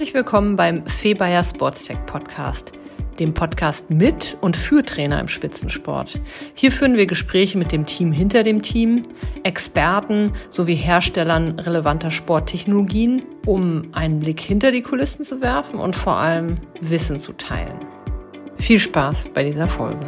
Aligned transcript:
Herzlich 0.00 0.14
willkommen 0.14 0.56
beim 0.56 0.86
Febayer 0.86 1.44
Sportstech 1.44 1.98
Podcast, 2.06 2.72
dem 3.18 3.34
Podcast 3.34 3.90
mit 3.90 4.38
und 4.40 4.56
für 4.56 4.82
Trainer 4.82 5.20
im 5.20 5.28
Spitzensport. 5.28 6.18
Hier 6.54 6.72
führen 6.72 6.96
wir 6.96 7.04
Gespräche 7.04 7.58
mit 7.58 7.70
dem 7.70 7.84
Team 7.84 8.10
hinter 8.10 8.42
dem 8.42 8.62
Team, 8.62 9.02
Experten 9.42 10.32
sowie 10.48 10.74
Herstellern 10.74 11.60
relevanter 11.60 12.10
Sporttechnologien, 12.10 13.26
um 13.44 13.90
einen 13.92 14.20
Blick 14.20 14.40
hinter 14.40 14.72
die 14.72 14.80
Kulissen 14.80 15.22
zu 15.22 15.42
werfen 15.42 15.78
und 15.78 15.94
vor 15.94 16.14
allem 16.14 16.54
Wissen 16.80 17.20
zu 17.20 17.34
teilen. 17.34 17.76
Viel 18.56 18.80
Spaß 18.80 19.28
bei 19.34 19.42
dieser 19.44 19.68
Folge. 19.68 19.98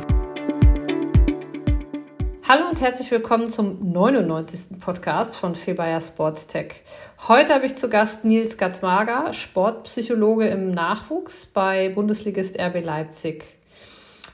Hallo 2.55 2.69
und 2.69 2.83
herzlich 2.83 3.11
willkommen 3.11 3.49
zum 3.49 3.93
99. 3.93 4.79
Podcast 4.79 5.39
von 5.39 5.55
Febayer 5.55 6.03
Sports 6.03 6.47
Tech. 6.47 6.83
Heute 7.27 7.55
habe 7.55 7.65
ich 7.65 7.77
zu 7.77 7.89
Gast 7.89 8.27
Nils 8.27 8.59
Gatzmager, 8.59 9.33
Sportpsychologe 9.33 10.49
im 10.49 10.71
Nachwuchs 10.71 11.47
bei 11.47 11.89
Bundesligist 11.89 12.61
RB 12.61 12.85
Leipzig. 12.85 13.47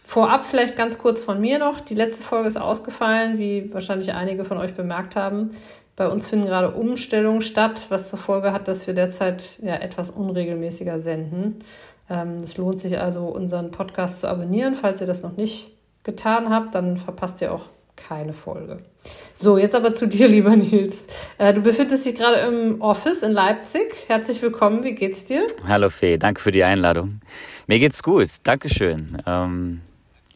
Vorab 0.02 0.46
vielleicht 0.46 0.76
ganz 0.76 0.98
kurz 0.98 1.20
von 1.20 1.40
mir 1.40 1.60
noch. 1.60 1.80
Die 1.80 1.94
letzte 1.94 2.24
Folge 2.24 2.48
ist 2.48 2.56
ausgefallen, 2.56 3.38
wie 3.38 3.72
wahrscheinlich 3.72 4.12
einige 4.12 4.44
von 4.44 4.58
euch 4.58 4.74
bemerkt 4.74 5.14
haben. 5.14 5.52
Bei 5.94 6.08
uns 6.08 6.28
finden 6.28 6.46
gerade 6.46 6.72
Umstellungen 6.72 7.40
statt, 7.40 7.86
was 7.88 8.08
zur 8.08 8.18
Folge 8.18 8.52
hat, 8.52 8.66
dass 8.66 8.88
wir 8.88 8.94
derzeit 8.94 9.60
ja 9.62 9.76
etwas 9.76 10.10
unregelmäßiger 10.10 10.98
senden. 10.98 11.60
Ähm, 12.10 12.38
es 12.42 12.56
lohnt 12.56 12.80
sich 12.80 12.98
also, 12.98 13.26
unseren 13.26 13.70
Podcast 13.70 14.18
zu 14.18 14.26
abonnieren. 14.26 14.74
Falls 14.74 15.00
ihr 15.00 15.06
das 15.06 15.22
noch 15.22 15.36
nicht 15.36 15.70
getan 16.02 16.50
habt, 16.50 16.74
dann 16.74 16.96
verpasst 16.96 17.40
ihr 17.42 17.54
auch 17.54 17.66
keine 17.98 18.32
Folge. 18.32 18.78
So, 19.34 19.58
jetzt 19.58 19.74
aber 19.74 19.92
zu 19.92 20.06
dir, 20.08 20.28
lieber 20.28 20.56
Nils. 20.56 21.04
Äh, 21.36 21.52
du 21.54 21.60
befindest 21.60 22.06
dich 22.06 22.14
gerade 22.14 22.36
im 22.38 22.80
Office 22.80 23.22
in 23.22 23.32
Leipzig. 23.32 23.94
Herzlich 24.06 24.40
willkommen, 24.40 24.82
wie 24.84 24.94
geht's 24.94 25.24
dir? 25.24 25.46
Hallo 25.66 25.90
Fee, 25.90 26.16
danke 26.16 26.40
für 26.40 26.50
die 26.50 26.64
Einladung. 26.64 27.14
Mir 27.66 27.78
geht's 27.78 28.02
gut, 28.02 28.28
Dankeschön. 28.44 29.22
Ähm, 29.26 29.80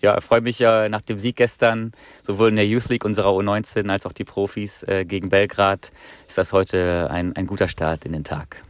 ja, 0.02 0.20
freue 0.20 0.40
mich 0.40 0.58
ja 0.58 0.88
nach 0.88 1.02
dem 1.02 1.18
Sieg 1.18 1.36
gestern, 1.36 1.92
sowohl 2.24 2.48
in 2.48 2.56
der 2.56 2.66
Youth 2.66 2.88
League 2.88 3.04
unserer 3.04 3.30
U19 3.30 3.88
als 3.88 4.04
auch 4.04 4.12
die 4.12 4.24
Profis 4.24 4.82
äh, 4.82 5.04
gegen 5.04 5.28
Belgrad, 5.28 5.90
ist 6.26 6.38
das 6.38 6.52
heute 6.52 7.08
ein, 7.10 7.36
ein 7.36 7.46
guter 7.46 7.68
Start 7.68 8.04
in 8.04 8.12
den 8.12 8.24
Tag. 8.24 8.62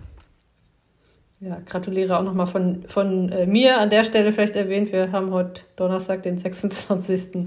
Ja, 1.40 1.58
gratuliere 1.66 2.18
auch 2.18 2.22
nochmal 2.22 2.46
von, 2.46 2.84
von 2.86 3.30
äh, 3.30 3.46
mir 3.46 3.80
an 3.80 3.90
der 3.90 4.04
Stelle 4.04 4.30
vielleicht 4.30 4.54
erwähnt. 4.54 4.92
Wir 4.92 5.10
haben 5.10 5.32
heute 5.32 5.62
Donnerstag, 5.74 6.22
den 6.22 6.38
26 6.38 7.46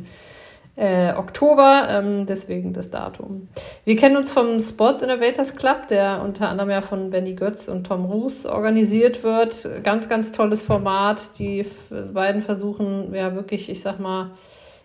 äh, 0.76 1.14
Oktober, 1.14 1.88
ähm, 1.90 2.26
deswegen 2.26 2.74
das 2.74 2.90
Datum. 2.90 3.48
Wir 3.86 3.96
kennen 3.96 4.18
uns 4.18 4.32
vom 4.32 4.60
Sports 4.60 5.02
Innovators 5.02 5.56
Club, 5.56 5.88
der 5.88 6.22
unter 6.24 6.50
anderem 6.50 6.70
ja 6.70 6.82
von 6.82 7.10
Benny 7.10 7.34
Götz 7.34 7.68
und 7.68 7.88
Tom 7.88 8.06
Roos 8.06 8.46
organisiert 8.46 9.24
wird. 9.24 9.70
Ganz, 9.84 10.10
ganz 10.10 10.32
tolles 10.32 10.62
Format. 10.62 11.40
Die 11.40 11.66
beiden 12.14 12.42
versuchen 12.42 13.14
ja 13.14 13.36
wirklich, 13.36 13.70
ich 13.70 13.82
sag 13.82 14.00
mal, 14.00 14.32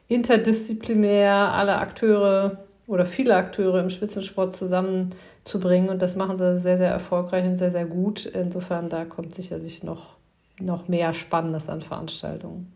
interdisziplinär 0.07 1.53
alle 1.53 1.79
Akteure 1.79 2.59
oder 2.87 3.07
viele 3.07 3.37
Akteure 3.37 3.81
im 3.81 3.91
Spitzensport 3.91 4.57
zusammenzubringen. 4.57 5.91
Und 5.91 6.03
das 6.03 6.17
machen 6.17 6.39
sie 6.39 6.61
sehr, 6.61 6.79
sehr 6.79 6.91
erfolgreich 6.91 7.45
und 7.45 7.57
sehr, 7.57 7.71
sehr 7.71 7.87
gut. 7.87 8.27
Insofern, 8.27 8.89
da 8.89 9.05
kommt 9.05 9.35
sicherlich 9.35 9.85
noch, 9.85 10.17
noch 10.61 10.89
mehr 10.89 11.15
Spannendes 11.15 11.69
an 11.69 11.81
Veranstaltungen. 11.81 12.73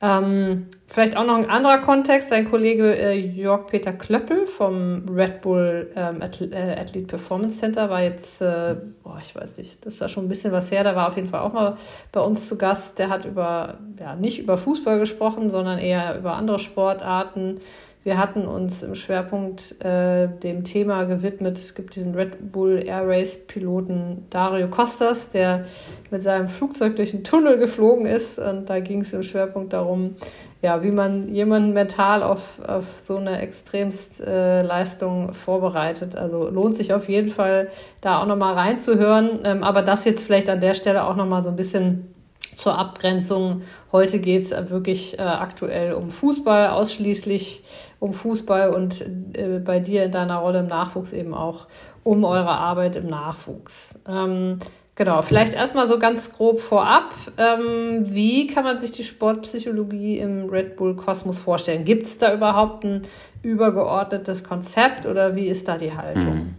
Ähm, 0.00 0.66
vielleicht 0.86 1.16
auch 1.16 1.24
noch 1.24 1.36
ein 1.36 1.48
anderer 1.48 1.78
Kontext. 1.78 2.28
Sein 2.28 2.50
Kollege 2.50 2.94
äh, 2.96 3.14
Jörg-Peter 3.14 3.92
Klöppel 3.92 4.46
vom 4.46 5.08
Red 5.08 5.40
Bull 5.40 5.90
ähm, 5.96 6.20
äh, 6.20 6.76
Athlete 6.78 7.06
Performance 7.06 7.58
Center 7.58 7.88
war 7.88 8.02
jetzt, 8.02 8.42
äh, 8.42 8.76
boah, 9.02 9.18
ich 9.20 9.34
weiß 9.34 9.56
nicht, 9.56 9.84
das 9.86 9.94
ist 9.94 10.00
ja 10.00 10.08
schon 10.08 10.26
ein 10.26 10.28
bisschen 10.28 10.52
was 10.52 10.70
her. 10.70 10.82
Der 10.82 10.96
war 10.96 11.08
auf 11.08 11.16
jeden 11.16 11.28
Fall 11.28 11.40
auch 11.40 11.52
mal 11.52 11.76
bei 12.12 12.20
uns 12.20 12.48
zu 12.48 12.58
Gast. 12.58 12.98
Der 12.98 13.08
hat 13.08 13.24
über, 13.24 13.78
ja, 13.98 14.14
nicht 14.16 14.38
über 14.38 14.58
Fußball 14.58 14.98
gesprochen, 14.98 15.48
sondern 15.48 15.78
eher 15.78 16.18
über 16.18 16.34
andere 16.34 16.58
Sportarten. 16.58 17.60
Wir 18.04 18.18
hatten 18.18 18.46
uns 18.46 18.82
im 18.82 18.94
Schwerpunkt 18.94 19.82
äh, 19.82 20.28
dem 20.28 20.62
Thema 20.62 21.04
gewidmet. 21.04 21.56
Es 21.56 21.74
gibt 21.74 21.96
diesen 21.96 22.14
Red 22.14 22.52
Bull 22.52 22.82
Air 22.84 23.08
Race 23.08 23.38
Piloten 23.46 24.26
Dario 24.28 24.68
Costas, 24.68 25.30
der 25.30 25.64
mit 26.10 26.22
seinem 26.22 26.48
Flugzeug 26.48 26.96
durch 26.96 27.12
den 27.12 27.24
Tunnel 27.24 27.56
geflogen 27.56 28.04
ist. 28.04 28.38
Und 28.38 28.68
da 28.68 28.80
ging 28.80 29.00
es 29.00 29.14
im 29.14 29.22
Schwerpunkt 29.22 29.72
darum, 29.72 30.16
ja, 30.60 30.82
wie 30.82 30.90
man 30.90 31.28
jemanden 31.28 31.72
mental 31.72 32.22
auf, 32.22 32.60
auf 32.60 33.02
so 33.06 33.16
eine 33.16 33.40
Extremstleistung 33.40 35.30
äh, 35.30 35.32
vorbereitet. 35.32 36.14
Also 36.14 36.50
lohnt 36.50 36.76
sich 36.76 36.92
auf 36.92 37.08
jeden 37.08 37.30
Fall, 37.30 37.68
da 38.02 38.20
auch 38.20 38.26
nochmal 38.26 38.52
reinzuhören. 38.52 39.40
Ähm, 39.44 39.64
aber 39.64 39.80
das 39.80 40.04
jetzt 40.04 40.24
vielleicht 40.24 40.50
an 40.50 40.60
der 40.60 40.74
Stelle 40.74 41.06
auch 41.06 41.16
nochmal 41.16 41.42
so 41.42 41.48
ein 41.48 41.56
bisschen 41.56 42.13
zur 42.56 42.78
Abgrenzung. 42.78 43.62
Heute 43.92 44.18
geht 44.18 44.44
es 44.44 44.70
wirklich 44.70 45.18
äh, 45.18 45.22
aktuell 45.22 45.94
um 45.94 46.10
Fußball, 46.10 46.68
ausschließlich 46.68 47.62
um 47.98 48.12
Fußball 48.12 48.70
und 48.70 49.00
äh, 49.34 49.60
bei 49.64 49.80
dir 49.80 50.04
in 50.04 50.10
deiner 50.10 50.36
Rolle 50.36 50.60
im 50.60 50.66
Nachwuchs 50.66 51.12
eben 51.12 51.34
auch 51.34 51.66
um 52.02 52.24
eure 52.24 52.50
Arbeit 52.50 52.96
im 52.96 53.06
Nachwuchs. 53.06 53.98
Ähm, 54.06 54.58
genau, 54.94 55.22
vielleicht 55.22 55.54
erstmal 55.54 55.88
so 55.88 55.98
ganz 55.98 56.32
grob 56.32 56.60
vorab. 56.60 57.14
Ähm, 57.38 58.04
wie 58.04 58.46
kann 58.46 58.64
man 58.64 58.78
sich 58.78 58.92
die 58.92 59.04
Sportpsychologie 59.04 60.18
im 60.18 60.48
Red 60.50 60.76
Bull 60.76 60.96
Kosmos 60.96 61.38
vorstellen? 61.38 61.84
Gibt 61.84 62.04
es 62.04 62.18
da 62.18 62.34
überhaupt 62.34 62.84
ein 62.84 63.02
übergeordnetes 63.42 64.44
Konzept 64.44 65.06
oder 65.06 65.34
wie 65.34 65.46
ist 65.46 65.68
da 65.68 65.78
die 65.78 65.94
Haltung? 65.94 66.34
Mhm. 66.34 66.54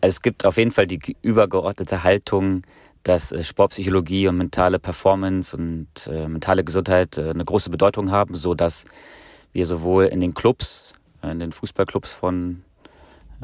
Es 0.00 0.20
gibt 0.20 0.44
auf 0.44 0.56
jeden 0.56 0.72
Fall 0.72 0.88
die 0.88 1.16
übergeordnete 1.22 2.02
Haltung, 2.02 2.62
dass 3.02 3.32
äh, 3.32 3.42
Sportpsychologie 3.42 4.28
und 4.28 4.36
mentale 4.36 4.78
Performance 4.78 5.56
und 5.56 5.88
äh, 6.06 6.28
mentale 6.28 6.64
Gesundheit 6.64 7.18
äh, 7.18 7.30
eine 7.30 7.44
große 7.44 7.70
Bedeutung 7.70 8.10
haben, 8.10 8.34
so 8.34 8.54
dass 8.54 8.84
wir 9.52 9.66
sowohl 9.66 10.06
in 10.06 10.20
den 10.20 10.34
Clubs, 10.34 10.92
in 11.22 11.38
den 11.38 11.52
Fußballclubs 11.52 12.12
von 12.12 12.62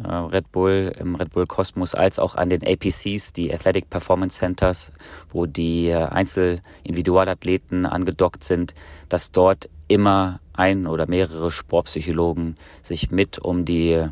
äh, 0.02 0.08
Red 0.08 0.52
Bull, 0.52 0.92
im 0.98 1.14
Red 1.14 1.32
Bull 1.32 1.46
Kosmos, 1.46 1.94
als 1.94 2.18
auch 2.18 2.36
an 2.36 2.50
den 2.50 2.62
APCs, 2.66 3.32
die 3.32 3.52
Athletic 3.52 3.90
Performance 3.90 4.38
Centers, 4.38 4.92
wo 5.30 5.46
die 5.46 5.88
äh, 5.88 6.04
Einzel-Individualathleten 6.04 7.86
angedockt 7.86 8.44
sind, 8.44 8.74
dass 9.08 9.32
dort 9.32 9.68
immer 9.88 10.40
ein 10.52 10.86
oder 10.86 11.08
mehrere 11.08 11.50
Sportpsychologen 11.50 12.56
sich 12.82 13.10
mit 13.10 13.38
um 13.38 13.64
die 13.64 14.06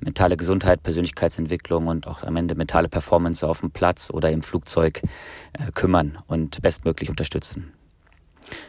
mentale 0.00 0.36
Gesundheit, 0.36 0.82
Persönlichkeitsentwicklung 0.82 1.86
und 1.86 2.06
auch 2.06 2.22
am 2.22 2.36
Ende 2.36 2.54
mentale 2.54 2.88
Performance 2.88 3.46
auf 3.46 3.60
dem 3.60 3.70
Platz 3.70 4.10
oder 4.10 4.30
im 4.30 4.42
Flugzeug 4.42 5.02
äh, 5.52 5.70
kümmern 5.72 6.18
und 6.26 6.60
bestmöglich 6.62 7.10
unterstützen. 7.10 7.72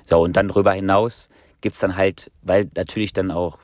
So, 0.08 0.22
und 0.22 0.36
dann 0.36 0.50
darüber 0.50 0.74
hinaus 0.74 1.30
gibt's 1.62 1.80
dann 1.80 1.96
halt, 1.96 2.32
weil 2.42 2.70
natürlich 2.76 3.14
dann 3.14 3.32
auch 3.32 3.60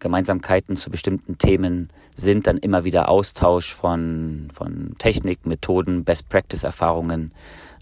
Gemeinsamkeiten 0.00 0.76
zu 0.76 0.90
bestimmten 0.90 1.38
Themen 1.38 1.88
sind, 2.14 2.46
dann 2.46 2.58
immer 2.58 2.84
wieder 2.84 3.08
Austausch 3.08 3.72
von, 3.72 4.48
von 4.52 4.94
Technik, 4.98 5.46
Methoden, 5.46 6.04
Best-Practice-Erfahrungen. 6.04 7.32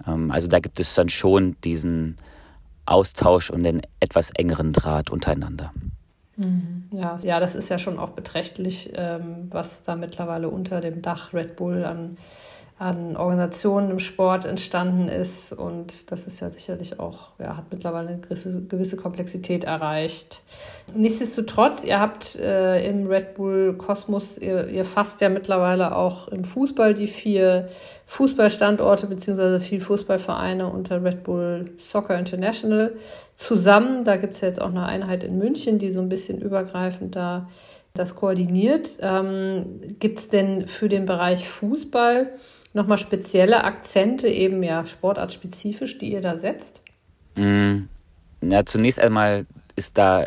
Ähm, 0.07 0.31
also 0.31 0.47
da 0.49 0.61
gibt 0.61 0.79
es 0.79 0.95
dann 0.95 1.09
schon 1.09 1.57
diesen 1.65 2.17
Austausch 2.87 3.51
und 3.51 3.63
den 3.63 3.83
etwas 4.01 4.31
engeren 4.31 4.73
Draht 4.73 5.11
untereinander. 5.11 5.73
Mhm. 6.37 6.89
Ja, 6.93 7.19
ja, 7.23 7.41
das 7.41 7.55
ist 7.55 7.69
ja 7.69 7.79
schon 7.79 7.99
auch 7.99 8.11
beträchtlich, 8.11 8.91
ähm, 8.95 9.49
was 9.51 9.83
da 9.83 9.97
mittlerweile 9.97 10.49
unter 10.49 10.81
dem 10.81 11.03
Dach 11.03 11.35
Red 11.35 11.57
Bull 11.57 11.85
an 11.85 12.17
an 12.79 13.17
Organisationen 13.17 13.91
im 13.91 13.99
Sport 14.01 14.45
entstanden 14.45 15.09
ist. 15.09 15.53
Und 15.53 16.11
das 16.11 16.27
ist 16.27 16.41
ja 16.41 16.51
sicherlich 16.51 16.99
auch, 16.99 17.31
ja, 17.39 17.57
hat 17.57 17.67
mittlerweile 17.71 18.09
eine 18.09 18.19
gewisse, 18.19 18.97
Komplexität 18.97 19.65
erreicht. 19.65 20.43
Nichtsdestotrotz, 20.95 21.85
ihr 21.85 22.01
habt 22.01 22.37
äh, 22.37 22.85
im 22.89 23.07
Red 23.07 23.35
Bull 23.35 23.75
Kosmos, 23.75 24.37
ihr, 24.37 24.67
ihr 24.69 24.85
fasst 24.85 25.21
ja 25.21 25.29
mittlerweile 25.29 25.95
auch 25.95 26.29
im 26.29 26.43
Fußball 26.43 26.95
die 26.95 27.07
vier 27.07 27.69
Fußballstandorte 28.07 29.07
beziehungsweise 29.07 29.61
vier 29.61 29.81
Fußballvereine 29.81 30.67
unter 30.67 31.05
Red 31.05 31.23
Bull 31.23 31.71
Soccer 31.79 32.19
International 32.19 32.95
zusammen. 33.37 34.03
Da 34.05 34.17
gibt 34.17 34.35
es 34.35 34.41
ja 34.41 34.49
jetzt 34.49 34.61
auch 34.61 34.71
eine 34.71 34.87
Einheit 34.87 35.23
in 35.23 35.39
München, 35.39 35.79
die 35.79 35.93
so 35.93 36.01
ein 36.01 36.09
bisschen 36.09 36.41
übergreifend 36.41 37.15
da 37.15 37.49
das 37.95 38.17
koordiniert. 38.17 38.99
Ähm, 39.01 39.81
gibt 39.99 40.19
es 40.19 40.29
denn 40.29 40.67
für 40.67 40.89
den 40.89 41.07
Bereich 41.07 41.49
Fußball 41.49 42.33
nochmal 42.73 42.99
spezielle 42.99 43.65
Akzente, 43.65 44.29
eben 44.29 44.63
ja 44.63 44.87
sportartspezifisch, 44.87 45.99
die 45.99 46.13
ihr 46.13 46.21
da 46.21 46.39
setzt? 46.39 46.81
Mm, 47.37 47.85
ja, 48.43 48.65
zunächst 48.65 49.01
einmal 49.01 49.47
ist 49.77 49.99
da 49.99 50.27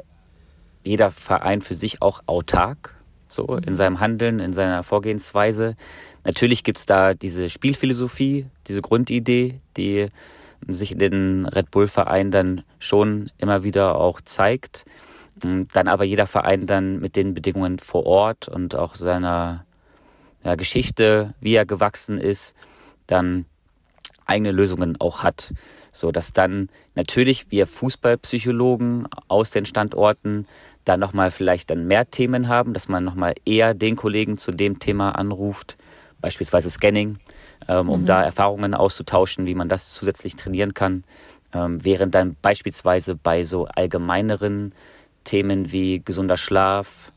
jeder 0.83 1.12
Verein 1.12 1.62
für 1.62 1.74
sich 1.74 2.01
auch 2.01 2.21
autark, 2.27 2.95
so 3.27 3.47
mhm. 3.47 3.63
in 3.68 3.75
seinem 3.75 4.00
Handeln, 4.00 4.39
in 4.39 4.53
seiner 4.53 4.83
Vorgehensweise. 4.83 5.75
Natürlich 6.24 6.63
gibt 6.63 6.77
es 6.77 6.86
da 6.86 7.13
diese 7.13 7.50
Spielphilosophie, 7.50 8.48
diese 8.68 8.81
Grundidee, 8.81 9.59
die 9.77 10.07
sich 10.68 10.94
in 10.94 11.00
den 11.00 11.45
Red 11.45 11.71
Bull-Vereinen 11.71 12.31
dann 12.31 12.63
schon 12.80 13.30
immer 13.38 13.63
wieder 13.63 13.95
auch 13.95 14.21
zeigt. 14.21 14.86
Mm, 15.44 15.63
dann 15.74 15.88
aber 15.88 16.03
jeder 16.03 16.27
Verein 16.27 16.65
dann 16.65 17.00
mit 17.00 17.15
den 17.15 17.33
Bedingungen 17.33 17.80
vor 17.80 18.06
Ort 18.06 18.48
und 18.48 18.75
auch 18.75 18.95
seiner 18.95 19.65
ja, 20.45 20.56
Geschichte, 20.56 21.33
wie 21.42 21.56
er 21.56 21.65
gewachsen 21.65 22.18
ist, 22.19 22.56
dann 23.07 23.45
eigene 24.27 24.51
Lösungen 24.51 24.95
auch 25.00 25.24
hat, 25.24 25.53
so 25.92 26.12
dass 26.12 26.33
dann 26.33 26.69
natürlich 26.94 27.51
wir 27.51 27.68
Fußballpsychologen 27.68 29.07
aus 29.27 29.51
den 29.51 29.65
Standorten 29.65 30.47
dann 30.83 31.00
nochmal 31.00 31.31
vielleicht 31.31 31.71
dann 31.71 31.88
mehr 31.88 32.09
Themen 32.09 32.47
haben, 32.47 32.74
dass 32.74 32.88
man 32.88 33.03
nochmal 33.03 33.33
eher 33.44 33.74
den 33.74 33.95
Kollegen 33.95 34.38
zu 34.38 34.51
dem 34.51 34.80
Thema 34.80 35.12
anruft, 35.12 35.77
beispielsweise 36.21 36.69
Scanning, 36.69 37.18
ähm, 37.68 37.89
um 37.89 38.01
mhm. 38.01 38.06
da 38.06 38.24
Erfahrungen 38.24 38.74
auszutauschen, 38.74 39.48
wie 39.48 39.56
man 39.56 39.69
das 39.69 39.94
zusätzlich 39.94 40.36
trainieren 40.36 40.74
kann, 40.74 41.03
ähm, 41.53 41.83
während 41.83 42.13
dann 42.13 42.36
beispielsweise 42.41 43.15
bei 43.15 43.44
so 43.44 43.65
allgemeineren 43.65 44.74
Themen 45.24 45.71
wie 45.71 46.01
gesunder 46.03 46.38
Schlaf, 46.38 47.12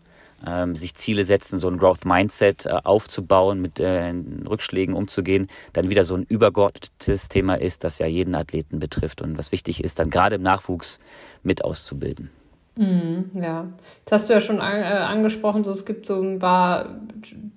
ähm, 0.46 0.74
sich 0.74 0.94
Ziele 0.94 1.24
setzen, 1.24 1.58
so 1.58 1.68
ein 1.68 1.78
Growth 1.78 2.04
Mindset 2.04 2.66
äh, 2.66 2.80
aufzubauen, 2.84 3.60
mit 3.60 3.80
äh, 3.80 4.12
Rückschlägen 4.48 4.94
umzugehen, 4.94 5.48
dann 5.72 5.90
wieder 5.90 6.04
so 6.04 6.14
ein 6.14 6.24
übergeordnetes 6.24 7.28
Thema 7.28 7.54
ist, 7.54 7.84
das 7.84 7.98
ja 7.98 8.06
jeden 8.06 8.34
Athleten 8.34 8.78
betrifft 8.78 9.22
und 9.22 9.38
was 9.38 9.52
wichtig 9.52 9.82
ist, 9.82 9.98
dann 9.98 10.10
gerade 10.10 10.36
im 10.36 10.42
Nachwuchs 10.42 10.98
mit 11.42 11.64
auszubilden. 11.64 12.30
Mhm, 12.76 13.30
ja, 13.34 13.66
jetzt 13.98 14.12
hast 14.12 14.28
du 14.28 14.32
ja 14.32 14.40
schon 14.40 14.60
an, 14.60 14.80
äh, 14.80 14.84
angesprochen, 14.84 15.64
so 15.64 15.72
es 15.72 15.84
gibt 15.84 16.06
so 16.06 16.22
ein 16.22 16.38
paar 16.38 17.00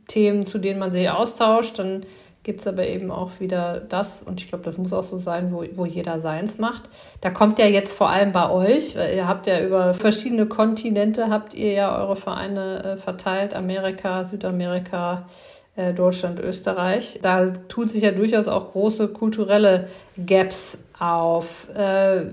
Themen, 0.08 0.46
zu 0.46 0.58
denen 0.58 0.80
man 0.80 0.92
sich 0.92 1.08
austauscht, 1.10 1.78
dann 1.78 2.06
gibt 2.44 2.62
es 2.62 2.68
aber 2.68 2.88
eben 2.88 3.12
auch 3.12 3.40
wieder 3.40 3.80
das, 3.80 4.24
und 4.24 4.42
ich 4.42 4.48
glaube, 4.48 4.64
das 4.64 4.78
muss 4.78 4.94
auch 4.94 5.04
so 5.04 5.20
sein, 5.20 5.52
wo, 5.52 5.64
wo 5.76 5.86
jeder 5.86 6.20
seins 6.20 6.58
macht. 6.58 6.84
Da 7.22 7.30
kommt 7.30 7.60
ja 7.60 7.68
jetzt 7.68 7.94
vor 7.94 8.10
allem 8.10 8.32
bei 8.32 8.50
euch, 8.50 8.96
weil 8.96 9.16
ihr 9.16 9.28
habt 9.28 9.46
ja 9.48 9.64
über 9.64 9.94
verschiedene 9.94 10.48
Kontinente, 10.48 11.30
habt 11.30 11.54
ihr 11.54 11.74
ja 11.74 12.00
eure 12.00 12.16
Vereine 12.16 12.84
äh, 12.84 12.98
verteilt, 12.98 13.54
Amerika, 13.54 14.24
Südamerika, 14.24 15.28
äh, 15.76 15.94
Deutschland, 15.94 16.40
Österreich. 16.40 17.20
Da 17.22 17.50
tun 17.52 17.88
sich 17.88 18.02
ja 18.02 18.12
durchaus 18.12 18.48
auch 18.48 18.72
große 18.72 19.10
kulturelle 19.10 19.88
Gaps 20.26 20.80
auf. 20.98 21.70
Äh, 21.76 22.26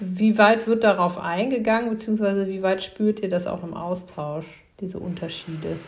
wie 0.00 0.38
weit 0.38 0.66
wird 0.66 0.82
darauf 0.82 1.18
eingegangen, 1.18 1.88
beziehungsweise 1.90 2.48
wie 2.48 2.62
weit 2.62 2.82
spürt 2.82 3.20
ihr 3.20 3.28
das 3.28 3.46
auch 3.46 3.62
im 3.62 3.74
Austausch, 3.74 4.46
diese 4.80 4.98
Unterschiede? 4.98 5.78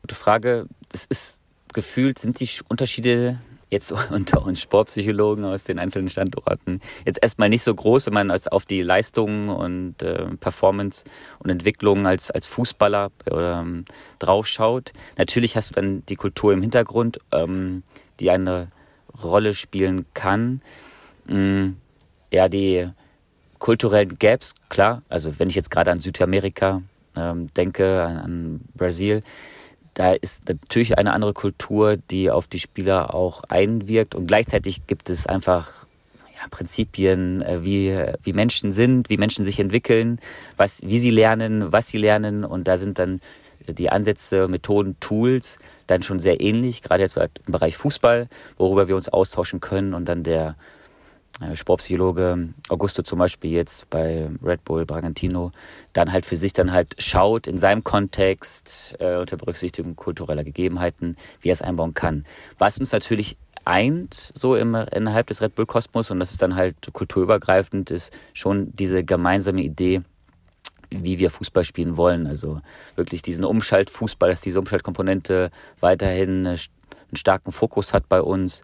Gute 0.00 0.14
Frage. 0.14 0.66
Das 0.90 1.04
ist 1.04 1.39
gefühlt 1.72 2.18
sind 2.18 2.40
die 2.40 2.48
Unterschiede 2.68 3.40
jetzt 3.70 3.92
unter 4.10 4.42
uns 4.42 4.60
Sportpsychologen 4.60 5.44
aus 5.44 5.64
den 5.64 5.78
einzelnen 5.78 6.08
Standorten 6.08 6.80
jetzt 7.06 7.22
erstmal 7.22 7.48
nicht 7.48 7.62
so 7.62 7.74
groß, 7.74 8.06
wenn 8.06 8.14
man 8.14 8.30
als 8.30 8.48
auf 8.48 8.64
die 8.64 8.82
Leistungen 8.82 9.48
und 9.48 10.02
äh, 10.02 10.26
Performance 10.36 11.04
und 11.38 11.50
Entwicklung 11.50 12.06
als, 12.06 12.30
als 12.30 12.46
Fußballer 12.46 13.10
ähm, 13.30 13.84
draufschaut. 14.18 14.92
Natürlich 15.16 15.56
hast 15.56 15.70
du 15.70 15.74
dann 15.74 16.04
die 16.06 16.16
Kultur 16.16 16.52
im 16.52 16.62
Hintergrund, 16.62 17.18
ähm, 17.32 17.82
die 18.18 18.30
eine 18.30 18.68
Rolle 19.22 19.54
spielen 19.54 20.06
kann. 20.14 20.60
Ähm, 21.28 21.76
ja, 22.32 22.48
die 22.48 22.88
kulturellen 23.58 24.18
Gaps, 24.18 24.54
klar, 24.68 25.02
also 25.08 25.38
wenn 25.38 25.48
ich 25.48 25.54
jetzt 25.54 25.70
gerade 25.70 25.90
an 25.90 26.00
Südamerika 26.00 26.82
ähm, 27.16 27.52
denke, 27.54 28.02
an, 28.02 28.16
an 28.18 28.60
Brasil, 28.74 29.22
da 29.94 30.12
ist 30.12 30.48
natürlich 30.48 30.98
eine 30.98 31.12
andere 31.12 31.32
Kultur, 31.32 31.96
die 31.96 32.30
auf 32.30 32.46
die 32.46 32.60
Spieler 32.60 33.14
auch 33.14 33.42
einwirkt. 33.48 34.14
Und 34.14 34.26
gleichzeitig 34.26 34.86
gibt 34.86 35.10
es 35.10 35.26
einfach 35.26 35.86
ja, 36.34 36.48
Prinzipien, 36.50 37.42
äh, 37.42 37.64
wie, 37.64 37.96
wie 38.22 38.32
Menschen 38.32 38.72
sind, 38.72 39.10
wie 39.10 39.16
Menschen 39.16 39.44
sich 39.44 39.60
entwickeln, 39.60 40.20
was, 40.56 40.80
wie 40.82 40.98
sie 40.98 41.10
lernen, 41.10 41.72
was 41.72 41.88
sie 41.88 41.98
lernen. 41.98 42.44
Und 42.44 42.68
da 42.68 42.76
sind 42.76 42.98
dann 42.98 43.20
die 43.68 43.90
Ansätze, 43.90 44.48
Methoden, 44.48 44.98
Tools 45.00 45.58
dann 45.86 46.02
schon 46.02 46.18
sehr 46.18 46.40
ähnlich, 46.40 46.82
gerade 46.82 47.02
jetzt 47.02 47.16
im 47.16 47.52
Bereich 47.52 47.76
Fußball, 47.76 48.28
worüber 48.56 48.88
wir 48.88 48.96
uns 48.96 49.08
austauschen 49.08 49.60
können. 49.60 49.94
Und 49.94 50.06
dann 50.06 50.22
der 50.22 50.56
Sportpsychologe 51.54 52.50
Augusto 52.68 53.02
zum 53.02 53.18
Beispiel 53.18 53.52
jetzt 53.52 53.88
bei 53.90 54.28
Red 54.44 54.64
Bull 54.64 54.84
Bragantino 54.84 55.52
dann 55.92 56.12
halt 56.12 56.26
für 56.26 56.36
sich 56.36 56.52
dann 56.52 56.72
halt 56.72 56.94
schaut 56.98 57.46
in 57.46 57.58
seinem 57.58 57.82
Kontext 57.82 58.96
äh, 59.00 59.16
unter 59.16 59.36
Berücksichtigung 59.36 59.96
kultureller 59.96 60.44
Gegebenheiten, 60.44 61.16
wie 61.40 61.48
er 61.48 61.54
es 61.54 61.62
einbauen 61.62 61.94
kann. 61.94 62.24
Was 62.58 62.78
uns 62.78 62.92
natürlich 62.92 63.38
eint, 63.64 64.32
so 64.34 64.56
im, 64.56 64.74
innerhalb 64.74 65.26
des 65.28 65.42
Red 65.42 65.54
Bull 65.54 65.66
Kosmos 65.66 66.10
und 66.10 66.20
das 66.20 66.32
ist 66.32 66.42
dann 66.42 66.56
halt 66.56 66.92
kulturübergreifend, 66.92 67.90
ist 67.90 68.12
schon 68.32 68.72
diese 68.74 69.04
gemeinsame 69.04 69.62
Idee, 69.62 70.02
wie 70.90 71.18
wir 71.18 71.30
Fußball 71.30 71.64
spielen 71.64 71.96
wollen. 71.96 72.26
Also 72.26 72.60
wirklich 72.96 73.22
diesen 73.22 73.44
Umschaltfußball, 73.44 74.30
dass 74.30 74.40
diese 74.40 74.58
Umschaltkomponente 74.58 75.50
weiterhin 75.78 76.46
einen 76.46 76.58
starken 77.16 77.52
Fokus 77.52 77.92
hat 77.92 78.08
bei 78.08 78.20
uns 78.20 78.62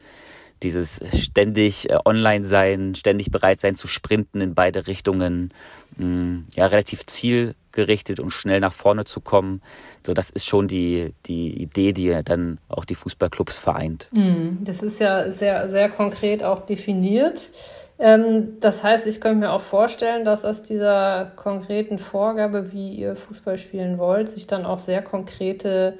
dieses 0.62 1.00
ständig 1.14 1.90
äh, 1.90 1.98
online 2.04 2.44
sein, 2.44 2.94
ständig 2.94 3.30
bereit 3.30 3.60
sein 3.60 3.74
zu 3.74 3.88
sprinten 3.88 4.40
in 4.40 4.54
beide 4.54 4.86
Richtungen, 4.86 5.52
mm, 5.96 6.38
ja, 6.54 6.66
relativ 6.66 7.04
zielgerichtet 7.06 8.20
und 8.20 8.30
schnell 8.30 8.60
nach 8.60 8.72
vorne 8.72 9.04
zu 9.04 9.20
kommen. 9.20 9.62
So, 10.04 10.14
das 10.14 10.30
ist 10.30 10.46
schon 10.46 10.68
die, 10.68 11.12
die 11.26 11.62
Idee, 11.62 11.92
die 11.92 12.18
dann 12.24 12.58
auch 12.68 12.84
die 12.84 12.94
Fußballclubs 12.94 13.58
vereint. 13.58 14.08
Mm, 14.12 14.64
das 14.64 14.82
ist 14.82 15.00
ja 15.00 15.30
sehr, 15.30 15.68
sehr 15.68 15.88
konkret 15.90 16.42
auch 16.42 16.64
definiert. 16.64 17.50
Ähm, 17.98 18.60
das 18.60 18.84
heißt, 18.84 19.06
ich 19.06 19.20
könnte 19.20 19.38
mir 19.38 19.52
auch 19.52 19.62
vorstellen, 19.62 20.24
dass 20.24 20.44
aus 20.44 20.62
dieser 20.62 21.32
konkreten 21.36 21.98
Vorgabe, 21.98 22.72
wie 22.72 22.94
ihr 22.94 23.16
Fußball 23.16 23.58
spielen 23.58 23.98
wollt, 23.98 24.28
sich 24.28 24.46
dann 24.46 24.66
auch 24.66 24.78
sehr 24.78 25.02
konkrete 25.02 25.98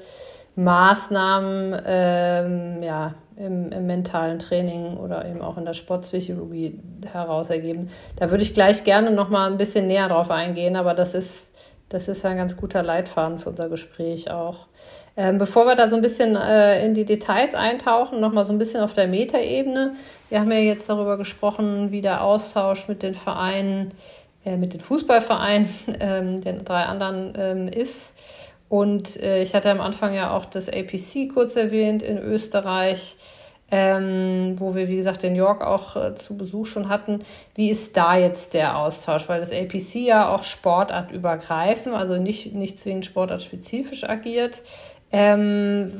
Maßnahmen 0.57 1.83
ähm, 1.85 2.83
ja, 2.83 3.15
im, 3.37 3.71
im, 3.71 3.87
mentalen 3.87 4.39
Training 4.39 4.97
oder 4.97 5.27
eben 5.27 5.43
auch 5.43 5.59
in 5.59 5.65
der 5.65 5.75
Sportpsychologie 5.75 6.81
heraus 7.11 7.51
ergeben. 7.51 7.89
Da 8.17 8.31
würde 8.31 8.43
ich 8.43 8.55
gleich 8.55 8.85
gerne 8.85 9.11
noch 9.11 9.29
mal 9.29 9.51
ein 9.51 9.59
bisschen 9.59 9.87
näher 9.87 10.09
drauf 10.09 10.31
eingehen, 10.31 10.77
aber 10.77 10.95
das 10.95 11.15
ist, 11.15 11.51
das 11.89 12.09
ist 12.09 12.25
ein 12.25 12.37
ganz 12.37 12.57
guter 12.57 12.83
Leitfaden 12.83 13.39
für 13.39 13.51
unser 13.51 13.69
Gespräch 13.69 14.31
auch. 14.31 14.67
Ähm, 15.19 15.39
bevor 15.39 15.67
wir 15.67 15.77
da 15.77 15.89
so 15.89 15.97
ein 15.97 16.03
bisschen 16.03 16.37
äh, 16.37 16.85
in 16.85 16.93
die 16.93 17.07
Details 17.07 17.55
eintauchen, 17.55 18.21
noch 18.21 18.33
mal 18.33 18.45
so 18.45 18.53
ein 18.53 18.59
bisschen 18.59 18.83
auf 18.83 18.93
der 18.93 19.09
Metaebene. 19.09 19.95
Wir 20.29 20.41
haben 20.41 20.53
ja 20.53 20.59
jetzt 20.59 20.89
darüber 20.91 21.17
gesprochen, 21.17 21.91
wie 21.91 22.03
der 22.03 22.23
Austausch 22.23 22.87
mit 22.87 23.03
den 23.03 23.15
Vereinen, 23.15 23.95
äh, 24.45 24.59
mit 24.59 24.75
den 24.75 24.81
Fußballvereinen, 24.81 25.69
ähm, 26.01 26.41
den 26.43 26.65
drei 26.65 26.83
anderen 26.83 27.33
ähm, 27.39 27.69
ist. 27.69 28.15
Und 28.69 29.21
äh, 29.23 29.43
ich 29.43 29.55
hatte 29.55 29.71
am 29.71 29.81
Anfang 29.81 30.15
ja 30.15 30.35
auch 30.35 30.45
das 30.45 30.69
APC 30.69 31.33
kurz 31.33 31.57
erwähnt 31.57 32.03
in 32.03 32.19
Österreich, 32.19 33.17
ähm, 33.71 34.55
wo 34.59 34.75
wir, 34.75 34.89
wie 34.89 34.97
gesagt, 34.97 35.25
in 35.25 35.35
York 35.35 35.65
auch 35.65 35.97
äh, 35.97 36.15
zu 36.15 36.37
Besuch 36.37 36.67
schon 36.67 36.89
hatten. 36.89 37.21
Wie 37.55 37.71
ist 37.71 37.97
da 37.97 38.17
jetzt 38.17 38.55
der 38.55 38.77
Austausch? 38.77 39.29
Weil 39.29 39.41
das 39.41 39.53
APC 39.53 39.97
ja 39.97 40.29
auch 40.33 40.43
sportartübergreifend, 40.43 41.95
also 41.95 42.19
nicht, 42.19 42.55
nicht 42.55 42.79
zwingend 42.79 43.07
sportartspezifisch 43.07 44.05
agiert. 44.05 44.63
Ähm, 45.13 45.93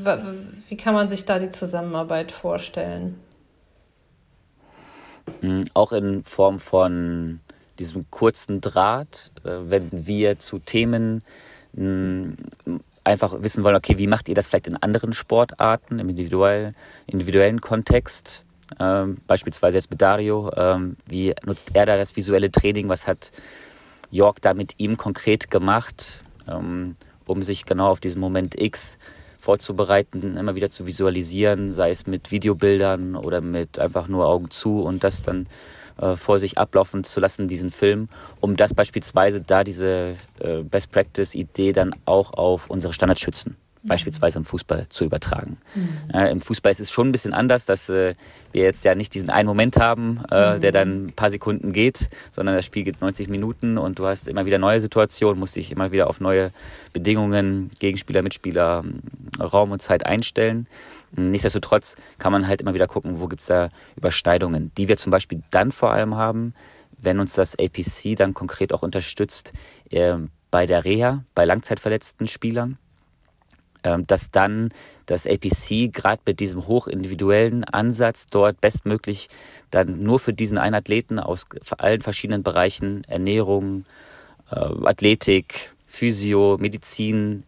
wie 0.69 0.77
kann 0.77 0.95
man 0.95 1.09
sich 1.09 1.25
da 1.25 1.39
die 1.39 1.51
Zusammenarbeit 1.51 2.33
vorstellen? 2.33 3.21
Mm, 5.41 5.65
auch 5.75 5.93
in 5.93 6.25
Form 6.25 6.59
von 6.59 7.41
diesem 7.79 8.11
kurzen 8.11 8.61
Draht, 8.61 9.33
äh, 9.45 9.51
wenn 9.65 10.07
wir 10.07 10.39
zu 10.39 10.59
Themen 10.59 11.23
einfach 13.05 13.43
wissen 13.43 13.65
wollen, 13.65 13.77
okay, 13.77 13.99
wie 13.99 14.07
macht 14.07 14.29
ihr 14.29 14.35
das 14.35 14.49
vielleicht 14.49 14.67
in 14.67 14.77
anderen 14.77 15.13
Sportarten, 15.13 15.99
im 15.99 16.09
individuell, 16.09 16.73
individuellen 17.07 17.61
Kontext? 17.61 18.45
Ähm, 18.81 19.19
beispielsweise 19.27 19.77
jetzt 19.77 19.91
mit 19.91 20.03
Dario, 20.03 20.51
ähm, 20.57 20.97
wie 21.07 21.33
nutzt 21.45 21.71
er 21.75 21.87
da 21.87 21.97
das 21.97 22.17
visuelle 22.17 22.51
Training? 22.51 22.89
Was 22.89 23.07
hat 23.07 23.31
York 24.11 24.41
da 24.41 24.55
mit 24.55 24.75
ihm 24.79 24.97
konkret 24.97 25.51
gemacht, 25.51 26.25
ähm, 26.49 26.97
um 27.27 27.43
sich 27.43 27.65
genau 27.65 27.89
auf 27.89 28.01
diesen 28.01 28.21
Moment 28.21 28.61
X 28.61 28.99
vorzubereiten, 29.39 30.37
immer 30.37 30.57
wieder 30.57 30.71
zu 30.71 30.87
visualisieren, 30.87 31.73
sei 31.73 31.91
es 31.91 32.07
mit 32.09 32.33
Videobildern 32.33 33.15
oder 33.15 33.41
mit 33.41 33.79
einfach 33.79 34.09
nur 34.09 34.27
Augen 34.27 34.51
zu 34.51 34.83
und 34.83 35.05
das 35.05 35.23
dann 35.23 35.47
äh, 36.01 36.17
vor 36.17 36.39
sich 36.39 36.59
ablaufen 36.59 37.05
zu 37.05 37.21
lassen, 37.21 37.49
diesen 37.49 37.71
Film, 37.71 38.09
um 38.41 38.57
das 38.57 38.75
beispielsweise 38.75 39.41
da 39.41 39.65
diese 39.65 40.17
äh, 40.41 40.63
Best 40.63 40.91
Practice 40.91 41.35
Idee 41.35 41.73
dann 41.73 41.95
auch 42.05 42.35
auf 42.35 42.69
unsere 42.69 42.93
Standardschützen 42.93 43.57
mhm. 43.87 43.89
beispielsweise 43.89 44.39
im 44.39 44.45
Fußball 44.45 44.87
zu 44.89 45.05
übertragen. 45.05 45.59
Mhm. 45.75 46.11
Äh, 46.13 46.31
Im 46.31 46.41
Fußball 46.41 46.73
ist 46.73 46.81
es 46.81 46.91
schon 46.91 47.09
ein 47.09 47.13
bisschen 47.13 47.33
anders, 47.33 47.67
dass 47.67 47.89
äh, 47.89 48.15
wir 48.53 48.63
jetzt 48.63 48.85
ja 48.85 48.95
nicht 48.95 49.15
diesen 49.15 49.31
einen 49.31 49.49
Moment 49.49 49.79
haben, 49.79 50.21
äh, 50.31 50.57
mhm. 50.57 50.61
der 50.61 50.73
dann 50.73 51.07
ein 51.07 51.13
paar 51.13 51.31
Sekunden 51.31 51.73
geht, 51.73 52.09
sondern 52.33 52.55
das 52.55 52.65
Spiel 52.65 52.85
geht 52.85 53.01
90 53.01 53.29
Minuten 53.29 53.79
und 53.79 53.99
du 53.99 54.07
hast 54.07 54.29
immer 54.29 54.47
wieder 54.47 54.59
neue 54.59 54.81
Situationen, 54.81 55.41
musst 55.41 55.57
dich 55.57 55.73
immer 55.73 55.93
wieder 55.93 56.09
auf 56.09 56.21
neue 56.21 56.51
Bedingungen, 56.93 57.71
Gegenspieler, 57.79 58.23
Mitspieler, 58.23 58.85
Raum 59.41 59.71
und 59.71 59.83
Zeit 59.83 60.05
einstellen. 60.07 60.67
Nichtsdestotrotz 61.13 61.97
kann 62.19 62.33
man 62.33 62.47
halt 62.47 62.61
immer 62.61 62.75
wieder 62.75 62.87
gucken, 62.89 63.21
wo 63.21 63.29
gibt 63.29 63.43
es 63.43 63.49
da 63.49 63.71
Überschneidungen, 63.97 64.73
die 64.77 64.89
wir 64.89 64.97
zum 64.97 65.11
Beispiel 65.11 65.43
dann 65.51 65.73
vor 65.73 65.93
allem 65.93 66.17
haben, 66.17 66.55
wenn 66.99 67.21
uns 67.21 67.35
das 67.35 67.59
APC 67.59 68.17
dann 68.17 68.35
konkret 68.35 68.73
auch 68.73 68.83
unterstützt 68.83 69.53
äh, 69.91 70.17
bei 70.51 70.67
der 70.67 70.85
Reha, 70.85 71.25
bei 71.35 71.45
langzeitverletzten 71.45 72.27
Spielern. 72.27 72.79
ähm, 73.85 74.07
dass 74.07 74.31
dann 74.31 74.71
das 75.07 75.27
APC 75.27 75.93
gerade 75.93 76.21
mit 76.27 76.41
diesem 76.41 76.67
hochindividuellen 76.67 77.63
Ansatz 77.65 78.27
dort 78.27 78.61
bestmöglich 78.61 79.29
dann 79.71 80.01
nur 80.01 80.19
für 80.19 80.33
diesen 80.33 80.59
einen 80.59 80.75
Athleten 80.75 81.21
aus 81.21 81.47
allen 81.79 82.01
verschiedenen 82.01 82.43
Bereichen 82.43 83.05
Ernährung, 83.05 83.85
äh, 84.51 84.57
Athletik, 84.57 85.75
Physio, 85.87 86.57
Medizin, 86.59 87.45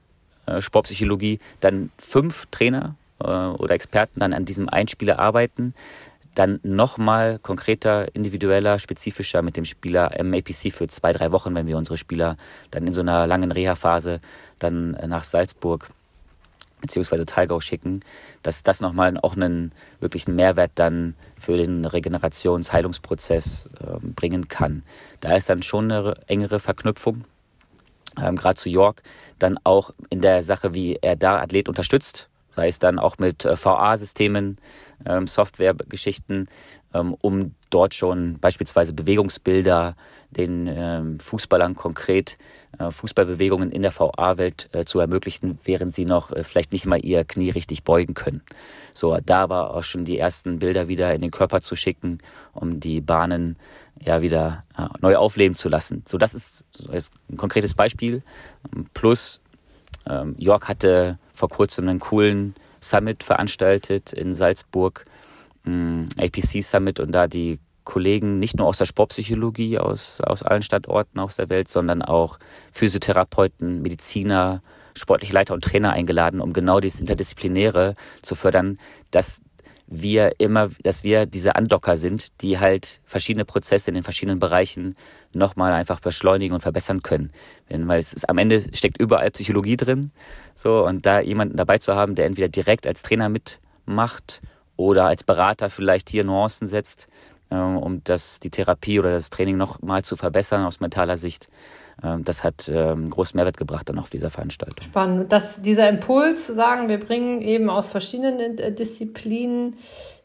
äh, 0.46 0.60
Sportpsychologie, 0.60 1.40
dann 1.60 1.90
fünf 1.98 2.46
Trainer 2.52 2.94
äh, 2.94 2.97
oder 3.18 3.70
Experten 3.70 4.20
dann 4.20 4.32
an 4.32 4.44
diesem 4.44 4.68
Einspieler 4.68 5.18
arbeiten, 5.18 5.74
dann 6.34 6.60
nochmal 6.62 7.38
konkreter, 7.40 8.14
individueller, 8.14 8.78
spezifischer 8.78 9.42
mit 9.42 9.56
dem 9.56 9.64
Spieler 9.64 10.18
im 10.18 10.32
APC 10.32 10.72
für 10.72 10.86
zwei, 10.86 11.12
drei 11.12 11.32
Wochen, 11.32 11.54
wenn 11.54 11.66
wir 11.66 11.76
unsere 11.76 11.96
Spieler 11.96 12.36
dann 12.70 12.86
in 12.86 12.92
so 12.92 13.00
einer 13.00 13.26
langen 13.26 13.50
Reha-Phase 13.50 14.18
dann 14.58 14.92
nach 15.06 15.24
Salzburg 15.24 15.88
beziehungsweise 16.80 17.26
Talgau 17.26 17.60
schicken, 17.60 18.00
dass 18.42 18.62
das 18.62 18.80
nochmal 18.80 19.18
auch 19.18 19.36
einen 19.36 19.72
wirklichen 20.00 20.36
Mehrwert 20.36 20.72
dann 20.76 21.14
für 21.36 21.56
den 21.56 21.84
Regenerations-Heilungsprozess 21.84 23.68
äh, 23.80 23.98
bringen 24.00 24.48
kann. 24.48 24.82
Da 25.20 25.34
ist 25.34 25.48
dann 25.48 25.62
schon 25.62 25.90
eine 25.90 26.14
engere 26.26 26.60
Verknüpfung, 26.60 27.24
ähm, 28.22 28.36
gerade 28.36 28.56
zu 28.56 28.68
York, 28.68 29.02
dann 29.38 29.58
auch 29.64 29.92
in 30.10 30.20
der 30.20 30.42
Sache, 30.42 30.74
wie 30.74 30.98
er 31.00 31.16
da 31.16 31.40
Athlet 31.40 31.68
unterstützt, 31.68 32.28
sei 32.58 32.66
es 32.66 32.80
dann 32.80 32.98
auch 32.98 33.18
mit 33.18 33.44
äh, 33.44 33.56
VA-Systemen, 33.56 34.56
ähm, 35.06 35.28
Software-Geschichten, 35.28 36.48
ähm, 36.92 37.14
um 37.20 37.54
dort 37.70 37.94
schon 37.94 38.40
beispielsweise 38.40 38.94
Bewegungsbilder 38.94 39.94
den 40.30 40.66
ähm, 40.66 41.20
Fußballern 41.20 41.76
konkret 41.76 42.36
äh, 42.80 42.90
Fußballbewegungen 42.90 43.70
in 43.70 43.82
der 43.82 43.96
VA-Welt 43.96 44.70
äh, 44.72 44.84
zu 44.84 44.98
ermöglichen, 44.98 45.60
während 45.62 45.94
sie 45.94 46.04
noch 46.04 46.32
vielleicht 46.42 46.72
nicht 46.72 46.84
mal 46.84 46.98
ihr 46.98 47.24
Knie 47.24 47.50
richtig 47.50 47.84
beugen 47.84 48.14
können. 48.14 48.42
So, 48.92 49.16
da 49.24 49.48
war 49.48 49.74
auch 49.74 49.84
schon 49.84 50.04
die 50.04 50.18
ersten 50.18 50.58
Bilder 50.58 50.88
wieder 50.88 51.14
in 51.14 51.20
den 51.20 51.30
Körper 51.30 51.60
zu 51.60 51.76
schicken, 51.76 52.18
um 52.54 52.80
die 52.80 53.00
Bahnen 53.00 53.56
ja 54.00 54.20
wieder 54.20 54.64
neu 55.00 55.16
aufleben 55.16 55.54
zu 55.54 55.68
lassen. 55.68 56.02
So, 56.06 56.18
das 56.18 56.34
ist 56.34 56.64
ein 57.30 57.36
konkretes 57.36 57.74
Beispiel. 57.74 58.20
Plus, 58.94 59.40
ähm, 60.08 60.34
York 60.38 60.68
hatte 60.68 61.18
vor 61.34 61.48
kurzem 61.48 61.88
einen 61.88 62.00
coolen 62.00 62.54
Summit 62.80 63.22
veranstaltet 63.22 64.12
in 64.12 64.34
Salzburg, 64.34 65.04
ähm, 65.66 66.06
APC 66.18 66.62
Summit, 66.62 67.00
und 67.00 67.12
da 67.12 67.26
die 67.26 67.58
Kollegen 67.84 68.38
nicht 68.38 68.56
nur 68.56 68.66
aus 68.66 68.78
der 68.78 68.84
Sportpsychologie, 68.84 69.78
aus, 69.78 70.20
aus 70.20 70.42
allen 70.42 70.62
Standorten 70.62 71.18
aus 71.18 71.36
der 71.36 71.48
Welt, 71.48 71.68
sondern 71.68 72.02
auch 72.02 72.38
Physiotherapeuten, 72.70 73.80
Mediziner, 73.80 74.60
sportliche 74.94 75.32
Leiter 75.32 75.54
und 75.54 75.64
Trainer 75.64 75.92
eingeladen, 75.92 76.40
um 76.40 76.52
genau 76.52 76.80
dieses 76.80 77.00
Interdisziplinäre 77.00 77.94
zu 78.20 78.34
fördern, 78.34 78.78
dass 79.10 79.40
wir 79.90 80.32
immer, 80.38 80.68
dass 80.82 81.02
wir 81.02 81.26
diese 81.26 81.56
Andocker 81.56 81.96
sind, 81.96 82.42
die 82.42 82.58
halt 82.58 83.00
verschiedene 83.04 83.44
Prozesse 83.44 83.90
in 83.90 83.94
den 83.94 84.02
verschiedenen 84.04 84.38
Bereichen 84.38 84.94
nochmal 85.34 85.72
einfach 85.72 86.00
beschleunigen 86.00 86.54
und 86.54 86.60
verbessern 86.60 87.02
können. 87.02 87.32
Weil 87.68 87.98
es 87.98 88.12
ist, 88.12 88.28
am 88.28 88.38
Ende 88.38 88.62
steckt 88.74 89.00
überall 89.00 89.30
Psychologie 89.30 89.76
drin. 89.76 90.12
So, 90.54 90.84
und 90.84 91.06
da 91.06 91.20
jemanden 91.20 91.56
dabei 91.56 91.78
zu 91.78 91.96
haben, 91.96 92.14
der 92.14 92.26
entweder 92.26 92.48
direkt 92.48 92.86
als 92.86 93.02
Trainer 93.02 93.30
mitmacht 93.30 94.42
oder 94.76 95.06
als 95.06 95.24
Berater 95.24 95.70
vielleicht 95.70 96.10
hier 96.10 96.24
Nuancen 96.24 96.68
setzt, 96.68 97.08
ähm, 97.50 97.78
um 97.78 98.04
das, 98.04 98.40
die 98.40 98.50
Therapie 98.50 98.98
oder 98.98 99.12
das 99.12 99.30
Training 99.30 99.56
nochmal 99.56 100.04
zu 100.04 100.16
verbessern 100.16 100.64
aus 100.64 100.80
mentaler 100.80 101.16
Sicht. 101.16 101.48
Ähm, 102.02 102.24
das 102.24 102.44
hat 102.44 102.70
ähm, 102.72 103.10
großen 103.10 103.36
Mehrwert 103.36 103.56
gebracht 103.56 103.88
dann 103.88 103.98
auch 103.98 104.08
dieser 104.08 104.30
Veranstaltung. 104.30 104.84
Spannend. 104.84 105.32
Dass 105.32 105.60
dieser 105.60 105.88
Impuls 105.88 106.46
zu 106.46 106.54
sagen, 106.54 106.88
wir 106.88 106.98
bringen 106.98 107.40
eben 107.40 107.70
aus 107.70 107.90
verschiedenen 107.90 108.58
äh, 108.58 108.72
Disziplinen 108.72 109.76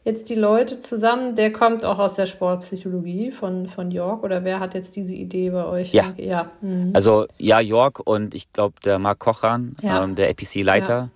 jetzt 0.04 0.28
die 0.28 0.34
Leute 0.34 0.80
zusammen, 0.80 1.34
der 1.34 1.50
kommt 1.52 1.84
auch 1.84 1.98
aus 1.98 2.14
der 2.14 2.26
Sportpsychologie 2.26 3.30
von, 3.30 3.66
von 3.68 3.90
York 3.90 4.22
oder 4.22 4.44
wer 4.44 4.60
hat 4.60 4.74
jetzt 4.74 4.96
diese 4.96 5.14
Idee 5.14 5.50
bei 5.50 5.64
euch? 5.64 5.94
Ja, 5.94 6.12
ja. 6.18 6.50
Mhm. 6.60 6.90
also 6.92 7.26
ja, 7.38 7.58
York 7.60 8.00
und 8.04 8.34
ich 8.34 8.52
glaube 8.52 8.74
der 8.84 8.98
Marc 8.98 9.18
Kochran, 9.18 9.76
ja. 9.80 10.04
ähm, 10.04 10.14
der 10.14 10.28
APC-Leiter. 10.30 10.98
Ja 10.98 11.08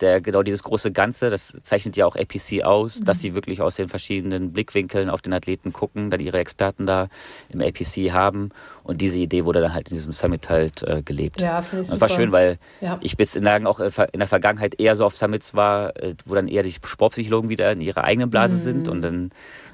der 0.00 0.20
genau 0.20 0.42
dieses 0.42 0.62
große 0.62 0.92
Ganze, 0.92 1.30
das 1.30 1.58
zeichnet 1.62 1.96
ja 1.96 2.06
auch 2.06 2.16
APC 2.16 2.62
aus, 2.64 3.00
mhm. 3.00 3.04
dass 3.04 3.20
sie 3.20 3.34
wirklich 3.34 3.60
aus 3.60 3.76
den 3.76 3.88
verschiedenen 3.88 4.52
Blickwinkeln 4.52 5.10
auf 5.10 5.22
den 5.22 5.32
Athleten 5.32 5.72
gucken, 5.72 6.10
dann 6.10 6.20
ihre 6.20 6.38
Experten 6.38 6.86
da 6.86 7.08
im 7.48 7.60
APC 7.60 8.12
haben 8.12 8.50
und 8.82 9.00
diese 9.00 9.18
Idee 9.18 9.44
wurde 9.44 9.60
dann 9.60 9.74
halt 9.74 9.88
in 9.88 9.94
diesem 9.94 10.12
Summit 10.12 10.48
halt 10.48 10.82
äh, 10.82 11.02
gelebt. 11.02 11.40
Ja, 11.40 11.62
finde 11.62 11.84
ich. 11.84 11.90
Das 11.90 12.00
war 12.00 12.08
schön, 12.08 12.32
weil 12.32 12.58
ja. 12.80 12.98
ich 13.00 13.16
bislang 13.16 13.66
auch 13.66 13.80
in 13.80 14.18
der 14.18 14.28
Vergangenheit 14.28 14.80
eher 14.80 14.96
so 14.96 15.04
auf 15.04 15.16
Summits 15.16 15.54
war, 15.54 15.96
äh, 15.96 16.14
wo 16.24 16.34
dann 16.34 16.48
eher 16.48 16.62
die 16.62 16.72
Sportpsychologen 16.72 17.50
wieder 17.50 17.72
in 17.72 17.80
ihrer 17.80 18.04
eigenen 18.04 18.30
Blase 18.30 18.54
mhm. 18.54 18.60
sind 18.60 18.88
und 18.88 19.02
dann 19.02 19.30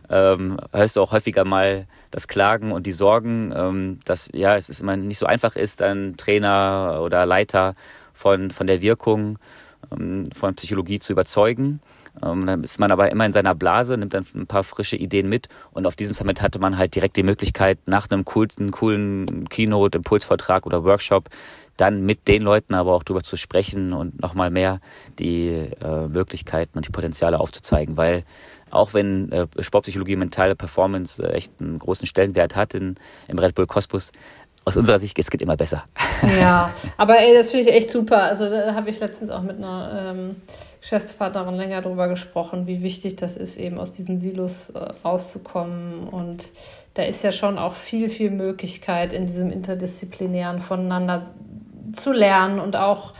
ähm, 0.09 0.59
hörst 0.73 0.97
du 0.97 1.03
auch 1.03 1.13
häufiger 1.13 1.45
mal 1.45 1.87
das 2.11 2.29
Klagen 2.29 2.73
und 2.73 2.87
die 2.87 2.93
Sorgen, 2.93 3.53
ähm, 3.55 3.99
dass 4.05 4.29
ja 4.33 4.57
es 4.57 4.69
ist 4.69 4.83
immer 4.83 4.97
nicht 4.97 5.19
so 5.19 5.27
einfach 5.27 5.57
ist, 5.57 5.81
dann 5.81 6.17
Trainer 6.17 7.01
oder 7.03 7.27
Leiter 7.27 7.73
von, 8.13 8.51
von 8.51 8.67
der 8.67 8.81
Wirkung 8.81 9.39
von 9.91 10.55
Psychologie 10.55 10.99
zu 10.99 11.13
überzeugen. 11.13 11.81
Ähm, 12.23 12.47
dann 12.47 12.65
ist 12.65 12.81
man 12.81 12.91
aber 12.91 13.11
immer 13.11 13.27
in 13.27 13.33
seiner 13.33 13.55
Blase, 13.55 13.97
nimmt 13.97 14.15
dann 14.15 14.27
ein 14.35 14.47
paar 14.47 14.65
frische 14.65 14.97
Ideen 14.97 15.29
mit. 15.29 15.49
Und 15.73 15.87
auf 15.87 15.97
diesem 15.97 16.15
Summit 16.15 16.41
hatte 16.43 16.59
man 16.59 16.79
halt 16.79 16.95
direkt 16.95 17.17
die 17.17 17.23
Möglichkeit, 17.23 17.79
nach 17.87 18.11
einem 18.11 18.25
coolen, 18.25 18.71
coolen 18.71 19.49
Keynote, 19.49 19.99
Impulsvortrag 19.99 20.67
oder 20.67 20.85
Workshop, 20.85 21.29
dann 21.77 22.07
mit 22.07 22.27
den 22.27 22.43
Leuten 22.43 22.75
aber 22.75 22.95
auch 22.95 23.03
darüber 23.03 23.23
zu 23.23 23.37
sprechen 23.37 23.93
und 23.93 24.21
nochmal 24.21 24.51
mehr 24.51 24.81
die 25.19 25.49
äh, 25.49 26.09
Möglichkeiten 26.09 26.79
und 26.79 26.87
die 26.87 26.93
Potenziale 26.93 27.39
aufzuzeigen. 27.39 27.97
Weil 27.97 28.25
auch 28.71 28.95
wenn 28.95 29.31
äh, 29.31 29.47
Sportpsychologie 29.61 30.17
mentale 30.17 30.57
Performance 30.57 31.23
äh, 31.23 31.33
echt 31.33 31.53
einen 31.61 31.79
großen 31.79 32.07
Stellenwert 32.07 32.57
hat 32.57 32.75
in, 32.75 32.97
im 33.29 33.39
Red 33.39 33.55
Bull 33.55 33.67
Kosmos, 33.67 34.13
aus 34.67 34.77
unserer 34.77 34.99
Sicht, 34.99 35.17
es 35.19 35.31
geht 35.31 35.43
immer 35.43 35.57
besser. 35.57 35.85
Ja, 36.41 36.73
aber 36.97 37.21
ey, 37.21 37.35
das 37.35 37.51
finde 37.51 37.71
ich 37.71 37.77
echt 37.77 37.91
super. 37.91 38.23
Also 38.23 38.51
da 38.51 38.75
habe 38.75 38.91
ich 38.91 38.99
letztens 38.99 39.31
auch 39.31 39.43
mit 39.43 39.59
einer 39.59 40.11
ähm, 40.11 40.37
Geschäftspartnerin 40.81 41.55
länger 41.55 41.83
drüber 41.83 42.09
gesprochen, 42.09 42.67
wie 42.67 42.83
wichtig 42.83 43.17
das 43.17 43.37
ist, 43.37 43.59
eben 43.59 43.79
aus 43.79 43.93
diesen 43.93 44.19
Silos 44.19 44.71
äh, 44.71 44.79
rauszukommen. 45.05 46.09
Und 46.09 46.51
da 46.95 47.03
ist 47.03 47.23
ja 47.23 47.33
schon 47.33 47.59
auch 47.59 47.75
viel, 47.75 48.09
viel 48.09 48.31
Möglichkeit 48.31 49.13
in 49.13 49.27
diesem 49.27 49.53
interdisziplinären 49.53 50.61
voneinander 50.61 51.27
zu 51.93 52.13
lernen 52.13 52.59
und 52.59 52.77
auch 52.77 53.13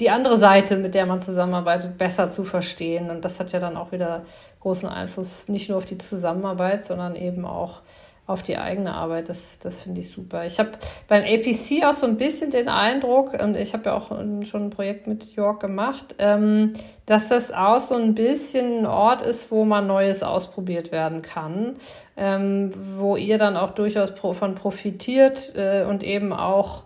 die 0.00 0.10
andere 0.10 0.38
Seite, 0.38 0.76
mit 0.76 0.94
der 0.94 1.06
man 1.06 1.20
zusammenarbeitet, 1.20 1.98
besser 1.98 2.30
zu 2.30 2.44
verstehen. 2.44 3.10
Und 3.10 3.24
das 3.24 3.38
hat 3.38 3.52
ja 3.52 3.60
dann 3.60 3.76
auch 3.76 3.92
wieder 3.92 4.22
großen 4.60 4.88
Einfluss 4.88 5.48
nicht 5.48 5.68
nur 5.68 5.78
auf 5.78 5.84
die 5.84 5.98
Zusammenarbeit, 5.98 6.84
sondern 6.84 7.14
eben 7.14 7.44
auch 7.44 7.82
auf 8.28 8.42
die 8.42 8.58
eigene 8.58 8.94
Arbeit. 8.94 9.30
Das, 9.30 9.58
das 9.58 9.80
finde 9.80 10.02
ich 10.02 10.10
super. 10.10 10.44
Ich 10.44 10.58
habe 10.58 10.72
beim 11.08 11.24
APC 11.24 11.82
auch 11.84 11.94
so 11.94 12.06
ein 12.06 12.18
bisschen 12.18 12.50
den 12.50 12.68
Eindruck, 12.68 13.42
und 13.42 13.56
ich 13.56 13.72
habe 13.72 13.86
ja 13.86 13.96
auch 13.96 14.08
schon 14.44 14.66
ein 14.66 14.70
Projekt 14.70 15.06
mit 15.06 15.34
York 15.34 15.60
gemacht, 15.60 16.14
ähm, 16.18 16.74
dass 17.06 17.28
das 17.28 17.50
auch 17.50 17.80
so 17.80 17.94
ein 17.94 18.14
bisschen 18.14 18.80
ein 18.80 18.86
Ort 18.86 19.22
ist, 19.22 19.50
wo 19.50 19.64
man 19.64 19.86
Neues 19.86 20.22
ausprobiert 20.22 20.92
werden 20.92 21.22
kann, 21.22 21.76
ähm, 22.18 22.70
wo 22.98 23.16
ihr 23.16 23.38
dann 23.38 23.56
auch 23.56 23.70
durchaus 23.70 24.10
von 24.10 24.54
profitiert 24.54 25.54
äh, 25.56 25.84
und 25.84 26.04
eben 26.04 26.34
auch 26.34 26.82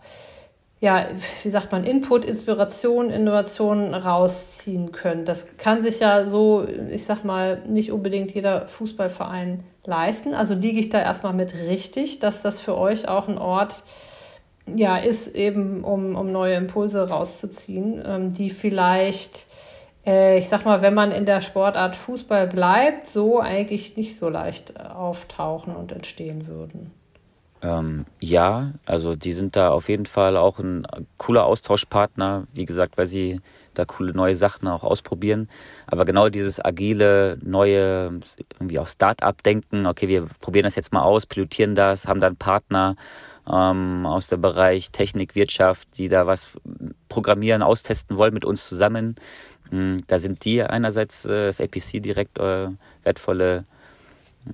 ja, 0.83 1.07
wie 1.45 1.51
sagt 1.51 1.71
man, 1.71 1.85
Input, 1.85 2.25
Inspiration, 2.25 3.09
Innovation 3.09 3.95
rausziehen 3.95 4.91
könnt. 4.91 5.29
Das 5.29 5.57
kann 5.57 5.81
sich 5.81 6.01
ja 6.01 6.27
so, 6.27 6.67
ich 6.91 7.05
sag 7.05 7.23
mal, 7.23 7.63
nicht 7.69 7.93
unbedingt 7.93 8.33
jeder 8.33 8.67
Fußballverein 8.67 9.63
leisten. 9.85 10.35
Also 10.35 10.55
liege 10.55 10.81
ich 10.81 10.89
da 10.89 11.01
erstmal 11.01 11.35
mit 11.35 11.55
richtig, 11.55 12.19
dass 12.19 12.43
das 12.43 12.59
für 12.59 12.77
euch 12.77 13.07
auch 13.07 13.29
ein 13.29 13.39
Ort 13.39 13.85
ja, 14.75 14.97
ist, 14.97 15.29
eben 15.37 15.85
um, 15.85 16.17
um 16.17 16.33
neue 16.33 16.57
Impulse 16.57 17.09
rauszuziehen, 17.09 18.03
ähm, 18.05 18.33
die 18.33 18.51
vielleicht, 18.51 19.47
äh, 20.05 20.37
ich 20.37 20.49
sag 20.49 20.65
mal, 20.65 20.83
wenn 20.83 20.95
man 20.95 21.13
in 21.13 21.27
der 21.27 21.43
Sportart 21.43 21.95
Fußball 21.95 22.49
bleibt, 22.49 23.07
so 23.07 23.39
eigentlich 23.39 23.97
nicht 23.97 24.17
so 24.17 24.29
leicht 24.29 24.81
auftauchen 24.81 25.77
und 25.77 25.93
entstehen 25.93 26.49
würden. 26.49 26.91
Ähm, 27.63 28.07
ja, 28.21 28.73
also 28.87 29.15
die 29.15 29.33
sind 29.33 29.55
da 29.55 29.71
auf 29.71 29.89
jeden 29.89 30.07
Fall 30.07 30.37
auch 30.37 30.59
ein 30.59 30.85
cooler 31.17 31.47
Austauschpartner, 31.47 32.47
wie 32.53 32.65
gesagt, 32.65 32.99
weil 32.99 33.07
sie 33.07 33.41
da 33.75 33.85
coole 33.85 34.13
neue 34.13 34.35
Sachen 34.35 34.67
auch 34.69 34.83
ausprobieren. 34.83 35.49
Aber 35.87 36.05
genau 36.05 36.29
dieses 36.29 36.63
agile, 36.63 37.39
neue, 37.43 38.21
irgendwie 38.59 38.79
auch 38.81 38.89
Start-up-Denken, 38.89 39.87
okay, 39.87 40.09
wir 40.09 40.27
probieren 40.41 40.65
das 40.65 40.75
jetzt 40.75 40.93
mal 40.93 41.03
aus, 41.03 41.25
pilotieren 41.27 41.77
das, 41.77 42.09
haben 42.09 42.21
dann 42.21 42.37
Partner 42.37 42.97
ähm, 43.51 44.07
aus 44.07 44.27
dem 44.27 44.41
Bereich 44.41 44.91
Technik, 44.91 45.37
Wirtschaft, 45.37 45.89
die 45.99 46.09
da 46.09 46.27
was 46.27 46.59
programmieren, 47.09 47.63
austesten 47.63 48.17
wollen 48.17 48.35
mit 48.35 48.45
uns 48.45 48.69
zusammen. 48.69 49.15
Mhm, 49.71 49.99
da 50.09 50.19
sind 50.19 50.45
die 50.45 50.63
einerseits 50.63 51.25
äh, 51.25 51.47
das 51.47 51.61
APC 51.61 52.03
direkt 52.03 52.39
äh, 52.39 52.69
wertvolle 53.05 53.65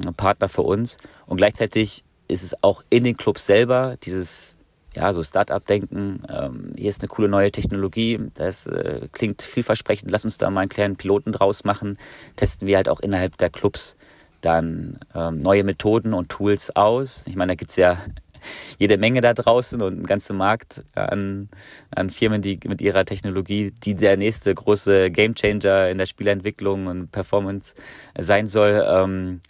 äh, 0.07 0.13
Partner 0.13 0.49
für 0.49 0.63
uns 0.63 0.99
und 1.27 1.39
gleichzeitig 1.39 2.05
ist 2.29 2.43
es 2.43 2.63
auch 2.63 2.83
in 2.91 3.05
den 3.05 3.17
Clubs 3.17 3.47
selber 3.47 3.97
dieses 4.03 4.57
ja, 4.95 5.13
so 5.13 5.23
Start-up-Denken. 5.23 6.23
Ähm, 6.29 6.73
hier 6.77 6.89
ist 6.89 7.03
eine 7.03 7.09
coole 7.09 7.29
neue 7.29 7.53
Technologie, 7.53 8.19
das 8.35 8.67
äh, 8.67 9.09
klingt 9.13 9.43
vielversprechend. 9.43 10.11
Lass 10.11 10.25
uns 10.25 10.39
da 10.39 10.51
mal 10.51 10.61
einen 10.61 10.69
kleinen 10.69 10.97
Piloten 10.97 11.33
draus 11.33 11.65
machen. 11.65 11.99
Testen 12.37 12.67
wir 12.67 12.77
halt 12.77 12.89
auch 12.89 13.01
innerhalb 13.01 13.37
der 13.39 13.51
Clubs 13.51 13.97
dann 14.41 14.99
ähm, 15.15 15.39
neue 15.39 15.65
Methoden 15.65 16.15
und 16.15 16.29
Tools 16.29 16.75
aus. 16.75 17.27
Ich 17.27 17.37
meine, 17.37 17.53
da 17.53 17.55
gibt's 17.57 17.77
ja 17.77 17.99
jede 18.79 18.99
Menge 18.99 19.21
da 19.21 19.35
draußen 19.35 19.81
und 19.83 19.95
einen 19.95 20.07
ganzen 20.07 20.37
Markt 20.37 20.83
an, 20.95 21.49
an 21.91 22.11
Firmen, 22.11 22.43
die 22.43 22.59
mit 22.67 22.81
ihrer 22.81 23.05
Technologie, 23.05 23.73
die 23.85 23.95
der 23.95 24.17
nächste 24.17 24.55
große 24.55 25.11
Gamechanger 25.11 25.89
in 25.89 25.99
der 25.99 26.07
Spielentwicklung 26.07 26.87
und 26.87 27.13
Performance 27.13 27.75
sein 28.17 28.47
soll. 28.47 28.85
Ähm, 28.89 29.41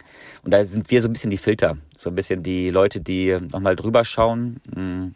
und 0.43 0.51
da 0.51 0.63
sind 0.63 0.89
wir 0.91 1.01
so 1.01 1.09
ein 1.09 1.13
bisschen 1.13 1.31
die 1.31 1.37
Filter, 1.37 1.77
so 1.95 2.09
ein 2.09 2.15
bisschen 2.15 2.43
die 2.43 2.69
Leute, 2.69 3.01
die 3.01 3.37
nochmal 3.51 3.75
drüber 3.75 4.05
schauen. 4.05 4.59
Mm, 4.75 5.13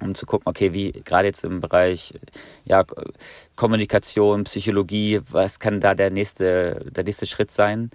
um 0.00 0.14
zu 0.14 0.26
gucken, 0.26 0.48
okay, 0.48 0.72
wie 0.72 0.92
gerade 0.92 1.26
jetzt 1.26 1.44
im 1.44 1.60
Bereich 1.60 2.14
ja, 2.64 2.84
Kommunikation, 3.56 4.44
Psychologie, 4.44 5.20
was 5.30 5.58
kann 5.58 5.80
da 5.80 5.94
der 5.94 6.10
nächste, 6.10 6.86
der 6.90 7.04
nächste 7.04 7.26
Schritt 7.26 7.50
sein? 7.50 7.90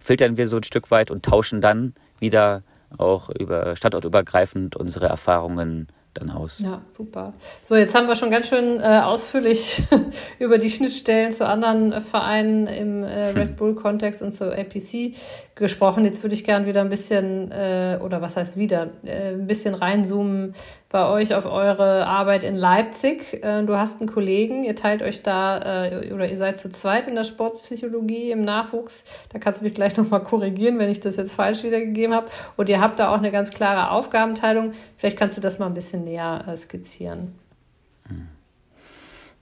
Filtern 0.00 0.36
wir 0.36 0.48
so 0.48 0.56
ein 0.56 0.62
Stück 0.64 0.90
weit 0.90 1.10
und 1.10 1.24
tauschen 1.24 1.60
dann 1.60 1.94
wieder 2.18 2.62
auch 2.98 3.30
über 3.30 3.76
standortübergreifend 3.76 4.76
unsere 4.76 5.06
Erfahrungen 5.06 5.88
dann 6.14 6.30
aus. 6.30 6.60
Ja, 6.60 6.82
super. 6.90 7.34
So, 7.62 7.74
jetzt 7.76 7.94
haben 7.94 8.06
wir 8.06 8.14
schon 8.14 8.30
ganz 8.30 8.48
schön 8.48 8.80
äh, 8.80 9.00
ausführlich 9.04 9.82
über 10.38 10.58
die 10.58 10.70
Schnittstellen 10.70 11.32
zu 11.32 11.46
anderen 11.46 11.92
äh, 11.92 12.00
Vereinen 12.00 12.66
im 12.66 13.02
äh, 13.02 13.26
Red 13.28 13.48
hm. 13.50 13.56
Bull-Kontext 13.56 14.22
und 14.22 14.32
zur 14.32 14.52
APC 14.52 15.14
gesprochen. 15.56 16.04
Jetzt 16.04 16.22
würde 16.22 16.34
ich 16.34 16.44
gern 16.44 16.66
wieder 16.66 16.80
ein 16.80 16.88
bisschen, 16.88 17.50
äh, 17.50 17.98
oder 18.02 18.22
was 18.22 18.36
heißt 18.36 18.56
wieder, 18.56 18.90
äh, 19.04 19.32
ein 19.32 19.46
bisschen 19.46 19.74
reinzoomen 19.74 20.54
bei 20.88 21.08
euch 21.08 21.34
auf 21.34 21.46
eure 21.46 22.06
Arbeit 22.06 22.44
in 22.44 22.54
Leipzig. 22.54 23.42
Äh, 23.44 23.64
du 23.64 23.76
hast 23.76 24.00
einen 24.00 24.10
Kollegen, 24.10 24.62
ihr 24.62 24.76
teilt 24.76 25.02
euch 25.02 25.22
da, 25.22 25.90
oder 26.12 26.28
ihr 26.28 26.38
seid 26.38 26.58
zu 26.58 26.70
zweit 26.70 27.06
in 27.06 27.14
der 27.14 27.24
Sportpsychologie 27.24 28.30
im 28.30 28.42
Nachwuchs. 28.42 29.02
Da 29.32 29.38
kannst 29.38 29.60
du 29.60 29.64
mich 29.64 29.74
gleich 29.74 29.96
nochmal 29.96 30.22
korrigieren, 30.22 30.78
wenn 30.78 30.90
ich 30.90 31.00
das 31.00 31.16
jetzt 31.16 31.34
falsch 31.34 31.62
wiedergegeben 31.64 32.14
habe. 32.14 32.26
Und 32.56 32.68
ihr 32.68 32.80
habt 32.80 32.98
da 32.98 33.12
auch 33.12 33.18
eine 33.18 33.32
ganz 33.32 33.50
klare 33.50 33.90
Aufgabenteilung. 33.90 34.72
Vielleicht 34.96 35.18
kannst 35.18 35.36
du 35.36 35.40
das 35.40 35.58
mal 35.58 35.66
ein 35.66 35.74
bisschen 35.74 36.03
näher 36.04 36.44
äh, 36.46 36.56
skizzieren. 36.56 37.34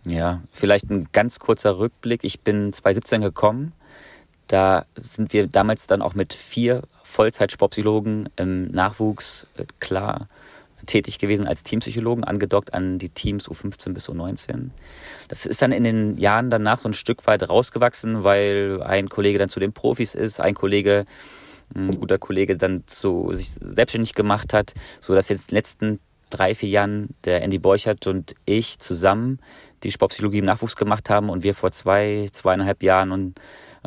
Ja, 0.06 0.42
vielleicht 0.50 0.90
ein 0.90 1.08
ganz 1.12 1.38
kurzer 1.38 1.78
Rückblick. 1.78 2.24
Ich 2.24 2.40
bin 2.40 2.72
2017 2.72 3.20
gekommen. 3.20 3.72
Da 4.48 4.84
sind 4.96 5.32
wir 5.32 5.46
damals 5.46 5.86
dann 5.86 6.02
auch 6.02 6.14
mit 6.14 6.34
vier 6.34 6.82
Vollzeit-Sportpsychologen 7.04 8.28
im 8.36 8.70
Nachwuchs 8.70 9.46
klar 9.80 10.26
tätig 10.86 11.18
gewesen 11.18 11.46
als 11.46 11.62
Teampsychologen, 11.62 12.24
angedockt 12.24 12.74
an 12.74 12.98
die 12.98 13.08
Teams 13.08 13.48
U15 13.48 13.94
bis 13.94 14.08
U19. 14.08 14.70
Das 15.28 15.46
ist 15.46 15.62
dann 15.62 15.70
in 15.70 15.84
den 15.84 16.18
Jahren 16.18 16.50
danach 16.50 16.80
so 16.80 16.88
ein 16.88 16.94
Stück 16.94 17.26
weit 17.26 17.48
rausgewachsen, 17.48 18.24
weil 18.24 18.82
ein 18.82 19.08
Kollege 19.08 19.38
dann 19.38 19.48
zu 19.48 19.60
den 19.60 19.72
Profis 19.72 20.14
ist, 20.14 20.40
ein 20.40 20.54
Kollege, 20.54 21.04
ein 21.74 21.98
guter 21.98 22.18
Kollege 22.18 22.56
dann 22.56 22.82
zu 22.86 23.32
sich 23.32 23.52
selbstständig 23.52 24.14
gemacht 24.14 24.52
hat, 24.52 24.74
so 25.00 25.14
dass 25.14 25.28
jetzt 25.28 25.42
in 25.42 25.48
den 25.48 25.54
letzten 25.56 26.00
drei, 26.32 26.54
vier 26.54 26.68
Jahren 26.68 27.14
der 27.24 27.42
Andy 27.42 27.58
Borchert 27.58 28.06
und 28.06 28.34
ich 28.44 28.78
zusammen 28.78 29.38
die 29.82 29.90
Sportpsychologie 29.90 30.38
im 30.38 30.44
Nachwuchs 30.44 30.76
gemacht 30.76 31.10
haben 31.10 31.28
und 31.28 31.42
wir 31.42 31.54
vor 31.54 31.72
zwei, 31.72 32.28
zweieinhalb 32.32 32.82
Jahren 32.82 33.12
und 33.12 33.38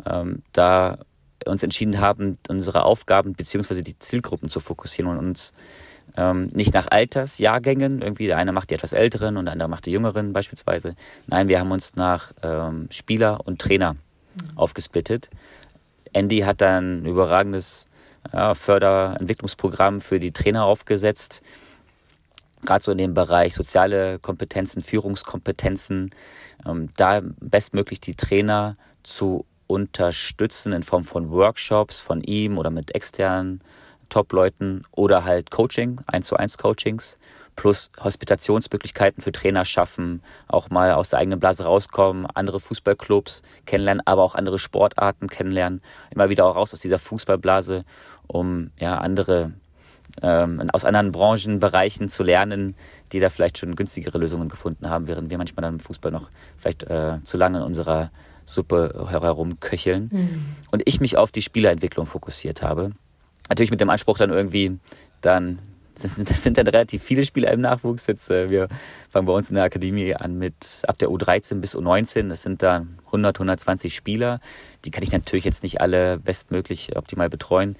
ähm, 0.04 0.42
da 0.52 0.98
uns 1.44 1.62
entschieden 1.62 2.00
haben, 2.00 2.38
unsere 2.48 2.84
Aufgaben 2.84 3.34
beziehungsweise 3.34 3.82
die 3.82 3.98
Zielgruppen 3.98 4.48
zu 4.48 4.60
fokussieren 4.60 5.10
und 5.10 5.18
uns 5.18 5.52
ähm, 6.16 6.46
nicht 6.52 6.72
nach 6.74 6.88
Altersjahrgängen, 6.90 8.02
irgendwie 8.02 8.26
der 8.26 8.38
eine 8.38 8.52
macht 8.52 8.70
die 8.70 8.74
etwas 8.74 8.92
älteren 8.92 9.36
und 9.36 9.46
der 9.46 9.52
andere 9.52 9.68
macht 9.68 9.86
die 9.86 9.92
jüngeren 9.92 10.32
beispielsweise. 10.32 10.94
Nein, 11.26 11.48
wir 11.48 11.60
haben 11.60 11.70
uns 11.70 11.96
nach 11.96 12.32
ähm, 12.42 12.88
Spieler 12.90 13.40
und 13.44 13.60
Trainer 13.60 13.94
mhm. 13.94 14.56
aufgesplittet. 14.56 15.28
Andy 16.12 16.40
hat 16.40 16.60
dann 16.60 17.02
ein 17.02 17.06
überragendes 17.06 17.86
ja, 18.32 18.54
Förderentwicklungsprogramm 18.54 20.00
für 20.00 20.18
die 20.18 20.32
Trainer 20.32 20.64
aufgesetzt. 20.64 21.42
Gerade 22.66 22.84
so 22.84 22.92
in 22.92 22.98
dem 22.98 23.14
Bereich 23.14 23.54
soziale 23.54 24.18
Kompetenzen, 24.18 24.82
Führungskompetenzen, 24.82 26.10
ähm, 26.68 26.90
da 26.96 27.22
bestmöglich 27.40 28.00
die 28.00 28.14
Trainer 28.14 28.74
zu 29.02 29.46
unterstützen 29.66 30.72
in 30.72 30.82
Form 30.82 31.04
von 31.04 31.30
Workshops 31.30 32.00
von 32.00 32.22
ihm 32.22 32.58
oder 32.58 32.70
mit 32.70 32.94
externen 32.94 33.60
Top-Leuten 34.08 34.82
oder 34.92 35.24
halt 35.24 35.50
Coaching, 35.50 36.00
1 36.06 36.26
zu 36.26 36.36
1 36.36 36.58
Coachings, 36.58 37.18
plus 37.56 37.90
Hospitationsmöglichkeiten 37.98 39.22
für 39.22 39.32
Trainer 39.32 39.64
schaffen, 39.64 40.22
auch 40.46 40.70
mal 40.70 40.92
aus 40.92 41.10
der 41.10 41.18
eigenen 41.18 41.40
Blase 41.40 41.64
rauskommen, 41.64 42.26
andere 42.26 42.60
Fußballclubs 42.60 43.42
kennenlernen, 43.64 44.02
aber 44.04 44.22
auch 44.22 44.34
andere 44.34 44.58
Sportarten 44.58 45.28
kennenlernen, 45.28 45.80
immer 46.10 46.28
wieder 46.28 46.44
auch 46.44 46.54
raus 46.54 46.72
aus 46.72 46.80
dieser 46.80 46.98
Fußballblase, 46.98 47.82
um 48.26 48.70
ja 48.78 48.98
andere 48.98 49.52
ähm, 50.22 50.68
aus 50.72 50.84
anderen 50.84 51.12
Branchen, 51.12 51.60
Bereichen 51.60 52.08
zu 52.08 52.22
lernen, 52.22 52.74
die 53.12 53.20
da 53.20 53.30
vielleicht 53.30 53.58
schon 53.58 53.76
günstigere 53.76 54.18
Lösungen 54.18 54.48
gefunden 54.48 54.88
haben, 54.88 55.06
während 55.08 55.30
wir 55.30 55.38
manchmal 55.38 55.62
dann 55.62 55.74
im 55.74 55.80
Fußball 55.80 56.12
noch 56.12 56.30
vielleicht 56.56 56.84
äh, 56.84 57.18
zu 57.24 57.36
lange 57.36 57.58
in 57.58 57.64
unserer 57.64 58.10
Suppe 58.44 59.06
herumköcheln. 59.10 60.10
Mhm. 60.12 60.44
Und 60.70 60.82
ich 60.84 61.00
mich 61.00 61.16
auf 61.16 61.32
die 61.32 61.42
Spielerentwicklung 61.42 62.06
fokussiert 62.06 62.62
habe 62.62 62.92
Natürlich 63.48 63.70
mit 63.70 63.80
dem 63.80 63.90
Anspruch 63.90 64.18
dann 64.18 64.30
irgendwie 64.30 64.78
dann 65.20 65.58
das 66.02 66.14
sind, 66.14 66.28
das 66.28 66.42
sind 66.42 66.58
dann 66.58 66.66
relativ 66.66 67.02
viele 67.02 67.24
Spieler 67.24 67.50
im 67.52 67.62
Nachwuchs. 67.62 68.06
Jetzt, 68.06 68.30
äh, 68.30 68.50
wir 68.50 68.68
fangen 69.08 69.24
bei 69.24 69.32
uns 69.32 69.48
in 69.48 69.54
der 69.54 69.64
Akademie 69.64 70.14
an 70.14 70.36
mit 70.36 70.82
ab 70.86 70.98
der 70.98 71.08
U13 71.08 71.60
bis 71.60 71.74
U19. 71.74 72.28
Das 72.28 72.42
sind 72.42 72.62
dann 72.62 72.98
100, 73.06 73.36
120 73.36 73.94
Spieler. 73.94 74.38
Die 74.84 74.90
kann 74.90 75.02
ich 75.02 75.12
natürlich 75.12 75.46
jetzt 75.46 75.62
nicht 75.62 75.80
alle 75.80 76.18
bestmöglich 76.18 76.96
optimal 76.96 77.30
betreuen. 77.30 77.78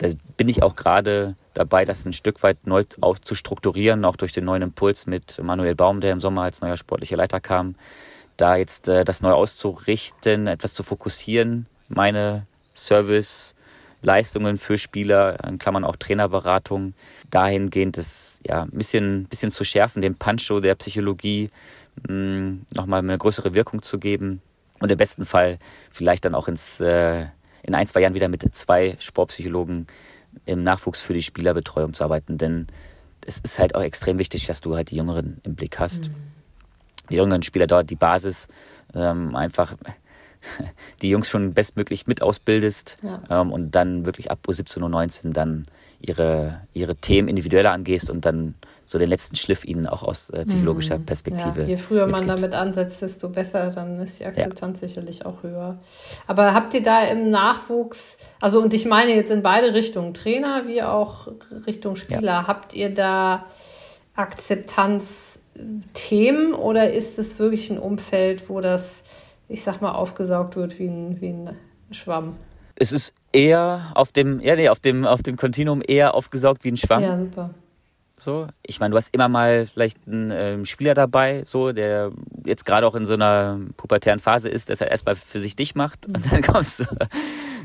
Da 0.00 0.08
bin 0.38 0.48
ich 0.48 0.62
auch 0.62 0.76
gerade 0.76 1.36
dabei, 1.52 1.84
das 1.84 2.06
ein 2.06 2.14
Stück 2.14 2.42
weit 2.42 2.66
neu 2.66 2.84
auch 3.02 3.18
zu 3.18 3.34
strukturieren, 3.34 4.06
auch 4.06 4.16
durch 4.16 4.32
den 4.32 4.46
neuen 4.46 4.62
Impuls 4.62 5.06
mit 5.06 5.38
Manuel 5.42 5.74
Baum, 5.74 6.00
der 6.00 6.12
im 6.12 6.20
Sommer 6.20 6.42
als 6.42 6.62
neuer 6.62 6.78
sportlicher 6.78 7.18
Leiter 7.18 7.38
kam. 7.38 7.76
Da 8.38 8.56
jetzt 8.56 8.88
äh, 8.88 9.04
das 9.04 9.20
neu 9.20 9.32
auszurichten, 9.32 10.46
etwas 10.46 10.72
zu 10.72 10.82
fokussieren, 10.82 11.66
meine 11.88 12.46
Service- 12.74 13.54
Leistungen 14.02 14.56
für 14.56 14.78
Spieler, 14.78 15.42
in 15.44 15.58
Klammern 15.58 15.84
auch 15.84 15.96
Trainerberatung, 15.96 16.94
dahingehend 17.30 17.98
das 17.98 18.40
ja, 18.46 18.62
ein 18.62 18.70
bisschen, 18.70 19.26
bisschen 19.26 19.50
zu 19.50 19.64
schärfen, 19.64 20.02
den 20.02 20.16
Pancho 20.16 20.60
der 20.60 20.74
Psychologie 20.76 21.50
hm, 22.06 22.64
nochmal 22.74 23.00
eine 23.00 23.18
größere 23.18 23.54
Wirkung 23.54 23.82
zu 23.82 23.98
geben 23.98 24.40
und 24.78 24.90
im 24.90 24.96
besten 24.96 25.26
Fall 25.26 25.58
vielleicht 25.90 26.24
dann 26.24 26.34
auch 26.34 26.48
ins, 26.48 26.80
äh, 26.80 27.26
in 27.62 27.74
ein, 27.74 27.86
zwei 27.86 28.00
Jahren 28.00 28.14
wieder 28.14 28.28
mit 28.28 28.42
zwei 28.54 28.96
Sportpsychologen 28.98 29.86
im 30.46 30.62
Nachwuchs 30.62 31.00
für 31.00 31.14
die 31.14 31.22
Spielerbetreuung 31.22 31.92
zu 31.92 32.04
arbeiten, 32.04 32.38
denn 32.38 32.66
es 33.26 33.38
ist 33.38 33.58
halt 33.58 33.74
auch 33.74 33.82
extrem 33.82 34.18
wichtig, 34.18 34.46
dass 34.46 34.60
du 34.60 34.76
halt 34.76 34.90
die 34.90 34.96
Jüngeren 34.96 35.40
im 35.44 35.54
Blick 35.54 35.78
hast. 35.78 36.08
Mhm. 36.08 36.14
Die 37.10 37.16
jüngeren 37.16 37.42
Spieler 37.42 37.66
dort, 37.66 37.90
die 37.90 37.96
Basis, 37.96 38.48
ähm, 38.94 39.34
einfach 39.34 39.74
die 41.02 41.10
Jungs 41.10 41.28
schon 41.28 41.52
bestmöglich 41.52 42.06
mit 42.06 42.22
ausbildest 42.22 42.98
ja. 43.02 43.22
ähm, 43.28 43.52
und 43.52 43.72
dann 43.72 44.06
wirklich 44.06 44.30
ab 44.30 44.38
U17 44.46 44.82
und 44.82 44.92
19 44.92 45.32
dann 45.32 45.66
ihre, 46.00 46.62
ihre 46.72 46.96
Themen 46.96 47.28
individueller 47.28 47.72
angehst 47.72 48.10
und 48.10 48.24
dann 48.24 48.54
so 48.90 48.98
den 48.98 49.08
letzten 49.08 49.36
Schliff 49.36 49.64
ihnen 49.64 49.86
auch 49.86 50.02
aus 50.02 50.30
äh, 50.30 50.44
psychologischer 50.46 50.98
mhm. 50.98 51.06
Perspektive. 51.06 51.60
Ja, 51.62 51.68
je 51.68 51.76
früher 51.76 52.06
man 52.06 52.26
damit 52.26 52.54
ansetzt, 52.54 53.02
desto 53.02 53.28
besser, 53.28 53.70
dann 53.70 54.00
ist 54.00 54.18
die 54.20 54.26
Akzeptanz 54.26 54.80
ja. 54.80 54.88
sicherlich 54.88 55.26
auch 55.26 55.42
höher. 55.42 55.78
Aber 56.26 56.54
habt 56.54 56.72
ihr 56.74 56.82
da 56.82 57.04
im 57.04 57.30
Nachwuchs, 57.30 58.16
also 58.40 58.60
und 58.60 58.74
ich 58.74 58.86
meine 58.86 59.14
jetzt 59.14 59.30
in 59.30 59.42
beide 59.42 59.74
Richtungen, 59.74 60.14
Trainer 60.14 60.62
wie 60.66 60.82
auch 60.82 61.28
Richtung 61.66 61.94
Spieler, 61.96 62.46
habt 62.46 62.74
ihr 62.74 62.92
da 62.92 63.46
Akzeptanzthemen 64.14 66.54
oder 66.54 66.92
ist 66.92 67.18
es 67.18 67.38
wirklich 67.38 67.70
ein 67.70 67.78
Umfeld, 67.78 68.48
wo 68.48 68.60
das 68.60 69.02
ich 69.50 69.62
sag 69.62 69.82
mal, 69.82 69.92
aufgesaugt 69.92 70.56
wird 70.56 70.78
wie 70.78 70.86
ein, 70.86 71.20
wie 71.20 71.30
ein 71.30 71.56
Schwamm. 71.90 72.36
Es 72.76 72.92
ist 72.92 73.14
eher 73.32 73.90
auf 73.94 74.12
dem, 74.12 74.40
ja, 74.40 74.56
nee, 74.56 74.68
auf 74.68 74.78
dem, 74.78 75.04
auf 75.04 75.22
dem 75.22 75.36
Kontinuum 75.36 75.82
eher 75.86 76.14
aufgesaugt 76.14 76.64
wie 76.64 76.70
ein 76.70 76.76
Schwamm. 76.76 77.02
Ja, 77.02 77.18
super. 77.18 77.50
So, 78.20 78.48
ich 78.62 78.80
meine, 78.80 78.90
du 78.90 78.98
hast 78.98 79.14
immer 79.14 79.30
mal 79.30 79.64
vielleicht 79.64 79.96
einen 80.06 80.30
äh, 80.30 80.62
Spieler 80.66 80.92
dabei, 80.92 81.42
so, 81.46 81.72
der 81.72 82.12
jetzt 82.44 82.66
gerade 82.66 82.86
auch 82.86 82.94
in 82.94 83.06
so 83.06 83.14
einer 83.14 83.58
pubertären 83.78 84.18
Phase 84.18 84.50
ist, 84.50 84.68
dass 84.68 84.82
er 84.82 84.90
erstmal 84.90 85.14
für 85.14 85.40
sich 85.40 85.56
dich 85.56 85.74
macht 85.74 86.04
und 86.04 86.30
dann 86.30 86.42
kommst 86.52 86.80
du 86.80 86.84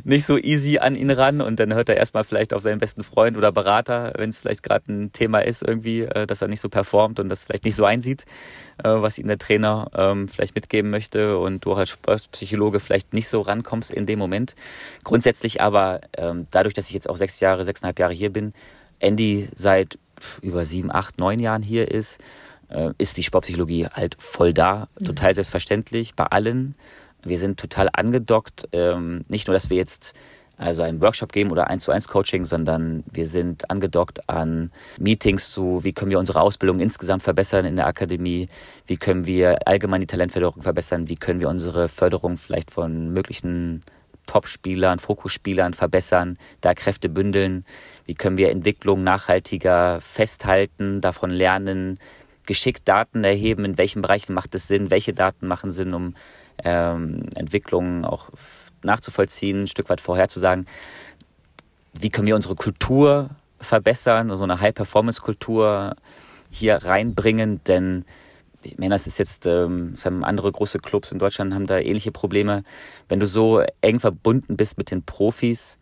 nicht 0.06 0.26
so 0.26 0.38
easy 0.38 0.78
an 0.78 0.96
ihn 0.96 1.12
ran 1.12 1.42
und 1.42 1.60
dann 1.60 1.74
hört 1.74 1.90
er 1.90 1.98
erstmal 1.98 2.24
vielleicht 2.24 2.54
auf 2.54 2.62
seinen 2.62 2.80
besten 2.80 3.04
Freund 3.04 3.36
oder 3.36 3.52
Berater, 3.52 4.14
wenn 4.16 4.30
es 4.30 4.40
vielleicht 4.40 4.64
gerade 4.64 4.90
ein 4.94 5.12
Thema 5.12 5.40
ist 5.40 5.62
irgendwie, 5.62 6.04
äh, 6.04 6.26
dass 6.26 6.42
er 6.42 6.48
nicht 6.48 6.62
so 6.62 6.70
performt 6.70 7.20
und 7.20 7.28
das 7.28 7.44
vielleicht 7.44 7.66
nicht 7.66 7.76
so 7.76 7.84
einsieht, 7.84 8.24
äh, 8.82 8.88
was 8.88 9.18
ihm 9.20 9.28
der 9.28 9.38
Trainer 9.38 9.90
ähm, 9.94 10.30
vielleicht 10.30 10.56
mitgeben 10.56 10.90
möchte 10.90 11.38
und 11.38 11.66
du 11.66 11.74
als 11.74 11.98
Psychologe 12.32 12.80
vielleicht 12.80 13.14
nicht 13.14 13.28
so 13.28 13.42
rankommst 13.42 13.92
in 13.92 14.06
dem 14.06 14.20
Moment. 14.20 14.56
Grundsätzlich 15.04 15.60
aber 15.60 16.00
ähm, 16.16 16.48
dadurch, 16.52 16.74
dass 16.74 16.88
ich 16.88 16.94
jetzt 16.94 17.10
auch 17.10 17.18
sechs 17.18 17.42
Jahre, 17.42 17.66
sechseinhalb 17.66 18.00
Jahre 18.00 18.14
hier 18.14 18.32
bin, 18.32 18.54
Andy 19.00 19.50
seit 19.54 20.00
über 20.42 20.66
sieben, 20.66 20.92
acht, 20.92 21.20
neun 21.20 21.40
Jahren 21.40 21.64
hier 21.64 21.90
ist, 21.90 22.20
äh, 22.70 22.92
ist 22.98 23.18
die 23.18 23.24
Sportpsychologie 23.24 23.88
halt 23.88 24.16
voll 24.20 24.54
da, 24.54 24.88
mhm. 25.00 25.06
total 25.06 25.34
selbstverständlich 25.34 26.16
bei 26.16 26.26
allen. 26.26 26.76
Wir 27.24 27.38
sind 27.38 27.60
total 27.60 27.90
angedockt. 27.92 28.68
Ähm, 28.72 29.24
nicht 29.28 29.48
nur, 29.48 29.54
dass 29.54 29.70
wir 29.70 29.78
jetzt 29.78 30.14
also 30.58 30.84
einen 30.84 31.02
Workshop 31.02 31.34
geben 31.34 31.52
oder 31.52 31.68
eins 31.68 31.84
zu 31.84 31.92
eins 31.92 32.08
Coaching, 32.08 32.46
sondern 32.46 33.04
wir 33.12 33.28
sind 33.28 33.70
angedockt 33.70 34.30
an 34.30 34.72
Meetings 34.98 35.52
zu, 35.52 35.84
wie 35.84 35.94
können 35.94 36.12
wir 36.12 36.20
unsere 36.20 36.42
Ausbildung 36.42 36.80
insgesamt 36.80 37.24
verbessern 37.24 37.66
in 37.66 37.76
der 37.76 37.88
Akademie, 37.88 38.48
wie 38.88 38.98
können 38.98 39.26
wir 39.26 39.68
allgemein 39.68 40.02
die 40.02 40.08
Talentförderung 40.08 40.62
verbessern, 40.62 41.10
wie 41.10 41.16
können 41.16 41.40
wir 41.40 41.50
unsere 41.50 41.88
Förderung 41.90 42.38
vielleicht 42.38 42.72
von 42.72 43.12
möglichen 43.12 43.84
Top-Spielern, 44.28 45.00
Fokusspielern 45.00 45.74
verbessern, 45.74 46.38
da 46.62 46.74
Kräfte 46.74 47.10
bündeln, 47.10 47.64
wie 48.06 48.16
können 48.16 48.38
wir 48.38 48.52
Entwicklung 48.52 49.04
nachhaltiger 49.04 50.00
festhalten, 50.02 51.02
davon 51.02 51.30
lernen, 51.30 52.00
geschickt 52.46 52.88
Daten 52.88 53.24
erheben, 53.24 53.66
in 53.66 53.78
welchen 53.78 54.02
Bereichen 54.02 54.34
macht 54.34 54.54
es 54.56 54.68
Sinn, 54.68 54.92
welche 54.92 55.14
Daten 55.14 55.48
machen 55.48 55.72
Sinn, 55.72 55.94
um 55.94 56.16
ähm, 56.64 57.26
Entwicklungen 57.36 58.06
auch 58.06 58.30
nachzuvollziehen, 58.84 59.64
ein 59.64 59.68
Stück 59.68 59.90
weit 59.90 60.02
vorherzusagen. 60.02 60.66
Wie 61.94 62.10
können 62.10 62.28
wir 62.28 62.36
unsere 62.36 62.56
Kultur 62.56 63.32
verbessern, 63.60 64.36
so 64.38 64.44
eine 64.44 64.60
High-Performance-Kultur 64.60 65.96
hier 66.52 66.76
reinbringen, 66.76 67.62
denn 67.64 68.06
ich 68.62 68.78
meine, 68.80 68.96
das 68.96 69.06
ist 69.06 69.20
jetzt, 69.20 69.46
ähm, 69.46 69.92
das 69.92 70.06
haben 70.06 70.24
andere 70.24 70.52
große 70.52 70.80
Clubs 70.80 71.12
in 71.12 71.20
Deutschland 71.20 71.54
haben 71.54 71.68
da 71.68 71.78
ähnliche 71.78 72.12
Probleme. 72.12 72.64
Wenn 73.08 73.20
du 73.20 73.28
so 73.28 73.64
eng 73.82 74.00
verbunden 74.00 74.58
bist 74.58 74.78
mit 74.78 74.90
den 74.90 75.04
Profis, 75.04 75.78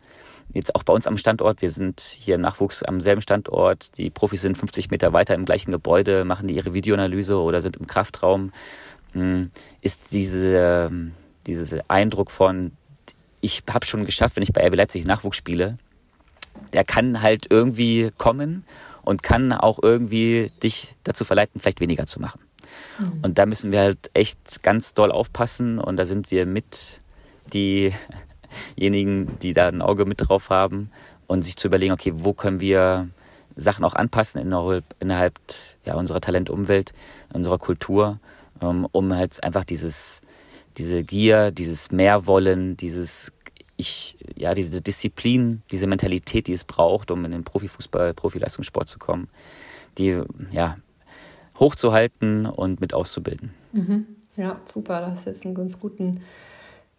jetzt 0.52 0.74
auch 0.74 0.82
bei 0.82 0.92
uns 0.92 1.06
am 1.06 1.16
Standort, 1.16 1.62
wir 1.62 1.70
sind 1.70 2.00
hier 2.00 2.38
Nachwuchs 2.38 2.82
am 2.82 3.00
selben 3.00 3.20
Standort, 3.20 3.96
die 3.98 4.10
Profis 4.10 4.42
sind 4.42 4.56
50 4.56 4.90
Meter 4.90 5.12
weiter 5.12 5.34
im 5.34 5.44
gleichen 5.44 5.72
Gebäude, 5.72 6.24
machen 6.24 6.48
die 6.48 6.54
ihre 6.54 6.74
Videoanalyse 6.74 7.40
oder 7.40 7.60
sind 7.60 7.76
im 7.76 7.86
Kraftraum 7.86 8.52
hm, 9.12 9.50
ist 9.80 10.12
diese, 10.12 10.90
dieser 11.46 11.82
Eindruck 11.88 12.30
von, 12.30 12.72
ich 13.40 13.62
habe 13.70 13.86
schon 13.86 14.04
geschafft, 14.04 14.36
wenn 14.36 14.42
ich 14.42 14.52
bei 14.52 14.66
RB 14.66 14.76
Leipzig 14.76 15.06
Nachwuchs 15.06 15.36
spiele, 15.36 15.78
der 16.72 16.84
kann 16.84 17.22
halt 17.22 17.46
irgendwie 17.50 18.10
kommen 18.18 18.64
und 19.02 19.22
kann 19.22 19.52
auch 19.52 19.78
irgendwie 19.82 20.50
dich 20.62 20.94
dazu 21.04 21.24
verleiten, 21.24 21.60
vielleicht 21.60 21.80
weniger 21.80 22.06
zu 22.06 22.20
machen. 22.20 22.40
Mhm. 22.98 23.20
Und 23.22 23.38
da 23.38 23.46
müssen 23.46 23.72
wir 23.72 23.80
halt 23.80 24.10
echt 24.14 24.62
ganz 24.62 24.94
doll 24.94 25.12
aufpassen 25.12 25.78
und 25.78 25.96
da 25.96 26.06
sind 26.06 26.30
wir 26.30 26.46
mit 26.46 27.00
diejenigen, 28.78 29.38
die 29.40 29.52
da 29.52 29.68
ein 29.68 29.82
Auge 29.82 30.04
mit 30.04 30.28
drauf 30.28 30.50
haben 30.50 30.90
und 31.26 31.44
sich 31.44 31.56
zu 31.56 31.68
überlegen, 31.68 31.92
okay, 31.92 32.12
wo 32.14 32.32
können 32.32 32.60
wir 32.60 33.08
Sachen 33.56 33.84
auch 33.84 33.94
anpassen 33.94 34.40
innerhalb, 34.40 34.84
innerhalb 35.00 35.38
ja, 35.84 35.94
unserer 35.94 36.20
Talentumwelt, 36.20 36.92
unserer 37.32 37.58
Kultur 37.58 38.18
ähm, 38.60 38.86
um 38.92 39.14
halt 39.14 39.42
einfach 39.44 39.64
dieses, 39.64 40.20
diese 40.78 41.02
Gier, 41.04 41.50
dieses 41.50 41.90
Mehrwollen, 41.92 42.76
dieses 42.76 43.32
ich, 43.76 44.16
ja, 44.36 44.54
diese 44.54 44.80
Disziplin, 44.80 45.62
diese 45.72 45.88
Mentalität, 45.88 46.46
die 46.46 46.52
es 46.52 46.64
braucht, 46.64 47.10
um 47.10 47.24
in 47.24 47.32
den 47.32 47.42
Profifußball, 47.42 48.14
Profileistungssport 48.14 48.88
zu 48.88 49.00
kommen, 49.00 49.28
die 49.98 50.20
ja 50.52 50.76
hochzuhalten 51.58 52.46
und 52.46 52.80
mit 52.80 52.94
auszubilden. 52.94 53.52
Mhm. 53.72 54.06
Ja, 54.36 54.60
super. 54.64 55.00
Das 55.00 55.20
ist 55.20 55.26
jetzt 55.26 55.44
einen 55.44 55.56
ganz 55.56 55.78
guten 55.78 56.20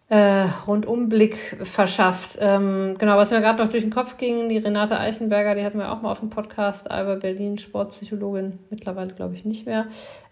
äh, 0.08 0.44
Rundumblick 0.66 1.58
verschafft. 1.64 2.38
Ähm, 2.40 2.94
genau, 2.96 3.16
was 3.16 3.32
mir 3.32 3.40
gerade 3.40 3.60
noch 3.60 3.68
durch 3.68 3.82
den 3.82 3.90
Kopf 3.90 4.18
ging, 4.18 4.48
die 4.48 4.58
Renate 4.58 5.00
Eichenberger, 5.00 5.56
die 5.56 5.64
hatten 5.64 5.78
wir 5.78 5.90
auch 5.90 6.00
mal 6.00 6.12
auf 6.12 6.20
dem 6.20 6.30
Podcast, 6.30 6.88
Alba 6.88 7.16
Berlin, 7.16 7.58
Sportpsychologin, 7.58 8.60
mittlerweile 8.70 9.12
glaube 9.12 9.34
ich 9.34 9.44
nicht 9.44 9.66
mehr. 9.66 9.86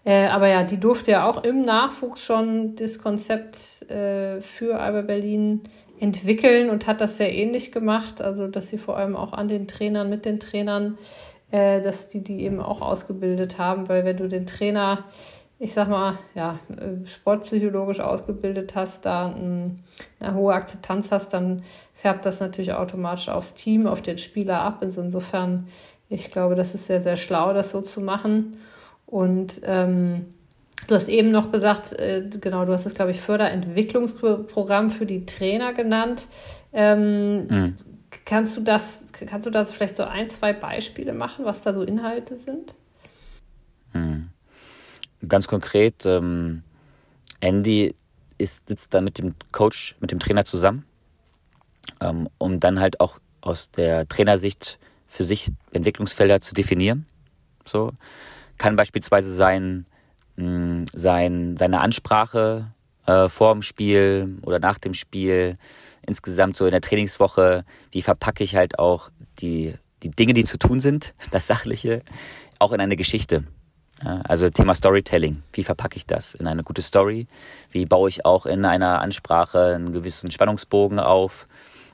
Äh, 0.05 0.27
aber 0.27 0.47
ja, 0.47 0.63
die 0.63 0.79
durfte 0.79 1.11
ja 1.11 1.27
auch 1.27 1.43
im 1.43 1.65
Nachwuchs 1.65 2.23
schon 2.23 2.75
das 2.77 2.99
Konzept 2.99 3.89
äh, 3.91 4.39
für 4.39 4.79
Alba 4.79 5.01
Berlin 5.01 5.63
entwickeln 5.99 6.69
und 6.69 6.87
hat 6.87 7.01
das 7.01 7.17
sehr 7.17 7.33
ähnlich 7.33 7.73
gemacht. 7.73 8.21
Also, 8.21 8.47
dass 8.47 8.69
sie 8.69 8.77
vor 8.77 8.97
allem 8.97 9.17
auch 9.17 9.33
an 9.33 9.49
den 9.49 9.67
Trainern, 9.67 10.09
mit 10.09 10.23
den 10.23 10.39
Trainern, 10.39 10.97
äh, 11.51 11.81
dass 11.81 12.07
die 12.07 12.23
die 12.23 12.43
eben 12.43 12.61
auch 12.61 12.81
ausgebildet 12.81 13.57
haben, 13.57 13.89
weil 13.89 14.05
wenn 14.05 14.15
du 14.15 14.29
den 14.29 14.45
Trainer 14.45 15.03
ich 15.57 15.73
sag 15.73 15.87
mal, 15.87 16.17
ja, 16.33 16.59
sportpsychologisch 17.05 18.01
ausgebildet 18.01 18.75
hast, 18.75 19.05
da 19.05 19.33
eine 19.33 20.33
hohe 20.33 20.53
Akzeptanz 20.53 21.11
hast, 21.11 21.29
dann 21.29 21.63
färbt 21.93 22.25
das 22.25 22.41
natürlich 22.41 22.73
automatisch 22.73 23.29
aufs 23.29 23.53
Team, 23.53 23.87
auf 23.87 24.01
den 24.01 24.17
Spieler 24.17 24.61
ab. 24.61 24.79
Also 24.81 25.01
insofern, 25.01 25.67
ich 26.09 26.29
glaube, 26.29 26.55
das 26.55 26.75
ist 26.75 26.87
sehr, 26.87 27.01
sehr 27.01 27.15
schlau, 27.15 27.53
das 27.53 27.71
so 27.71 27.81
zu 27.81 28.01
machen. 28.01 28.57
Und 29.05 29.61
ähm, 29.63 30.33
du 30.87 30.95
hast 30.95 31.07
eben 31.07 31.31
noch 31.31 31.51
gesagt, 31.51 31.93
äh, 31.93 32.27
genau, 32.41 32.65
du 32.65 32.73
hast 32.73 32.85
es, 32.85 32.93
glaube 32.93 33.11
ich, 33.11 33.21
Förderentwicklungsprogramm 33.21 34.89
für 34.89 35.05
die 35.05 35.25
Trainer 35.25 35.73
genannt. 35.73 36.27
Ähm, 36.73 37.47
mhm. 37.47 37.75
Kannst 38.25 38.57
du 38.57 38.61
das, 38.61 39.01
kannst 39.25 39.45
du 39.45 39.51
da 39.51 39.63
vielleicht 39.63 39.95
so 39.95 40.03
ein, 40.03 40.27
zwei 40.27 40.51
Beispiele 40.51 41.13
machen, 41.13 41.45
was 41.45 41.61
da 41.61 41.73
so 41.73 41.81
Inhalte 41.81 42.35
sind? 42.35 42.75
Mhm. 43.93 44.29
Ganz 45.27 45.47
konkret, 45.47 46.05
ähm, 46.05 46.63
Andy 47.39 47.95
ist, 48.37 48.67
sitzt 48.67 48.93
da 48.93 49.01
mit 49.01 49.17
dem 49.17 49.35
Coach, 49.51 49.95
mit 49.99 50.11
dem 50.11 50.19
Trainer 50.19 50.45
zusammen, 50.45 50.85
ähm, 52.01 52.29
um 52.37 52.59
dann 52.59 52.79
halt 52.79 52.99
auch 52.99 53.19
aus 53.41 53.71
der 53.71 54.07
Trainersicht 54.07 54.79
für 55.07 55.23
sich 55.23 55.51
Entwicklungsfelder 55.71 56.41
zu 56.41 56.53
definieren. 56.53 57.05
So 57.65 57.91
kann 58.57 58.75
beispielsweise 58.75 59.31
sein, 59.31 59.85
mh, 60.35 60.85
sein 60.93 61.57
seine 61.57 61.81
Ansprache 61.81 62.65
äh, 63.05 63.29
vor 63.29 63.53
dem 63.53 63.61
Spiel 63.61 64.37
oder 64.41 64.59
nach 64.59 64.77
dem 64.77 64.93
Spiel, 64.93 65.55
insgesamt 66.05 66.57
so 66.57 66.65
in 66.65 66.71
der 66.71 66.81
Trainingswoche, 66.81 67.63
wie 67.91 68.01
verpacke 68.01 68.43
ich 68.43 68.55
halt 68.55 68.79
auch 68.79 69.09
die, 69.39 69.73
die 70.03 70.09
Dinge, 70.09 70.33
die 70.33 70.43
zu 70.43 70.57
tun 70.57 70.79
sind, 70.79 71.15
das 71.31 71.47
Sachliche, 71.47 72.01
auch 72.59 72.71
in 72.71 72.81
eine 72.81 72.95
Geschichte. 72.95 73.43
Also 74.03 74.49
Thema 74.49 74.75
Storytelling. 74.75 75.41
Wie 75.53 75.63
verpacke 75.63 75.95
ich 75.95 76.05
das 76.05 76.35
in 76.35 76.47
eine 76.47 76.63
gute 76.63 76.81
Story? 76.81 77.27
Wie 77.71 77.85
baue 77.85 78.09
ich 78.09 78.25
auch 78.25 78.45
in 78.45 78.65
einer 78.65 79.01
Ansprache 79.01 79.75
einen 79.75 79.93
gewissen 79.93 80.31
Spannungsbogen 80.31 80.99
auf, 80.99 81.47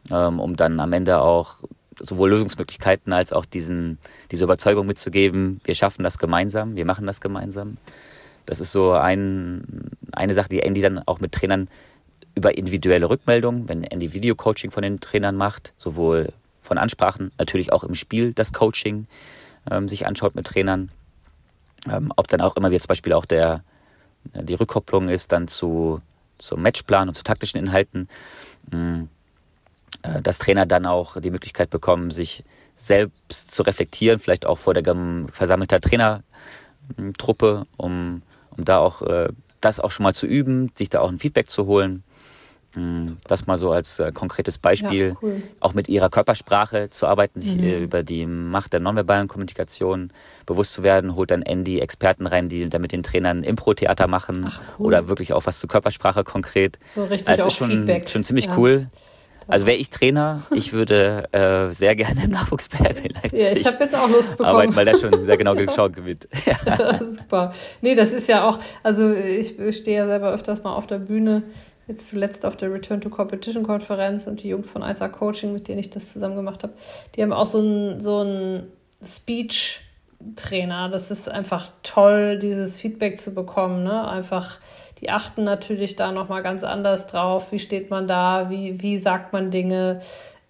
ähm, 0.09 0.39
um 0.39 0.55
dann 0.55 0.79
am 0.79 0.93
Ende 0.93 1.21
auch 1.21 1.57
sowohl 1.99 2.31
Lösungsmöglichkeiten 2.31 3.13
als 3.13 3.33
auch 3.33 3.45
diesen, 3.45 3.99
diese 4.31 4.45
Überzeugung 4.45 4.87
mitzugeben, 4.87 5.61
wir 5.63 5.75
schaffen 5.75 6.03
das 6.03 6.17
gemeinsam, 6.17 6.75
wir 6.75 6.85
machen 6.85 7.05
das 7.05 7.21
gemeinsam. 7.21 7.77
Das 8.47 8.59
ist 8.59 8.71
so 8.71 8.93
ein, 8.93 9.91
eine 10.11 10.33
Sache, 10.33 10.49
die 10.49 10.61
Andy 10.61 10.81
dann 10.81 10.99
auch 11.05 11.19
mit 11.19 11.33
Trainern 11.33 11.69
über 12.33 12.57
individuelle 12.57 13.09
Rückmeldungen, 13.09 13.69
wenn 13.69 13.83
Andy 13.83 14.13
Video-Coaching 14.13 14.71
von 14.71 14.81
den 14.81 14.99
Trainern 14.99 15.35
macht, 15.35 15.73
sowohl 15.77 16.33
von 16.63 16.77
Ansprachen, 16.77 17.31
natürlich 17.37 17.71
auch 17.71 17.83
im 17.83 17.93
Spiel 17.93 18.33
das 18.33 18.53
Coaching 18.53 19.05
ähm, 19.69 19.87
sich 19.87 20.07
anschaut 20.07 20.33
mit 20.33 20.47
Trainern 20.47 20.89
ähm, 21.89 22.11
ob 22.15 22.27
dann 22.27 22.41
auch 22.41 22.55
immer 22.55 22.71
wie 22.71 22.79
zum 22.79 22.87
Beispiel 22.87 23.13
auch 23.13 23.25
der, 23.25 23.63
die 24.33 24.53
Rückkopplung 24.53 25.07
ist 25.09 25.31
dann 25.31 25.47
zu, 25.47 25.99
zum 26.37 26.61
Matchplan 26.61 27.07
und 27.07 27.15
zu 27.15 27.23
taktischen 27.23 27.59
Inhalten, 27.59 28.07
mh, 28.71 29.07
äh, 30.03 30.21
dass 30.21 30.39
Trainer 30.39 30.65
dann 30.65 30.85
auch 30.85 31.19
die 31.19 31.31
Möglichkeit 31.31 31.69
bekommen, 31.69 32.11
sich 32.11 32.43
selbst 32.75 33.51
zu 33.51 33.63
reflektieren, 33.63 34.19
vielleicht 34.19 34.45
auch 34.45 34.57
vor 34.57 34.73
der 34.73 34.83
versammelten 35.31 35.81
Trainertruppe, 35.81 37.65
um, 37.77 38.21
um 38.57 38.65
da 38.65 38.79
auch 38.79 39.01
äh, 39.03 39.29
das 39.59 39.79
auch 39.79 39.91
schon 39.91 40.03
mal 40.03 40.15
zu 40.15 40.25
üben, 40.25 40.71
sich 40.75 40.89
da 40.89 41.01
auch 41.01 41.09
ein 41.09 41.19
Feedback 41.19 41.49
zu 41.49 41.67
holen. 41.67 42.03
Mm, 42.73 43.17
das 43.27 43.47
mal 43.47 43.57
so 43.57 43.71
als 43.71 43.99
äh, 43.99 44.13
konkretes 44.13 44.57
Beispiel, 44.57 45.10
ja, 45.10 45.15
cool. 45.21 45.43
auch 45.60 45.73
mit 45.73 45.89
ihrer 45.89 46.10
Körpersprache 46.10 46.89
zu 46.89 47.05
arbeiten, 47.05 47.41
sich 47.41 47.57
mhm. 47.57 47.63
äh, 47.63 47.79
über 47.79 48.01
die 48.01 48.25
Macht 48.25 48.71
der 48.71 48.79
nonverbalen 48.79 49.27
Kommunikation 49.27 50.10
bewusst 50.45 50.73
zu 50.73 50.84
werden, 50.84 51.15
holt 51.15 51.31
dann 51.31 51.41
Andy 51.41 51.79
Experten 51.79 52.27
rein, 52.27 52.47
die 52.47 52.69
da 52.69 52.79
mit 52.79 52.93
den 52.93 53.03
Trainern 53.03 53.43
Impro-Theater 53.43 54.07
machen 54.07 54.45
Ach, 54.47 54.62
cool. 54.79 54.86
oder 54.88 55.10
wirklich 55.10 55.34
auch 55.34 55.45
was 55.45 55.60
zur 55.60 55.69
Körpersprache 55.69 56.23
konkret. 56.23 56.79
So 56.95 57.03
richtig 57.03 57.27
also 57.27 57.47
ist 57.47 57.55
schon, 57.55 57.71
Feedback. 57.71 58.10
schon 58.10 58.23
ziemlich 58.23 58.45
ja. 58.45 58.57
cool. 58.57 58.86
Also 59.47 59.65
wäre 59.65 59.77
ich 59.77 59.89
Trainer, 59.89 60.43
ich 60.55 60.71
würde 60.71 61.27
äh, 61.34 61.73
sehr 61.73 61.95
gerne 61.95 62.23
im 62.23 62.31
Nachwuchs 62.31 62.69
bei 62.69 62.89
RB 62.89 63.13
Leipzig 63.13 63.41
ja, 63.41 63.51
ich 63.51 63.65
habe 63.65 63.84
jetzt 63.84 63.95
auch 63.95 64.07
Lust 64.10 64.31
bekommen. 64.31 64.47
arbeiten, 64.47 64.75
weil 64.77 64.86
das 64.86 65.01
schon 65.01 65.25
sehr 65.25 65.36
genau 65.36 65.55
geschaut 65.55 65.97
wird. 66.05 66.27
Ja. 66.65 66.99
Super. 67.05 67.53
Nee, 67.81 67.95
das 67.95 68.12
ist 68.12 68.27
ja 68.27 68.47
auch, 68.47 68.60
also 68.84 69.12
ich 69.13 69.55
stehe 69.75 69.97
ja 69.97 70.05
selber 70.05 70.31
öfters 70.31 70.63
mal 70.63 70.73
auf 70.73 70.88
der 70.88 70.99
Bühne 70.99 71.43
jetzt 71.87 72.07
zuletzt 72.07 72.45
auf 72.45 72.55
der 72.55 72.71
Return 72.71 73.01
to 73.01 73.09
Competition 73.09 73.63
Konferenz 73.63 74.27
und 74.27 74.43
die 74.43 74.49
Jungs 74.49 74.69
von 74.69 74.81
ISA 74.81 75.07
Coaching, 75.09 75.53
mit 75.53 75.67
denen 75.67 75.79
ich 75.79 75.89
das 75.89 76.13
zusammen 76.13 76.35
gemacht 76.35 76.63
habe, 76.63 76.73
die 77.15 77.21
haben 77.21 77.33
auch 77.33 77.45
so 77.45 77.59
einen 77.59 78.01
so 78.01 78.63
Speech 79.03 79.81
Trainer. 80.35 80.89
Das 80.89 81.11
ist 81.11 81.29
einfach 81.29 81.71
toll, 81.83 82.37
dieses 82.37 82.77
Feedback 82.77 83.19
zu 83.19 83.33
bekommen. 83.33 83.83
Ne? 83.83 84.07
Einfach, 84.07 84.59
die 84.99 85.09
achten 85.09 85.43
natürlich 85.43 85.95
da 85.95 86.11
nochmal 86.11 86.43
ganz 86.43 86.63
anders 86.63 87.07
drauf. 87.07 87.51
Wie 87.51 87.59
steht 87.59 87.89
man 87.89 88.07
da? 88.07 88.49
Wie, 88.49 88.81
wie 88.81 88.97
sagt 88.97 89.33
man 89.33 89.51
Dinge? 89.51 90.01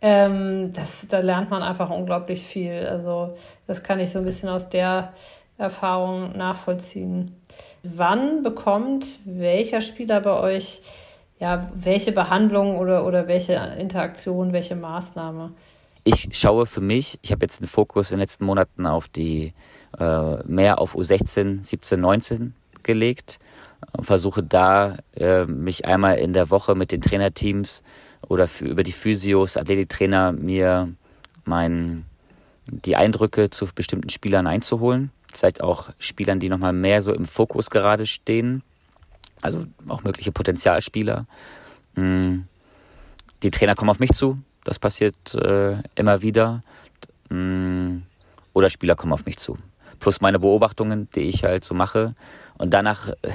Ähm, 0.02 0.72
das, 0.74 1.08
da 1.08 1.20
lernt 1.20 1.50
man 1.50 1.64
einfach 1.64 1.90
unglaublich 1.90 2.44
viel. 2.44 2.86
Also 2.88 3.36
das 3.68 3.84
kann 3.84 4.00
ich 4.00 4.12
so 4.12 4.20
ein 4.20 4.26
bisschen 4.26 4.50
aus 4.50 4.70
der 4.70 5.14
Erfahrung 5.58 6.36
nachvollziehen. 6.36 7.36
Wann 7.84 8.42
bekommt 8.42 9.20
welcher 9.26 9.82
Spieler 9.82 10.20
bei 10.20 10.40
euch 10.40 10.82
ja, 11.42 11.72
welche 11.74 12.12
Behandlung 12.12 12.78
oder, 12.78 13.04
oder 13.06 13.28
welche 13.28 13.54
Interaktion, 13.54 14.54
welche 14.54 14.76
Maßnahme? 14.76 15.52
Ich 16.04 16.30
schaue 16.32 16.68
für 16.68 16.82
mich, 16.82 17.18
ich 17.24 17.32
habe 17.32 17.44
jetzt 17.44 17.60
den 17.60 17.68
Fokus 17.68 18.12
in 18.12 18.18
den 18.18 18.22
letzten 18.22 18.46
Monaten 18.46 18.86
auf 18.86 19.08
die 19.08 19.54
äh, 20.00 20.36
mehr 20.46 20.80
auf 20.80 20.96
U16, 20.96 21.64
17, 21.64 22.00
19 22.00 22.54
gelegt. 22.84 23.40
Versuche 24.00 24.44
da 24.44 24.98
äh, 25.16 25.46
mich 25.46 25.86
einmal 25.86 26.20
in 26.20 26.34
der 26.34 26.52
Woche 26.52 26.76
mit 26.76 26.92
den 26.92 27.02
Trainerteams 27.02 27.82
oder 28.28 28.48
für, 28.48 28.66
über 28.66 28.84
die 28.84 28.92
Physios, 28.92 29.58
Athletiktrainer 29.58 30.32
mir 30.32 30.94
mein, 31.44 32.06
die 32.68 32.96
Eindrücke 32.96 33.50
zu 33.50 33.66
bestimmten 33.74 34.10
Spielern 34.10 34.46
einzuholen. 34.46 35.12
Vielleicht 35.34 35.64
auch 35.64 35.90
Spielern, 35.98 36.40
die 36.40 36.50
nochmal 36.50 36.74
mehr 36.74 37.02
so 37.02 37.14
im 37.14 37.26
Fokus 37.26 37.72
gerade 37.72 38.06
stehen 38.06 38.62
also 39.42 39.66
auch 39.88 40.04
mögliche 40.04 40.32
Potenzialspieler. 40.32 41.26
Mm. 41.96 42.40
Die 43.44 43.52
Trainer 43.52 43.76
kommen 43.76 43.90
auf 43.90 44.00
mich 44.00 44.12
zu, 44.12 44.40
das 44.64 44.78
passiert 44.78 45.34
äh, 45.36 45.76
immer 45.96 46.22
wieder. 46.22 46.62
Mm. 47.30 48.04
Oder 48.54 48.70
Spieler 48.70 48.96
kommen 48.96 49.14
auf 49.14 49.26
mich 49.26 49.38
zu. 49.38 49.58
Plus 50.00 50.22
meine 50.22 50.40
Beobachtungen, 50.40 51.10
die 51.16 51.22
ich 51.22 51.44
halt 51.44 51.64
so 51.64 51.74
mache. 51.74 52.12
Und 52.58 52.74
danach 52.74 53.10
äh, 53.10 53.32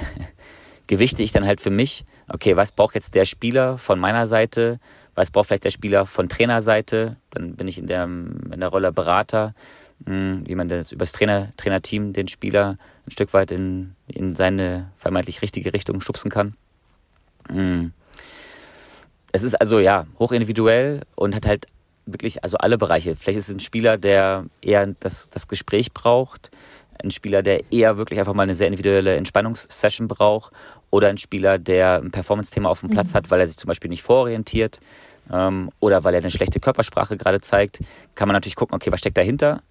gewichte 0.87 1.23
ich 1.23 1.31
dann 1.31 1.45
halt 1.45 1.61
für 1.61 1.69
mich, 1.69 2.05
okay, 2.29 2.55
was 2.55 2.71
braucht 2.71 2.95
jetzt 2.95 3.15
der 3.15 3.25
Spieler 3.25 3.77
von 3.77 3.99
meiner 3.99 4.27
Seite, 4.27 4.79
was 5.15 5.31
braucht 5.31 5.47
vielleicht 5.47 5.65
der 5.65 5.71
Spieler 5.71 6.05
von 6.05 6.29
Trainerseite. 6.29 7.17
Dann 7.31 7.55
bin 7.55 7.67
ich 7.67 7.77
in 7.77 7.87
der, 7.87 8.03
in 8.03 8.59
der 8.59 8.69
Rolle 8.69 8.93
Berater, 8.93 9.53
hm, 10.05 10.43
wie 10.45 10.55
man 10.55 10.69
das 10.69 10.91
übers 10.91 11.11
Trainer, 11.11 11.49
Trainerteam 11.57 12.13
den 12.13 12.27
Spieler 12.27 12.75
ein 13.07 13.11
Stück 13.11 13.33
weit 13.33 13.51
in, 13.51 13.95
in 14.07 14.35
seine 14.35 14.91
vermeintlich 14.95 15.41
richtige 15.41 15.73
Richtung 15.73 16.01
stupsen 16.01 16.29
kann. 16.29 16.55
Hm. 17.49 17.93
Es 19.31 19.43
ist 19.43 19.55
also 19.55 19.79
ja 19.79 20.05
hochindividuell 20.19 21.01
und 21.15 21.35
hat 21.35 21.45
halt 21.45 21.67
wirklich 22.05 22.43
also 22.43 22.57
alle 22.57 22.77
Bereiche. 22.77 23.15
Vielleicht 23.15 23.39
ist 23.39 23.49
es 23.49 23.55
ein 23.55 23.59
Spieler, 23.59 23.97
der 23.97 24.45
eher 24.61 24.87
das, 24.99 25.29
das 25.29 25.47
Gespräch 25.47 25.93
braucht, 25.93 26.51
ein 27.03 27.11
Spieler, 27.11 27.43
der 27.43 27.71
eher 27.71 27.97
wirklich 27.97 28.19
einfach 28.19 28.33
mal 28.33 28.43
eine 28.43 28.55
sehr 28.55 28.67
individuelle 28.67 29.15
Entspannungssession 29.15 30.07
braucht 30.07 30.51
oder 30.89 31.09
ein 31.09 31.17
Spieler, 31.17 31.59
der 31.59 32.01
ein 32.01 32.11
Performance-Thema 32.11 32.69
auf 32.69 32.79
dem 32.79 32.89
Platz 32.89 33.13
mhm. 33.13 33.17
hat, 33.17 33.31
weil 33.31 33.39
er 33.39 33.47
sich 33.47 33.57
zum 33.57 33.67
Beispiel 33.67 33.89
nicht 33.89 34.03
vororientiert 34.03 34.79
ähm, 35.31 35.69
oder 35.79 36.03
weil 36.03 36.13
er 36.15 36.21
eine 36.21 36.31
schlechte 36.31 36.59
Körpersprache 36.59 37.17
gerade 37.17 37.39
zeigt, 37.41 37.79
kann 38.15 38.27
man 38.27 38.33
natürlich 38.33 38.55
gucken, 38.55 38.75
okay, 38.75 38.91
was 38.91 38.99
steckt 38.99 39.17
dahinter? 39.17 39.61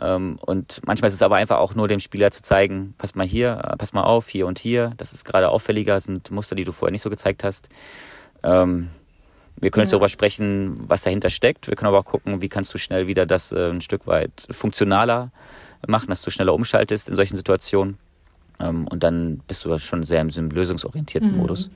Ähm, 0.00 0.38
und 0.44 0.80
manchmal 0.86 1.08
ist 1.08 1.14
es 1.14 1.22
aber 1.22 1.36
einfach 1.36 1.58
auch 1.58 1.74
nur 1.74 1.88
dem 1.88 2.00
Spieler 2.00 2.30
zu 2.30 2.42
zeigen, 2.42 2.94
pass 2.98 3.14
mal 3.14 3.26
hier, 3.26 3.60
äh, 3.64 3.76
pass 3.76 3.92
mal 3.92 4.02
auf, 4.02 4.28
hier 4.28 4.46
und 4.46 4.58
hier, 4.58 4.92
das 4.96 5.12
ist 5.12 5.24
gerade 5.24 5.48
auffälliger, 5.48 5.98
sind 6.00 6.30
Muster, 6.30 6.54
die 6.54 6.64
du 6.64 6.72
vorher 6.72 6.92
nicht 6.92 7.02
so 7.02 7.10
gezeigt 7.10 7.44
hast. 7.44 7.68
Ähm, 8.42 8.88
wir 9.56 9.70
können 9.70 9.82
jetzt 9.82 9.92
darüber 9.92 10.08
sprechen, 10.08 10.80
was 10.86 11.02
dahinter 11.02 11.28
steckt. 11.28 11.68
Wir 11.68 11.76
können 11.76 11.88
aber 11.88 11.98
auch 11.98 12.04
gucken, 12.04 12.40
wie 12.40 12.48
kannst 12.48 12.72
du 12.72 12.78
schnell 12.78 13.06
wieder 13.06 13.26
das 13.26 13.52
äh, 13.52 13.70
ein 13.70 13.80
Stück 13.80 14.06
weit 14.06 14.46
funktionaler 14.50 15.32
machen, 15.86 16.08
dass 16.08 16.22
du 16.22 16.30
schneller 16.30 16.54
umschaltest 16.54 17.08
in 17.08 17.16
solchen 17.16 17.36
Situationen. 17.36 17.98
Ähm, 18.58 18.86
und 18.88 19.02
dann 19.02 19.42
bist 19.46 19.64
du 19.64 19.78
schon 19.78 20.04
sehr 20.04 20.20
im 20.20 20.50
lösungsorientierten 20.50 21.32
mhm. 21.32 21.38
Modus, 21.38 21.70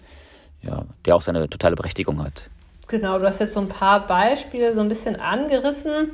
ja, 0.62 0.85
der 1.05 1.16
auch 1.16 1.22
seine 1.22 1.48
totale 1.48 1.77
Berechtigung 1.77 2.22
hat. 2.22 2.48
Genau, 2.88 3.18
du 3.18 3.27
hast 3.27 3.40
jetzt 3.40 3.55
so 3.55 3.61
ein 3.61 3.68
paar 3.68 4.07
Beispiele 4.07 4.74
so 4.74 4.81
ein 4.81 4.88
bisschen 4.88 5.16
angerissen. 5.16 6.11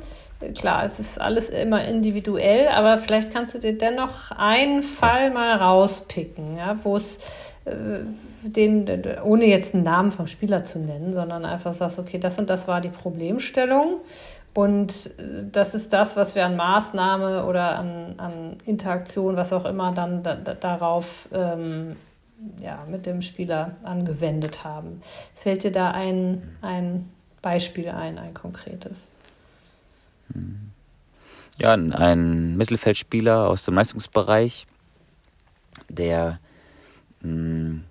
Klar, 0.57 0.85
es 0.85 0.99
ist 0.99 1.21
alles 1.21 1.49
immer 1.49 1.83
individuell, 1.85 2.67
aber 2.69 2.97
vielleicht 2.97 3.31
kannst 3.31 3.53
du 3.53 3.59
dir 3.59 3.77
dennoch 3.77 4.31
einen 4.31 4.81
Fall 4.81 5.29
mal 5.31 5.55
rauspicken, 5.55 6.57
ja, 6.57 6.77
wo 6.83 6.97
es 6.97 7.17
äh, 7.65 7.99
den, 8.41 9.03
ohne 9.23 9.45
jetzt 9.45 9.75
einen 9.75 9.83
Namen 9.83 10.11
vom 10.11 10.27
Spieler 10.27 10.63
zu 10.63 10.79
nennen, 10.79 11.13
sondern 11.13 11.45
einfach 11.45 11.73
sagst, 11.73 11.99
okay, 11.99 12.17
das 12.17 12.39
und 12.39 12.49
das 12.49 12.67
war 12.67 12.81
die 12.81 12.89
Problemstellung 12.89 14.01
und 14.53 15.11
äh, 15.19 15.43
das 15.51 15.75
ist 15.75 15.93
das, 15.93 16.15
was 16.15 16.35
wir 16.35 16.45
an 16.45 16.55
Maßnahme 16.55 17.45
oder 17.45 17.77
an, 17.77 18.15
an 18.17 18.57
Interaktion, 18.65 19.35
was 19.35 19.53
auch 19.53 19.65
immer, 19.65 19.91
dann 19.91 20.23
da, 20.23 20.35
darauf 20.35 21.29
ähm, 21.33 21.95
ja, 22.59 22.83
mit 22.89 23.05
dem 23.05 23.21
Spieler 23.21 23.75
angewendet 23.83 24.63
haben. 24.63 25.01
Fällt 25.35 25.63
dir 25.63 25.71
da 25.71 25.91
ein, 25.91 26.57
ein 26.61 27.09
Beispiel 27.41 27.89
ein, 27.89 28.17
ein 28.17 28.33
konkretes? 28.33 29.09
Ja, 31.59 31.73
ein 31.73 32.57
Mittelfeldspieler 32.57 33.47
aus 33.47 33.65
dem 33.65 33.75
Leistungsbereich, 33.75 34.65
der 35.89 36.39
mh, 37.21 37.31
mm, 37.31 37.83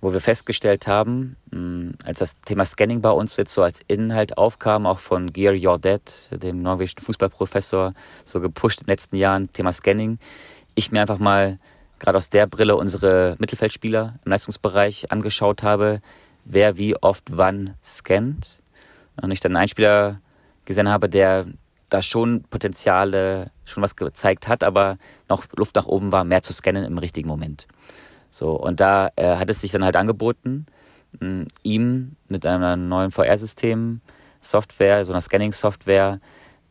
wo 0.00 0.12
wir 0.12 0.20
festgestellt 0.20 0.86
haben, 0.86 1.36
mm, 1.50 1.90
als 2.04 2.20
das 2.20 2.40
Thema 2.40 2.64
Scanning 2.64 3.02
bei 3.02 3.10
uns 3.10 3.36
jetzt 3.36 3.52
so 3.52 3.62
als 3.62 3.80
Inhalt 3.86 4.38
aufkam, 4.38 4.86
auch 4.86 4.98
von 4.98 5.32
Geir 5.32 5.54
Jordet, 5.54 6.30
dem 6.42 6.62
norwegischen 6.62 7.00
Fußballprofessor, 7.00 7.92
so 8.24 8.40
gepusht 8.40 8.80
in 8.80 8.86
den 8.86 8.92
letzten 8.92 9.16
Jahren, 9.16 9.52
Thema 9.52 9.72
Scanning, 9.72 10.18
ich 10.74 10.90
mir 10.90 11.02
einfach 11.02 11.18
mal 11.18 11.58
gerade 11.98 12.16
aus 12.16 12.30
der 12.30 12.46
Brille 12.46 12.76
unsere 12.76 13.36
Mittelfeldspieler 13.38 14.18
im 14.24 14.30
Leistungsbereich 14.30 15.12
angeschaut 15.12 15.62
habe, 15.62 16.00
wer 16.44 16.78
wie 16.78 16.96
oft 16.96 17.24
wann 17.30 17.74
scannt. 17.82 18.60
Und 19.20 19.30
ich 19.32 19.40
dann 19.40 19.56
einen 19.56 19.68
Spieler 19.68 20.16
gesehen 20.70 20.88
habe, 20.88 21.08
der 21.08 21.46
da 21.90 22.00
schon 22.00 22.44
Potenziale, 22.44 23.50
schon 23.64 23.82
was 23.82 23.96
gezeigt 23.96 24.46
hat, 24.46 24.62
aber 24.62 24.98
noch 25.28 25.44
Luft 25.56 25.74
nach 25.74 25.86
oben 25.86 26.12
war, 26.12 26.22
mehr 26.22 26.42
zu 26.42 26.52
scannen 26.52 26.84
im 26.84 26.96
richtigen 26.98 27.28
Moment. 27.28 27.66
So, 28.30 28.52
und 28.52 28.78
da 28.78 29.10
äh, 29.16 29.36
hat 29.36 29.50
es 29.50 29.60
sich 29.60 29.72
dann 29.72 29.84
halt 29.84 29.96
angeboten, 29.96 30.66
mh, 31.18 31.46
ihm 31.64 32.14
mit 32.28 32.46
einem 32.46 32.88
neuen 32.88 33.10
VR-System, 33.10 34.00
Software, 34.40 35.04
so 35.04 35.12
einer 35.12 35.20
Scanning-Software, 35.20 36.20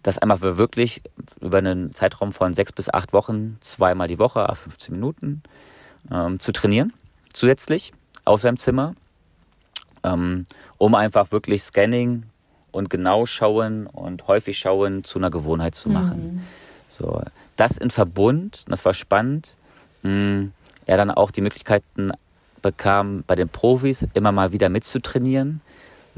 das 0.02 0.18
einmal 0.18 0.42
wirklich 0.42 1.02
über 1.42 1.58
einen 1.58 1.94
Zeitraum 1.94 2.32
von 2.32 2.54
sechs 2.54 2.72
bis 2.72 2.92
acht 2.92 3.12
Wochen, 3.12 3.58
zweimal 3.60 4.08
die 4.08 4.18
Woche, 4.18 4.48
15 4.50 4.96
Minuten, 4.96 5.44
ähm, 6.10 6.40
zu 6.40 6.54
trainieren, 6.54 6.94
zusätzlich 7.34 7.92
aus 8.24 8.44
seinem 8.44 8.58
Zimmer, 8.58 8.96
ähm, 10.04 10.46
um 10.78 10.96
einfach 10.96 11.34
wirklich 11.34 11.64
Scanning 11.64 12.29
und 12.72 12.90
genau 12.90 13.26
schauen 13.26 13.88
und 13.88 14.28
häufig 14.28 14.58
schauen 14.58 15.04
zu 15.04 15.20
einer 15.20 15.30
Gewohnheit 15.30 15.76
zu 15.76 15.90
machen. 15.90 16.20
Mhm. 16.20 16.42
So, 16.88 17.22
das 17.56 17.78
in 17.78 17.92
Verbund, 17.92 18.66
das 18.68 18.86
war 18.86 18.94
spannend, 18.94 19.56
mh, 20.04 20.48
er 20.86 20.98
dann 20.98 21.12
auch 21.12 21.32
die 21.32 21.42
Möglichkeiten 21.42 22.12
bekam, 22.62 23.24
bei 23.28 23.36
den 23.36 23.50
Profis 23.50 24.08
immer 24.14 24.32
mal 24.32 24.52
wieder 24.52 24.70
mitzutrainieren. 24.70 25.62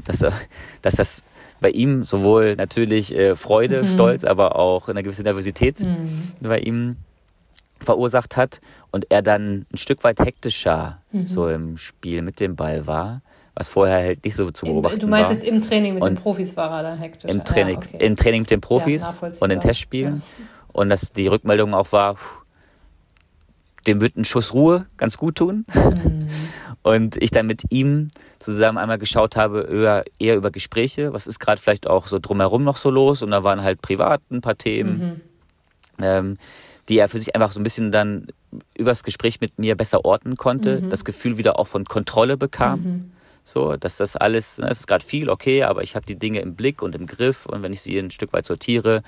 Dass, 0.04 0.24
dass 0.82 0.94
das 0.94 1.22
bei 1.60 1.70
ihm 1.70 2.04
sowohl 2.04 2.56
natürlich 2.56 3.14
äh, 3.14 3.36
Freude, 3.36 3.82
mhm. 3.82 3.86
Stolz, 3.86 4.24
aber 4.24 4.56
auch 4.56 4.88
eine 4.88 5.02
gewisse 5.02 5.22
Nervosität 5.22 5.80
mhm. 5.80 6.32
bei 6.40 6.58
ihm 6.58 6.96
verursacht 7.80 8.36
hat 8.36 8.60
und 8.90 9.06
er 9.10 9.22
dann 9.22 9.66
ein 9.72 9.76
Stück 9.76 10.04
weit 10.04 10.20
hektischer 10.20 11.00
mhm. 11.12 11.26
so 11.26 11.48
im 11.48 11.76
Spiel 11.76 12.22
mit 12.22 12.40
dem 12.40 12.56
Ball 12.56 12.86
war, 12.86 13.22
was 13.54 13.68
vorher 13.68 13.98
halt 13.98 14.24
nicht 14.24 14.34
so 14.34 14.50
zu 14.50 14.66
beobachten 14.66 14.96
war. 14.96 15.00
Du 15.00 15.06
meinst 15.06 15.26
war. 15.26 15.34
jetzt 15.34 15.44
im 15.44 15.60
Training 15.60 15.94
mit 15.94 16.02
und 16.02 16.10
den 16.10 16.16
Profis 16.16 16.56
war 16.56 16.70
er 16.70 16.82
dann 16.82 16.98
hektisch? 16.98 17.30
Im 17.30 17.44
Training, 17.44 17.74
ja, 17.74 17.88
okay. 17.94 18.06
im 18.06 18.16
Training 18.16 18.42
mit 18.42 18.50
den 18.50 18.60
Profis 18.60 19.20
ja, 19.20 19.30
und 19.40 19.50
in 19.50 19.60
Testspielen 19.60 20.16
ja. 20.16 20.44
und 20.72 20.88
dass 20.88 21.12
die 21.12 21.26
Rückmeldung 21.26 21.74
auch 21.74 21.92
war, 21.92 22.16
dem 23.86 24.00
wird 24.00 24.16
ein 24.16 24.24
Schuss 24.24 24.54
Ruhe 24.54 24.86
ganz 24.96 25.18
gut 25.18 25.36
tun. 25.36 25.64
Mhm. 25.74 26.28
Und 26.84 27.16
ich 27.22 27.30
dann 27.30 27.46
mit 27.46 27.62
ihm 27.70 28.08
zusammen 28.40 28.76
einmal 28.76 28.98
geschaut 28.98 29.36
habe, 29.36 29.68
eher, 29.70 30.04
eher 30.18 30.36
über 30.36 30.50
Gespräche, 30.50 31.12
was 31.12 31.28
ist 31.28 31.38
gerade 31.38 31.60
vielleicht 31.60 31.86
auch 31.86 32.08
so 32.08 32.18
drumherum 32.18 32.64
noch 32.64 32.76
so 32.76 32.90
los. 32.90 33.22
Und 33.22 33.30
da 33.30 33.44
waren 33.44 33.62
halt 33.62 33.80
privat 33.82 34.20
ein 34.32 34.40
paar 34.40 34.58
Themen, 34.58 34.98
mhm. 34.98 35.20
ähm, 36.04 36.38
die 36.88 36.98
er 36.98 37.08
für 37.08 37.20
sich 37.20 37.36
einfach 37.36 37.52
so 37.52 37.60
ein 37.60 37.62
bisschen 37.62 37.92
dann 37.92 38.26
übers 38.76 39.04
Gespräch 39.04 39.40
mit 39.40 39.60
mir 39.60 39.76
besser 39.76 40.04
orten 40.04 40.36
konnte, 40.36 40.80
mhm. 40.80 40.90
das 40.90 41.04
Gefühl 41.04 41.38
wieder 41.38 41.56
auch 41.60 41.68
von 41.68 41.84
Kontrolle 41.84 42.36
bekam. 42.36 43.11
So, 43.44 43.76
dass 43.76 43.96
das 43.96 44.16
alles, 44.16 44.58
ne, 44.58 44.68
es 44.70 44.80
ist 44.80 44.86
gerade 44.86 45.04
viel, 45.04 45.28
okay, 45.28 45.64
aber 45.64 45.82
ich 45.82 45.96
habe 45.96 46.06
die 46.06 46.18
Dinge 46.18 46.40
im 46.40 46.54
Blick 46.54 46.80
und 46.82 46.94
im 46.94 47.06
Griff 47.06 47.46
und 47.46 47.62
wenn 47.62 47.72
ich 47.72 47.82
sie 47.82 47.98
ein 47.98 48.10
Stück 48.10 48.32
weit 48.32 48.46
sortiere, 48.46 49.02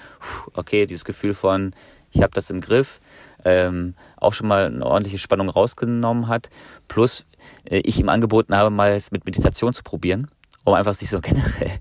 okay, 0.54 0.86
dieses 0.86 1.04
Gefühl 1.04 1.34
von, 1.34 1.72
ich 2.10 2.22
habe 2.22 2.32
das 2.32 2.50
im 2.50 2.60
Griff, 2.60 3.00
ähm, 3.44 3.94
auch 4.16 4.32
schon 4.32 4.48
mal 4.48 4.66
eine 4.66 4.84
ordentliche 4.84 5.18
Spannung 5.18 5.48
rausgenommen 5.48 6.28
hat. 6.28 6.48
Plus 6.88 7.26
äh, 7.64 7.80
ich 7.84 7.98
ihm 7.98 8.08
angeboten 8.08 8.56
habe, 8.56 8.70
mal 8.70 8.92
es 8.92 9.12
mit 9.12 9.24
Meditation 9.24 9.72
zu 9.72 9.82
probieren, 9.82 10.28
um 10.64 10.74
einfach 10.74 10.94
sich 10.94 11.10
so 11.10 11.20
generell 11.22 11.78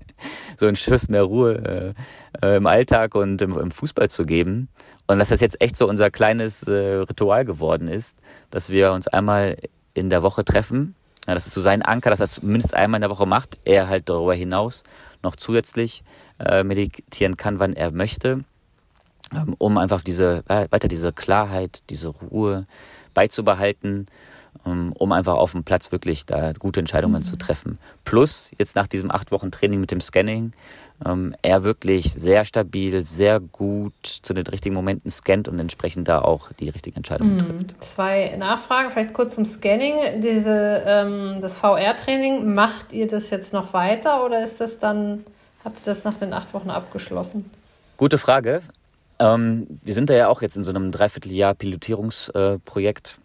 so 0.56 0.66
einen 0.66 0.76
Schuss 0.76 1.08
mehr 1.08 1.22
Ruhe 1.22 1.94
äh, 2.42 2.46
äh, 2.46 2.56
im 2.56 2.66
Alltag 2.66 3.14
und 3.14 3.42
im, 3.42 3.58
im, 3.58 3.70
Fußball 3.70 4.08
zu 4.10 4.24
geben. 4.24 4.68
Und 5.06 5.18
dass 5.18 5.30
das 5.30 5.40
jetzt 5.40 5.60
echt 5.60 5.76
so 5.76 5.88
unser 5.88 6.10
kleines 6.10 6.62
äh, 6.64 6.96
Ritual 6.96 7.44
geworden 7.44 7.88
ist, 7.88 8.16
dass 8.50 8.70
wir 8.70 8.92
uns 8.92 9.08
einmal 9.08 9.56
in 9.94 10.10
der 10.10 10.22
Woche 10.22 10.44
treffen 10.44 10.94
Ja, 11.26 11.34
das 11.34 11.46
ist 11.46 11.54
so 11.54 11.60
sein 11.60 11.82
Anker, 11.82 12.10
dass 12.10 12.20
er 12.20 12.24
es 12.24 12.42
mindestens 12.42 12.74
einmal 12.74 12.98
in 12.98 13.02
der 13.02 13.10
Woche 13.10 13.26
macht. 13.26 13.58
Er 13.64 13.88
halt 13.88 14.08
darüber 14.08 14.34
hinaus 14.34 14.84
noch 15.22 15.36
zusätzlich 15.36 16.02
äh, 16.38 16.64
meditieren 16.64 17.36
kann, 17.36 17.58
wann 17.60 17.74
er 17.74 17.92
möchte, 17.92 18.44
ähm, 19.34 19.54
um 19.58 19.78
einfach 19.78 20.02
diese, 20.02 20.44
äh, 20.48 20.66
weiter 20.70 20.88
diese 20.88 21.12
Klarheit, 21.12 21.82
diese 21.88 22.08
Ruhe 22.08 22.64
beizubehalten, 23.14 24.06
um 24.64 25.12
einfach 25.12 25.34
auf 25.34 25.52
dem 25.52 25.64
Platz 25.64 25.92
wirklich 25.92 26.26
da 26.26 26.52
gute 26.52 26.80
Entscheidungen 26.80 27.16
mhm. 27.16 27.22
zu 27.22 27.36
treffen. 27.36 27.78
Plus, 28.04 28.50
jetzt 28.58 28.76
nach 28.76 28.86
diesem 28.86 29.10
acht 29.10 29.30
Wochen 29.30 29.50
Training 29.50 29.80
mit 29.80 29.90
dem 29.90 30.00
Scanning, 30.00 30.52
ähm, 31.04 31.34
er 31.42 31.64
wirklich 31.64 32.12
sehr 32.12 32.44
stabil, 32.44 33.02
sehr 33.02 33.40
gut 33.40 33.94
zu 34.04 34.32
den 34.32 34.46
richtigen 34.46 34.74
Momenten 34.74 35.10
scannt 35.10 35.48
und 35.48 35.58
entsprechend 35.58 36.08
da 36.08 36.20
auch 36.20 36.52
die 36.52 36.68
richtigen 36.68 36.96
Entscheidungen 36.96 37.36
mhm. 37.36 37.38
trifft. 37.40 37.82
Zwei 37.82 38.36
Nachfragen, 38.38 38.90
vielleicht 38.90 39.12
kurz 39.12 39.34
zum 39.34 39.44
Scanning. 39.44 40.20
Diese, 40.22 40.82
ähm, 40.86 41.40
das 41.40 41.56
VR-Training, 41.58 42.54
macht 42.54 42.92
ihr 42.92 43.06
das 43.06 43.30
jetzt 43.30 43.52
noch 43.52 43.72
weiter 43.72 44.24
oder 44.24 44.42
ist 44.42 44.60
das 44.60 44.78
dann, 44.78 45.24
habt 45.64 45.80
ihr 45.80 45.92
das 45.92 46.04
nach 46.04 46.16
den 46.16 46.32
acht 46.32 46.54
Wochen 46.54 46.70
abgeschlossen? 46.70 47.50
Gute 47.96 48.18
Frage. 48.18 48.62
Ähm, 49.18 49.66
wir 49.82 49.94
sind 49.94 50.10
da 50.10 50.14
ja 50.14 50.28
auch 50.28 50.42
jetzt 50.42 50.56
in 50.56 50.64
so 50.64 50.70
einem 50.70 50.90
Dreivierteljahr 50.90 51.54
Pilotierungsprojekt. 51.54 53.18
Äh, 53.18 53.23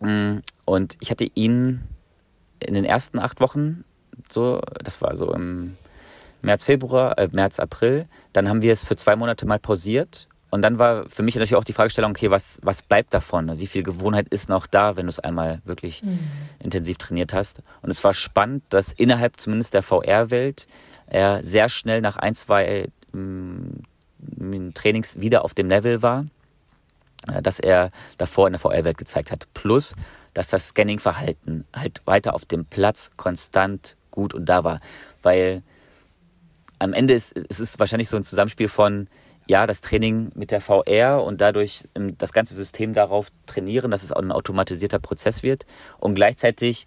und 0.00 0.96
ich 1.00 1.10
hatte 1.10 1.28
ihn 1.34 1.82
in 2.58 2.74
den 2.74 2.84
ersten 2.84 3.18
acht 3.18 3.40
Wochen, 3.40 3.84
so, 4.28 4.60
das 4.82 5.00
war 5.02 5.16
so 5.16 5.32
im 5.32 5.76
März, 6.42 6.64
Februar, 6.64 7.18
äh, 7.18 7.28
März, 7.32 7.58
April. 7.58 8.06
Dann 8.32 8.48
haben 8.48 8.62
wir 8.62 8.72
es 8.72 8.84
für 8.84 8.96
zwei 8.96 9.16
Monate 9.16 9.46
mal 9.46 9.58
pausiert. 9.58 10.28
Und 10.50 10.62
dann 10.62 10.78
war 10.78 11.08
für 11.08 11.22
mich 11.22 11.36
natürlich 11.36 11.54
auch 11.54 11.64
die 11.64 11.72
Fragestellung, 11.72 12.10
okay, 12.10 12.30
was, 12.30 12.58
was 12.62 12.82
bleibt 12.82 13.14
davon? 13.14 13.60
Wie 13.60 13.68
viel 13.68 13.84
Gewohnheit 13.84 14.26
ist 14.30 14.48
noch 14.48 14.66
da, 14.66 14.96
wenn 14.96 15.06
du 15.06 15.10
es 15.10 15.20
einmal 15.20 15.60
wirklich 15.64 16.02
mhm. 16.02 16.18
intensiv 16.58 16.98
trainiert 16.98 17.32
hast? 17.32 17.62
Und 17.82 17.90
es 17.90 18.02
war 18.02 18.14
spannend, 18.14 18.64
dass 18.68 18.92
innerhalb 18.92 19.38
zumindest 19.38 19.74
der 19.74 19.82
VR-Welt 19.82 20.66
er 21.06 21.44
sehr 21.44 21.68
schnell 21.68 22.00
nach 22.00 22.16
ein, 22.16 22.34
zwei 22.34 22.88
ähm, 23.14 23.82
Trainings 24.74 25.20
wieder 25.20 25.44
auf 25.44 25.54
dem 25.54 25.68
Level 25.68 26.02
war, 26.02 26.26
das 27.42 27.60
er 27.60 27.90
davor 28.18 28.46
in 28.46 28.52
der 28.52 28.60
VR-Welt 28.60 28.98
gezeigt 28.98 29.30
hat. 29.30 29.46
Plus, 29.54 29.94
dass 30.34 30.48
das 30.48 30.68
Scanning-Verhalten 30.68 31.66
halt 31.74 32.02
weiter 32.06 32.34
auf 32.34 32.44
dem 32.44 32.64
Platz 32.64 33.10
konstant 33.16 33.96
gut 34.10 34.34
und 34.34 34.46
da 34.46 34.64
war. 34.64 34.80
Weil 35.22 35.62
am 36.78 36.92
Ende 36.92 37.14
ist, 37.14 37.36
es 37.36 37.78
wahrscheinlich 37.78 38.08
so 38.08 38.16
ein 38.16 38.24
Zusammenspiel 38.24 38.68
von, 38.68 39.08
ja, 39.46 39.66
das 39.66 39.80
Training 39.80 40.30
mit 40.34 40.50
der 40.50 40.60
VR 40.60 41.22
und 41.24 41.40
dadurch 41.40 41.84
ähm, 41.94 42.16
das 42.18 42.32
ganze 42.32 42.54
System 42.54 42.94
darauf 42.94 43.28
trainieren, 43.46 43.90
dass 43.90 44.02
es 44.02 44.12
auch 44.12 44.22
ein 44.22 44.32
automatisierter 44.32 44.98
Prozess 44.98 45.42
wird. 45.42 45.66
Und 45.98 46.14
gleichzeitig 46.14 46.86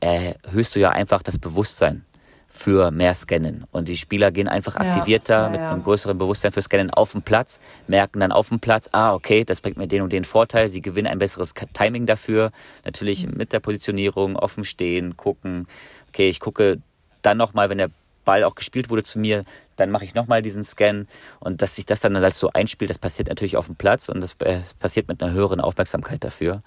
erhöhst 0.00 0.74
du 0.74 0.80
ja 0.80 0.90
einfach 0.90 1.22
das 1.22 1.38
Bewusstsein 1.38 2.04
für 2.50 2.90
mehr 2.90 3.14
Scannen. 3.14 3.64
Und 3.70 3.88
die 3.88 3.96
Spieler 3.96 4.32
gehen 4.32 4.48
einfach 4.48 4.76
aktivierter 4.76 5.34
ja, 5.34 5.44
ja, 5.44 5.50
mit 5.50 5.60
einem 5.60 5.84
größeren 5.84 6.18
Bewusstsein 6.18 6.52
für 6.52 6.60
Scannen 6.60 6.90
auf 6.90 7.12
dem 7.12 7.22
Platz, 7.22 7.60
merken 7.86 8.20
dann 8.20 8.32
auf 8.32 8.48
dem 8.48 8.58
Platz, 8.58 8.90
ah, 8.92 9.14
okay, 9.14 9.44
das 9.44 9.60
bringt 9.60 9.76
mir 9.76 9.86
den 9.86 10.02
und 10.02 10.12
den 10.12 10.24
Vorteil. 10.24 10.68
Sie 10.68 10.82
gewinnen 10.82 11.06
ein 11.06 11.18
besseres 11.18 11.54
Timing 11.72 12.06
dafür. 12.06 12.50
Natürlich 12.84 13.26
mhm. 13.26 13.36
mit 13.36 13.52
der 13.52 13.60
Positionierung, 13.60 14.36
offen 14.36 14.64
stehen, 14.64 15.16
gucken. 15.16 15.68
Okay, 16.08 16.28
ich 16.28 16.40
gucke 16.40 16.78
dann 17.22 17.38
nochmal, 17.38 17.70
wenn 17.70 17.78
der 17.78 17.90
Ball 18.24 18.44
auch 18.44 18.56
gespielt 18.56 18.90
wurde 18.90 19.04
zu 19.04 19.18
mir, 19.18 19.44
dann 19.76 19.90
mache 19.90 20.04
ich 20.04 20.14
nochmal 20.14 20.42
diesen 20.42 20.62
Scan 20.62 21.06
und 21.38 21.62
dass 21.62 21.76
sich 21.76 21.86
das 21.86 22.00
dann 22.00 22.14
als 22.16 22.38
so 22.38 22.50
einspielt, 22.52 22.90
das 22.90 22.98
passiert 22.98 23.28
natürlich 23.28 23.56
auf 23.56 23.66
dem 23.66 23.76
Platz 23.76 24.08
und 24.08 24.20
das 24.20 24.34
passiert 24.34 25.08
mit 25.08 25.22
einer 25.22 25.32
höheren 25.32 25.60
Aufmerksamkeit 25.60 26.22
dafür. 26.22 26.60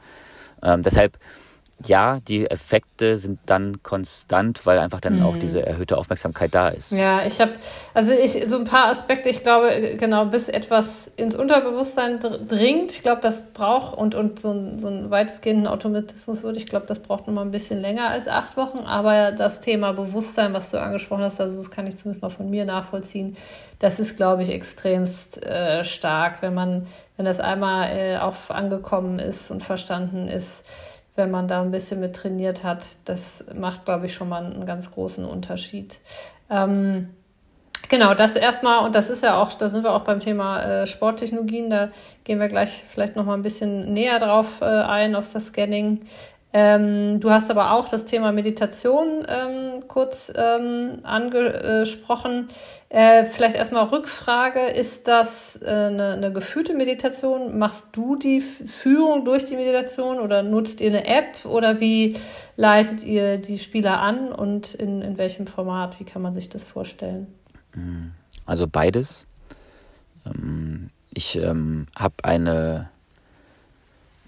Ähm, 0.64 0.82
deshalb 0.82 1.18
ja, 1.80 2.20
die 2.28 2.50
Effekte 2.50 3.18
sind 3.18 3.40
dann 3.46 3.84
konstant, 3.84 4.66
weil 4.66 4.80
einfach 4.80 5.02
dann 5.02 5.20
mhm. 5.20 5.26
auch 5.26 5.38
diese 5.38 5.66
erhöhte 5.66 5.98
Aufmerksamkeit 5.98 6.54
da 6.54 6.70
ist. 6.70 6.92
Ja, 6.92 7.26
ich 7.26 7.42
habe, 7.42 7.54
also 7.94 8.14
ich, 8.14 8.48
so 8.48 8.58
ein 8.58 8.64
paar 8.64 8.88
Aspekte, 8.88 9.30
ich 9.30 9.44
glaube, 9.44 9.96
genau, 9.98 10.26
bis 10.26 10.50
etwas 10.50 11.12
ins 11.18 11.36
Unterbewusstsein 11.36 12.20
dringt, 12.48 12.92
ich 12.94 13.02
glaube, 13.02 13.22
das 13.22 13.42
braucht, 13.54 13.98
und, 13.98 14.16
und 14.16 14.40
so, 14.40 14.52
ein, 14.52 14.80
so 14.80 14.88
ein 14.88 15.10
weitestgehenden 15.10 15.68
Automatismus 15.68 16.44
würde, 16.44 16.58
ich 16.58 16.68
glaube, 16.68 16.86
das 16.86 17.00
braucht 17.00 17.28
noch 17.28 17.34
mal 17.34 17.42
ein 17.42 17.52
bisschen 17.52 17.80
länger 17.80 18.08
als 18.10 18.28
acht 18.28 18.56
Wochen, 18.56 18.80
aber 18.80 19.32
das 19.32 19.60
Thema 19.60 19.92
Bewusstsein, 19.94 20.54
was 20.54 20.72
du 20.72 20.80
angesprochen 20.80 21.24
hast, 21.24 21.42
also 21.42 21.58
das 21.58 21.70
kann 21.70 21.88
ich 21.88 21.98
zumindest 21.98 22.22
mal 22.22 22.30
von 22.30 22.50
mir 22.50 22.66
nachvollziehen, 22.66 23.36
das 23.80 24.00
ist, 24.00 24.16
glaube 24.16 24.44
ich, 24.44 24.50
extremst 24.50 25.44
äh, 25.44 25.84
stark, 25.84 26.42
wenn 26.42 26.54
man, 26.54 26.88
wenn 27.18 27.26
das 27.26 27.42
einmal 27.42 27.90
äh, 27.90 28.18
auf 28.18 28.50
angekommen 28.52 29.20
ist 29.20 29.52
und 29.52 29.62
verstanden 29.62 30.30
ist, 30.30 30.64
wenn 31.16 31.32
man 31.32 31.48
da 31.48 31.62
ein 31.62 31.72
bisschen 31.72 32.00
mit 32.00 32.16
trainiert 32.16 32.64
hat. 32.64 32.86
Das 33.06 33.46
macht, 33.54 33.86
glaube 33.86 34.08
ich, 34.08 34.14
schon 34.14 34.30
mal 34.30 34.44
einen 34.44 34.66
ganz 34.66 34.92
großen 34.92 35.26
Unterschied. 35.26 36.00
Ähm, 36.50 37.10
genau, 37.90 38.14
das 38.14 38.36
erstmal, 38.36 38.86
und 38.86 38.96
das 38.96 39.10
ist 39.10 39.24
ja 39.24 39.42
auch, 39.42 39.54
da 39.54 39.70
sind 39.70 39.84
wir 39.84 39.94
auch 39.94 40.04
beim 40.04 40.20
Thema 40.20 40.62
äh, 40.64 40.88
Sporttechnologien, 40.88 41.70
da 41.70 41.90
gehen 42.24 42.40
wir 42.40 42.48
gleich 42.48 42.84
vielleicht 42.88 43.16
noch 43.16 43.26
mal 43.26 43.36
ein 43.36 43.44
bisschen 43.44 43.94
näher 43.94 44.20
drauf 44.20 44.62
äh, 44.62 44.66
ein, 44.66 45.16
auf 45.16 45.32
das 45.32 45.48
Scanning. 45.48 46.02
Ähm, 46.56 47.20
du 47.20 47.32
hast 47.32 47.50
aber 47.50 47.72
auch 47.72 47.90
das 47.90 48.06
Thema 48.06 48.32
Meditation 48.32 49.26
ähm, 49.28 49.88
kurz 49.88 50.32
ähm, 50.36 51.00
angesprochen. 51.02 52.48
Äh, 52.90 53.26
vielleicht 53.26 53.56
erstmal 53.56 53.86
Rückfrage, 53.86 54.60
ist 54.60 55.08
das 55.08 55.60
äh, 55.64 55.68
eine, 55.68 56.10
eine 56.10 56.32
geführte 56.32 56.76
Meditation? 56.76 57.58
Machst 57.58 57.88
du 57.94 58.16
die 58.16 58.40
Führung 58.40 59.26
durch 59.26 59.46
die 59.46 59.56
Meditation 59.56 60.20
oder 60.20 60.44
nutzt 60.44 60.80
ihr 60.80 60.90
eine 60.90 61.08
App 61.08 61.44
oder 61.46 61.80
wie 61.80 62.18
leitet 62.56 63.04
ihr 63.04 63.40
die 63.40 63.58
Spieler 63.58 64.00
an 64.00 64.32
und 64.32 64.76
in, 64.76 65.02
in 65.02 65.18
welchem 65.18 65.48
Format? 65.48 66.00
Wie 66.00 66.04
kann 66.04 66.22
man 66.22 66.36
sich 66.36 66.50
das 66.50 66.64
vorstellen? 66.64 67.34
Also 68.46 68.68
beides. 68.68 69.26
Ähm, 70.26 70.92
ich 71.12 71.36
ähm, 71.36 71.88
habe 71.98 72.16
eine 72.22 72.92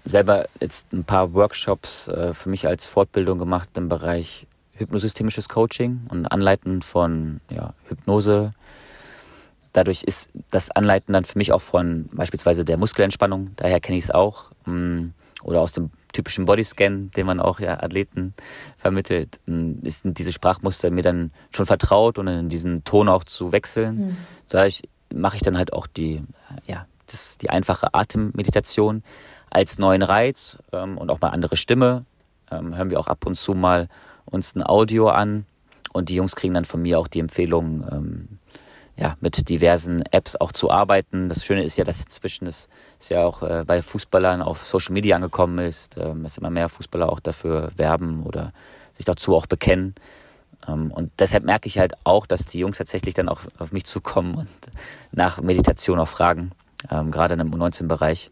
selber 0.06 0.46
jetzt 0.60 0.92
ein 0.92 1.04
paar 1.04 1.34
Workshops 1.34 2.08
äh, 2.08 2.32
für 2.32 2.48
mich 2.48 2.66
als 2.66 2.86
Fortbildung 2.86 3.38
gemacht 3.38 3.68
im 3.76 3.88
Bereich 3.88 4.46
hypnosystemisches 4.74 5.48
Coaching 5.48 6.02
und 6.10 6.26
Anleiten 6.26 6.82
von 6.82 7.40
ja, 7.50 7.74
Hypnose. 7.88 8.52
Dadurch 9.72 10.04
ist 10.04 10.30
das 10.50 10.70
Anleiten 10.70 11.12
dann 11.12 11.24
für 11.24 11.38
mich 11.38 11.52
auch 11.52 11.60
von 11.60 12.08
beispielsweise 12.12 12.64
der 12.64 12.78
Muskelentspannung, 12.78 13.50
daher 13.56 13.80
kenne 13.80 13.98
ich 13.98 14.04
es 14.04 14.10
auch, 14.10 14.50
mm, 14.64 15.08
oder 15.42 15.60
aus 15.60 15.72
dem 15.72 15.90
typischen 16.12 16.46
Bodyscan, 16.46 17.10
den 17.10 17.26
man 17.26 17.40
auch 17.40 17.60
ja 17.60 17.82
Athleten 17.82 18.34
vermittelt, 18.78 19.38
mm, 19.46 19.84
ist 19.84 20.02
diese 20.04 20.32
Sprachmuster 20.32 20.90
mir 20.90 21.02
dann 21.02 21.30
schon 21.50 21.66
vertraut 21.66 22.18
und 22.18 22.28
in 22.28 22.48
diesen 22.48 22.84
Ton 22.84 23.08
auch 23.08 23.24
zu 23.24 23.52
wechseln. 23.52 23.96
Mhm. 23.96 24.16
Dadurch 24.48 24.82
mache 25.14 25.36
ich 25.36 25.42
dann 25.42 25.58
halt 25.58 25.72
auch 25.72 25.86
die, 25.86 26.22
ja, 26.66 26.86
das, 27.06 27.38
die 27.38 27.50
einfache 27.50 27.94
Atemmeditation 27.94 29.02
als 29.56 29.78
neuen 29.78 30.02
Reiz 30.02 30.58
ähm, 30.74 30.98
und 30.98 31.10
auch 31.10 31.18
mal 31.22 31.30
andere 31.30 31.56
Stimme. 31.56 32.04
Ähm, 32.50 32.76
hören 32.76 32.90
wir 32.90 33.00
auch 33.00 33.06
ab 33.06 33.24
und 33.24 33.36
zu 33.36 33.54
mal 33.54 33.88
uns 34.26 34.54
ein 34.54 34.62
Audio 34.62 35.08
an 35.08 35.46
und 35.94 36.10
die 36.10 36.16
Jungs 36.16 36.36
kriegen 36.36 36.52
dann 36.52 36.66
von 36.66 36.82
mir 36.82 36.98
auch 36.98 37.08
die 37.08 37.20
Empfehlung, 37.20 37.86
ähm, 37.90 38.28
ja, 38.98 39.16
mit 39.20 39.48
diversen 39.48 40.02
Apps 40.10 40.36
auch 40.36 40.52
zu 40.52 40.70
arbeiten. 40.70 41.30
Das 41.30 41.42
Schöne 41.42 41.64
ist 41.64 41.78
ja, 41.78 41.84
dass 41.84 42.02
inzwischen 42.02 42.46
es, 42.46 42.68
es 43.00 43.08
ja 43.08 43.24
auch 43.24 43.42
äh, 43.42 43.64
bei 43.66 43.80
Fußballern 43.80 44.42
auf 44.42 44.62
Social 44.66 44.92
Media 44.92 45.16
angekommen 45.16 45.58
ist, 45.58 45.96
ähm, 45.96 46.22
dass 46.22 46.36
immer 46.36 46.50
mehr 46.50 46.68
Fußballer 46.68 47.10
auch 47.10 47.20
dafür 47.20 47.70
werben 47.76 48.24
oder 48.24 48.50
sich 48.94 49.06
dazu 49.06 49.34
auch 49.34 49.46
bekennen. 49.46 49.94
Ähm, 50.68 50.90
und 50.90 51.12
deshalb 51.18 51.44
merke 51.44 51.66
ich 51.66 51.78
halt 51.78 51.94
auch, 52.04 52.26
dass 52.26 52.44
die 52.44 52.58
Jungs 52.58 52.76
tatsächlich 52.76 53.14
dann 53.14 53.30
auch 53.30 53.40
auf 53.56 53.72
mich 53.72 53.84
zukommen 53.84 54.34
und 54.34 54.48
nach 55.12 55.40
Meditation 55.40 55.98
auch 55.98 56.08
fragen, 56.08 56.52
ähm, 56.90 57.10
gerade 57.10 57.34
im 57.36 57.54
U19-Bereich. 57.54 58.30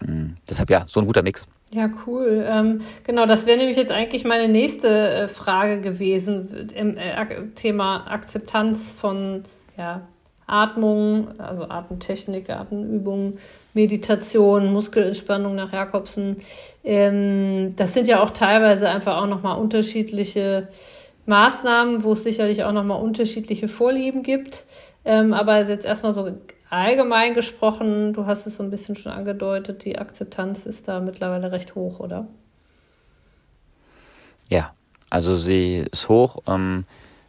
Mhm. 0.00 0.36
Deshalb 0.48 0.70
ja, 0.70 0.84
so 0.86 1.00
ein 1.00 1.06
guter 1.06 1.22
Mix. 1.22 1.46
Ja, 1.70 1.90
cool. 2.06 2.44
Ähm, 2.48 2.80
genau, 3.04 3.26
das 3.26 3.46
wäre 3.46 3.58
nämlich 3.58 3.76
jetzt 3.76 3.90
eigentlich 3.90 4.24
meine 4.24 4.48
nächste 4.48 4.88
äh, 4.88 5.28
Frage 5.28 5.80
gewesen 5.80 6.70
im 6.74 6.96
äh, 6.96 7.26
Thema 7.54 8.06
Akzeptanz 8.06 8.92
von 8.92 9.42
ja, 9.76 10.02
Atmung, 10.46 11.28
also 11.38 11.68
Atemtechnik, 11.68 12.50
Atemübungen, 12.50 13.38
Meditation, 13.72 14.72
Muskelentspannung 14.72 15.54
nach 15.54 15.72
Jakobsen. 15.72 16.36
Ähm, 16.84 17.74
das 17.76 17.94
sind 17.94 18.06
ja 18.06 18.22
auch 18.22 18.30
teilweise 18.30 18.88
einfach 18.88 19.20
auch 19.20 19.26
nochmal 19.26 19.58
unterschiedliche 19.58 20.68
Maßnahmen, 21.26 22.04
wo 22.04 22.12
es 22.12 22.22
sicherlich 22.22 22.64
auch 22.64 22.72
nochmal 22.72 23.02
unterschiedliche 23.02 23.68
Vorlieben 23.68 24.22
gibt. 24.22 24.64
Ähm, 25.04 25.32
aber 25.32 25.66
jetzt 25.68 25.86
erstmal 25.86 26.14
so 26.14 26.30
allgemein 26.74 27.34
gesprochen, 27.34 28.12
du 28.12 28.26
hast 28.26 28.46
es 28.46 28.56
so 28.56 28.62
ein 28.62 28.70
bisschen 28.70 28.96
schon 28.96 29.12
angedeutet, 29.12 29.84
die 29.84 29.98
Akzeptanz 29.98 30.66
ist 30.66 30.88
da 30.88 31.00
mittlerweile 31.00 31.52
recht 31.52 31.74
hoch, 31.74 32.00
oder? 32.00 32.26
Ja, 34.48 34.72
also 35.10 35.36
sie 35.36 35.86
ist 35.90 36.08
hoch, 36.08 36.38
ähm, 36.46 36.84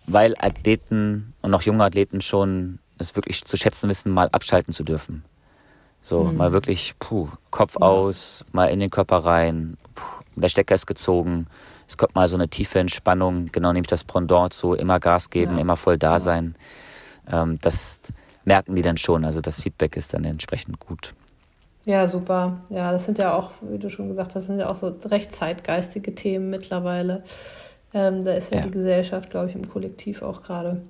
weil 0.07 0.35
Athleten 0.37 1.33
und 1.41 1.53
auch 1.53 1.61
junge 1.61 1.83
Athleten 1.83 2.21
schon 2.21 2.79
es 2.97 3.15
wirklich 3.15 3.43
zu 3.43 3.57
schätzen 3.57 3.89
wissen, 3.89 4.11
mal 4.11 4.29
abschalten 4.31 4.73
zu 4.73 4.83
dürfen. 4.83 5.23
So, 6.01 6.23
mhm. 6.23 6.37
mal 6.37 6.53
wirklich, 6.53 6.93
puh, 6.99 7.29
Kopf 7.51 7.75
ja. 7.79 7.85
aus, 7.85 8.45
mal 8.51 8.67
in 8.67 8.79
den 8.79 8.89
Körper 8.89 9.17
rein, 9.17 9.77
puh, 9.95 10.23
der 10.35 10.49
Stecker 10.49 10.75
ist 10.75 10.85
gezogen, 10.85 11.47
es 11.87 11.97
kommt 11.97 12.15
mal 12.15 12.27
so 12.27 12.35
eine 12.35 12.47
tiefe 12.47 12.79
Entspannung, 12.79 13.51
genau 13.51 13.71
nämlich 13.71 13.87
das 13.87 14.03
Pendant 14.03 14.53
zu 14.53 14.73
immer 14.73 14.99
Gas 14.99 15.29
geben, 15.29 15.55
ja. 15.55 15.61
immer 15.61 15.77
voll 15.77 15.97
da 15.97 16.19
sein. 16.19 16.55
Ähm, 17.31 17.59
das 17.61 17.99
merken 18.45 18.75
die 18.75 18.81
dann 18.81 18.97
schon. 18.97 19.25
Also 19.25 19.41
das 19.41 19.61
Feedback 19.61 19.97
ist 19.97 20.13
dann 20.13 20.23
entsprechend 20.23 20.79
gut. 20.79 21.13
Ja, 21.85 22.07
super. 22.07 22.61
Ja, 22.69 22.91
das 22.91 23.05
sind 23.05 23.19
ja 23.19 23.35
auch, 23.35 23.51
wie 23.61 23.77
du 23.77 23.89
schon 23.89 24.09
gesagt 24.09 24.35
hast, 24.35 24.47
sind 24.47 24.59
ja 24.59 24.69
auch 24.69 24.77
so 24.77 24.95
recht 25.05 25.35
zeitgeistige 25.35 26.15
Themen 26.15 26.49
mittlerweile. 26.49 27.23
Ähm, 27.93 28.25
da 28.25 28.33
ist 28.33 28.51
ja, 28.51 28.59
ja, 28.59 28.65
die 28.65 28.71
Gesellschaft, 28.71 29.29
glaube 29.29 29.49
ich, 29.49 29.55
im 29.55 29.69
Kollektiv 29.69 30.21
auch 30.23 30.41
gerade 30.41 30.81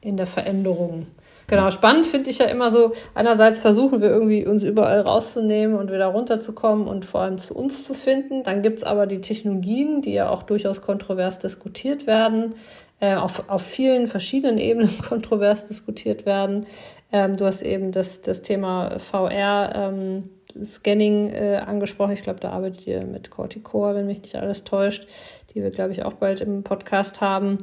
in 0.00 0.16
der 0.16 0.26
Veränderung. 0.26 1.06
Genau, 1.46 1.70
spannend 1.72 2.06
finde 2.06 2.30
ich 2.30 2.38
ja 2.38 2.46
immer 2.46 2.70
so, 2.70 2.92
einerseits 3.12 3.58
versuchen 3.58 4.00
wir 4.00 4.08
irgendwie 4.08 4.46
uns 4.46 4.62
überall 4.62 5.00
rauszunehmen 5.00 5.76
und 5.76 5.90
wieder 5.90 6.06
runterzukommen 6.06 6.86
und 6.86 7.04
vor 7.04 7.22
allem 7.22 7.38
zu 7.38 7.54
uns 7.54 7.82
zu 7.82 7.94
finden. 7.94 8.44
Dann 8.44 8.62
gibt 8.62 8.78
es 8.78 8.84
aber 8.84 9.06
die 9.08 9.20
Technologien, 9.20 10.00
die 10.00 10.12
ja 10.12 10.28
auch 10.28 10.44
durchaus 10.44 10.80
kontrovers 10.80 11.40
diskutiert 11.40 12.06
werden, 12.06 12.54
äh, 13.00 13.14
auf, 13.14 13.48
auf 13.48 13.62
vielen 13.62 14.06
verschiedenen 14.06 14.58
Ebenen 14.58 14.90
kontrovers 15.08 15.66
diskutiert 15.66 16.26
werden. 16.26 16.66
Ähm, 17.12 17.36
du 17.36 17.44
hast 17.44 17.62
eben 17.62 17.92
das, 17.92 18.20
das 18.20 18.42
Thema 18.42 18.98
VR 18.98 19.72
ähm, 19.74 20.30
Scanning 20.64 21.30
äh, 21.30 21.62
angesprochen. 21.64 22.12
Ich 22.12 22.22
glaube, 22.22 22.40
da 22.40 22.50
arbeitet 22.50 22.86
ihr 22.86 23.04
mit 23.04 23.30
Corticore, 23.30 23.94
wenn 23.94 24.06
mich 24.06 24.22
nicht 24.22 24.36
alles 24.36 24.64
täuscht, 24.64 25.06
die 25.54 25.62
wir, 25.62 25.70
glaube 25.70 25.92
ich, 25.92 26.04
auch 26.04 26.14
bald 26.14 26.40
im 26.40 26.62
Podcast 26.62 27.20
haben. 27.20 27.58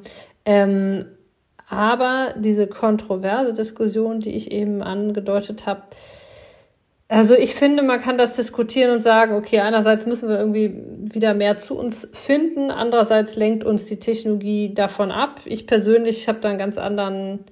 Ähm, 0.46 1.06
aber 1.70 2.34
diese 2.38 2.68
kontroverse 2.68 3.54
Diskussion, 3.54 4.22
die 4.22 4.36
ich 4.36 4.52
eben 4.52 4.82
angedeutet 4.82 5.66
habe, 5.66 5.84
also 7.10 7.36
ich 7.36 7.56
finde, 7.56 7.84
man 7.84 8.02
kann 8.02 8.18
das 8.18 8.34
diskutieren 8.34 8.92
und 8.92 9.02
sagen, 9.02 9.34
okay, 9.34 9.60
einerseits 9.60 10.06
müssen 10.06 10.28
wir 10.28 10.40
irgendwie 10.40 10.84
wieder 11.00 11.34
mehr 11.34 11.56
zu 11.56 11.78
uns 11.78 12.10
finden, 12.12 12.70
andererseits 12.70 13.38
lenkt 13.38 13.64
uns 13.64 13.86
die 13.86 14.00
Technologie 14.00 14.74
davon 14.74 15.12
ab. 15.12 15.40
Ich 15.46 15.68
persönlich 15.68 16.28
habe 16.28 16.40
da 16.42 16.50
einen 16.50 16.58
ganz 16.58 16.78
anderen 16.78 17.46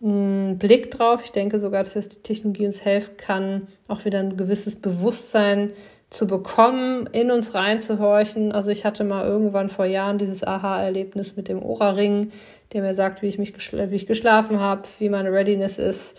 mh, 0.00 0.08
hm, 0.50 0.58
Blick 0.58 0.90
drauf. 0.90 1.20
Ich 1.24 1.32
denke 1.32 1.60
sogar, 1.60 1.82
dass 1.82 2.08
die 2.08 2.22
Technologie 2.22 2.66
uns 2.66 2.86
helfen 2.86 3.18
kann, 3.18 3.68
auch 3.86 4.06
wieder 4.06 4.20
ein 4.20 4.38
gewisses 4.38 4.76
Bewusstsein 4.76 5.72
zu 6.08 6.26
bekommen, 6.26 7.06
in 7.12 7.30
uns 7.30 7.52
reinzuhorchen. 7.54 8.52
Also 8.52 8.70
ich 8.70 8.86
hatte 8.86 9.04
mal 9.04 9.26
irgendwann 9.26 9.68
vor 9.68 9.84
Jahren 9.84 10.16
dieses 10.16 10.42
Aha-Erlebnis 10.42 11.36
mit 11.36 11.48
dem 11.48 11.62
Ora-Ring, 11.62 12.30
der 12.72 12.80
mir 12.80 12.94
sagt, 12.94 13.20
wie 13.20 13.26
ich 13.26 13.38
mich 13.38 13.52
wie 13.52 13.94
ich 13.94 14.06
geschlafen 14.06 14.60
habe, 14.60 14.84
wie 14.98 15.10
meine 15.10 15.32
Readiness 15.32 15.78
ist 15.78 16.16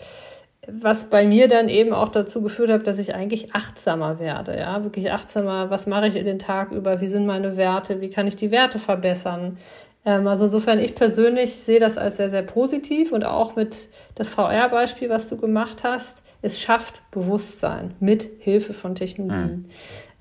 was 0.67 1.05
bei 1.05 1.25
mir 1.25 1.47
dann 1.47 1.69
eben 1.69 1.93
auch 1.93 2.09
dazu 2.09 2.41
geführt 2.41 2.69
hat, 2.69 2.87
dass 2.87 2.99
ich 2.99 3.15
eigentlich 3.15 3.55
achtsamer 3.55 4.19
werde, 4.19 4.57
ja, 4.57 4.83
wirklich 4.83 5.11
achtsamer, 5.11 5.69
was 5.69 5.87
mache 5.87 6.07
ich 6.07 6.15
in 6.15 6.25
den 6.25 6.39
Tag 6.39 6.71
über, 6.71 6.99
wie 6.99 7.07
sind 7.07 7.25
meine 7.25 7.55
Werte, 7.55 8.01
wie 8.01 8.09
kann 8.09 8.27
ich 8.27 8.35
die 8.35 8.51
Werte 8.51 8.77
verbessern. 8.77 9.57
Ähm, 10.05 10.27
also 10.27 10.45
insofern, 10.45 10.79
ich 10.79 10.93
persönlich 10.93 11.55
sehe 11.55 11.79
das 11.79 11.97
als 11.97 12.17
sehr, 12.17 12.29
sehr 12.29 12.43
positiv 12.43 13.13
und 13.13 13.25
auch 13.25 13.55
mit 13.55 13.87
das 14.15 14.29
VR-Beispiel, 14.29 15.09
was 15.09 15.29
du 15.29 15.37
gemacht 15.37 15.83
hast, 15.83 16.21
es 16.41 16.59
schafft 16.59 17.01
Bewusstsein 17.11 17.95
mit 17.99 18.29
Hilfe 18.39 18.73
von 18.73 18.95
Technologien. 18.95 19.59
Mhm. 19.59 19.65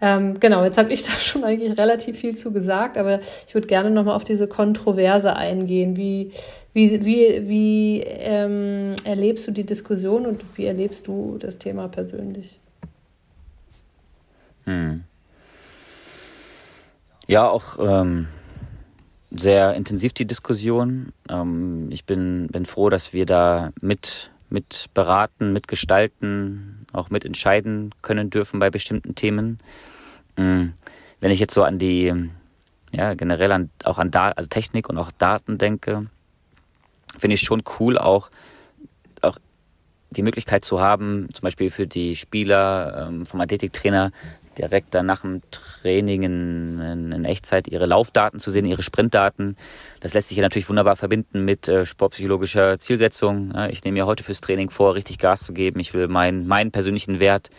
Ähm, 0.01 0.41
genau, 0.41 0.63
jetzt 0.65 0.79
habe 0.79 0.93
ich 0.93 1.03
da 1.07 1.13
schon 1.13 1.45
eigentlich 1.45 1.79
relativ 1.79 2.19
viel 2.19 2.37
zu 2.37 2.53
gesagt, 2.53 2.99
aber 2.99 3.21
ich 3.47 3.55
würde 3.55 3.67
gerne 3.67 3.91
nochmal 3.91 4.17
auf 4.17 4.25
diese 4.25 4.47
Kontroverse 4.47 5.35
eingehen. 5.35 5.97
Wie, 5.97 6.33
wie, 6.73 7.05
wie, 7.05 7.49
wie 7.49 8.01
ähm, 8.03 8.95
erlebst 9.05 9.47
du 9.47 9.53
die 9.53 9.65
Diskussion 9.65 10.27
und 10.27 10.45
wie 10.57 10.67
erlebst 10.67 11.07
du 11.07 11.37
das 11.39 11.59
Thema 11.59 11.89
persönlich? 11.89 12.59
Hm. 14.65 15.05
Ja, 17.27 17.49
auch 17.49 17.79
ähm, 17.81 18.29
sehr 19.31 19.75
intensiv 19.75 20.13
die 20.13 20.27
Diskussion. 20.27 21.13
Ähm, 21.29 21.89
ich 21.91 22.05
bin, 22.05 22.49
bin 22.49 22.67
froh, 22.67 22.91
dass 22.91 23.13
wir 23.13 23.27
da 23.27 23.73
mit, 23.81 24.31
mit 24.49 24.87
beraten, 24.95 25.53
mitgestalten, 25.53 26.87
auch 26.93 27.11
mitentscheiden 27.11 27.95
können 28.03 28.31
dürfen 28.31 28.61
bei 28.61 28.71
bestimmten 28.71 29.15
Themen. 29.15 29.59
Hm. 30.37 30.73
Wenn 31.21 31.31
ich 31.31 31.41
jetzt 31.41 31.55
so 31.55 31.63
an 31.63 31.79
die, 31.79 32.13
ja, 32.95 33.15
generell 33.15 33.53
an, 33.53 33.71
auch 33.85 33.99
an 33.99 34.11
da 34.11 34.31
also 34.31 34.49
Technik 34.49 34.89
und 34.89 34.99
auch 34.99 35.11
Daten 35.11 35.59
denke, 35.59 36.07
finde 37.19 37.35
ich 37.35 37.41
schon 37.41 37.63
cool, 37.79 37.99
auch, 37.99 38.31
auch 39.23 39.39
die 40.11 40.23
Möglichkeit 40.23 40.65
zu 40.65 40.81
haben, 40.81 41.29
zum 41.33 41.43
Beispiel 41.43 41.71
für 41.71 41.87
die 41.87 42.17
Spieler 42.17 43.09
ähm, 43.09 43.27
vom 43.27 43.41
Athletiktrainer 43.41 44.13
direkt 44.59 44.95
dann 44.95 45.07
nach 45.07 45.23
dem 45.23 45.43
Training 45.51 46.23
in, 46.23 46.81
in, 46.81 47.13
in, 47.13 47.25
Echtzeit 47.25 47.69
ihre 47.69 47.87
Laufdaten 47.87 48.41
zu 48.41 48.51
sehen, 48.51 48.67
ihre 48.67 48.83
Sprintdaten. 48.83 49.57
Das 50.01 50.15
lässt 50.15 50.29
sich 50.29 50.39
ja 50.39 50.43
natürlich 50.43 50.69
wunderbar 50.69 50.97
verbinden 50.97 51.45
mit 51.45 51.69
äh, 51.69 51.85
sportpsychologischer 51.85 52.79
Zielsetzung. 52.79 53.53
Ja, 53.55 53.69
ich 53.69 53.85
nehme 53.85 53.99
mir 53.99 54.07
heute 54.07 54.25
fürs 54.25 54.41
Training 54.41 54.71
vor, 54.71 54.95
richtig 54.95 55.19
Gas 55.19 55.43
zu 55.43 55.53
geben. 55.53 55.81
Ich 55.81 55.95
will 55.95 56.09
meinen, 56.09 56.47
meinen 56.47 56.71
persönlichen 56.71 57.21
Wert 57.21 57.51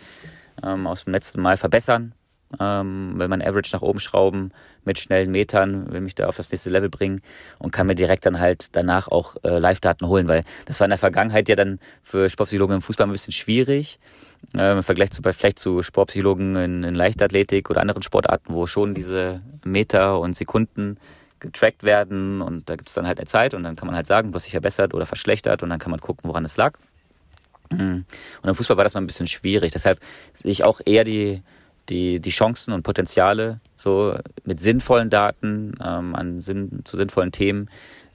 ähm, 0.62 0.86
aus 0.86 1.04
dem 1.04 1.12
letzten 1.12 1.40
Mal 1.40 1.56
verbessern 1.56 2.14
ähm, 2.58 3.14
will 3.16 3.28
mein 3.28 3.42
Average 3.42 3.74
nach 3.74 3.82
oben 3.82 4.00
schrauben 4.00 4.52
mit 4.84 4.98
schnellen 4.98 5.30
Metern, 5.30 5.92
will 5.92 6.00
mich 6.00 6.14
da 6.14 6.26
auf 6.26 6.36
das 6.36 6.50
nächste 6.50 6.70
Level 6.70 6.88
bringen 6.88 7.20
und 7.58 7.72
kann 7.72 7.86
mir 7.86 7.94
direkt 7.94 8.24
dann 8.26 8.40
halt 8.40 8.74
danach 8.74 9.08
auch 9.08 9.36
äh, 9.42 9.58
Live-Daten 9.58 10.06
holen, 10.06 10.28
weil 10.28 10.44
das 10.66 10.80
war 10.80 10.86
in 10.86 10.90
der 10.90 10.98
Vergangenheit 10.98 11.48
ja 11.48 11.56
dann 11.56 11.78
für 12.02 12.28
Sportpsychologen 12.30 12.76
im 12.76 12.82
Fußball 12.82 13.06
ein 13.06 13.12
bisschen 13.12 13.32
schwierig. 13.32 13.98
Äh, 14.56 14.72
Im 14.72 14.82
Vergleich 14.82 15.10
zu 15.10 15.22
vielleicht 15.22 15.58
zu 15.58 15.82
Sportpsychologen 15.82 16.56
in, 16.56 16.84
in 16.84 16.94
Leichtathletik 16.94 17.68
oder 17.70 17.80
anderen 17.80 18.02
Sportarten, 18.02 18.54
wo 18.54 18.66
schon 18.66 18.94
diese 18.94 19.40
Meter 19.64 20.20
und 20.20 20.34
Sekunden 20.34 20.98
getrackt 21.40 21.84
werden 21.84 22.40
und 22.42 22.68
da 22.68 22.76
gibt 22.76 22.88
es 22.88 22.94
dann 22.94 23.06
halt 23.06 23.18
eine 23.18 23.26
Zeit 23.26 23.54
und 23.54 23.62
dann 23.62 23.76
kann 23.76 23.86
man 23.86 23.94
halt 23.94 24.06
sagen, 24.06 24.32
du 24.32 24.36
hast 24.36 24.44
dich 24.44 24.52
verbessert 24.52 24.94
oder 24.94 25.06
verschlechtert 25.06 25.62
und 25.62 25.70
dann 25.70 25.78
kann 25.78 25.90
man 25.90 26.00
gucken, 26.00 26.28
woran 26.28 26.44
es 26.44 26.56
lag. 26.56 26.78
Mhm. 27.70 28.04
Und 28.42 28.48
im 28.48 28.54
Fußball 28.54 28.76
war 28.76 28.84
das 28.84 28.94
mal 28.94 29.00
ein 29.00 29.06
bisschen 29.06 29.26
schwierig. 29.26 29.72
Deshalb 29.72 30.00
sehe 30.32 30.50
ich 30.50 30.64
auch 30.64 30.80
eher 30.84 31.04
die, 31.04 31.42
die, 31.88 32.20
die 32.20 32.30
Chancen 32.30 32.72
und 32.72 32.82
Potenziale 32.82 33.60
so 33.76 34.16
mit 34.44 34.60
sinnvollen 34.60 35.10
Daten 35.10 35.74
ähm, 35.84 36.14
an 36.14 36.40
Sinn, 36.40 36.80
zu 36.84 36.96
sinnvollen 36.96 37.32
Themen 37.32 37.68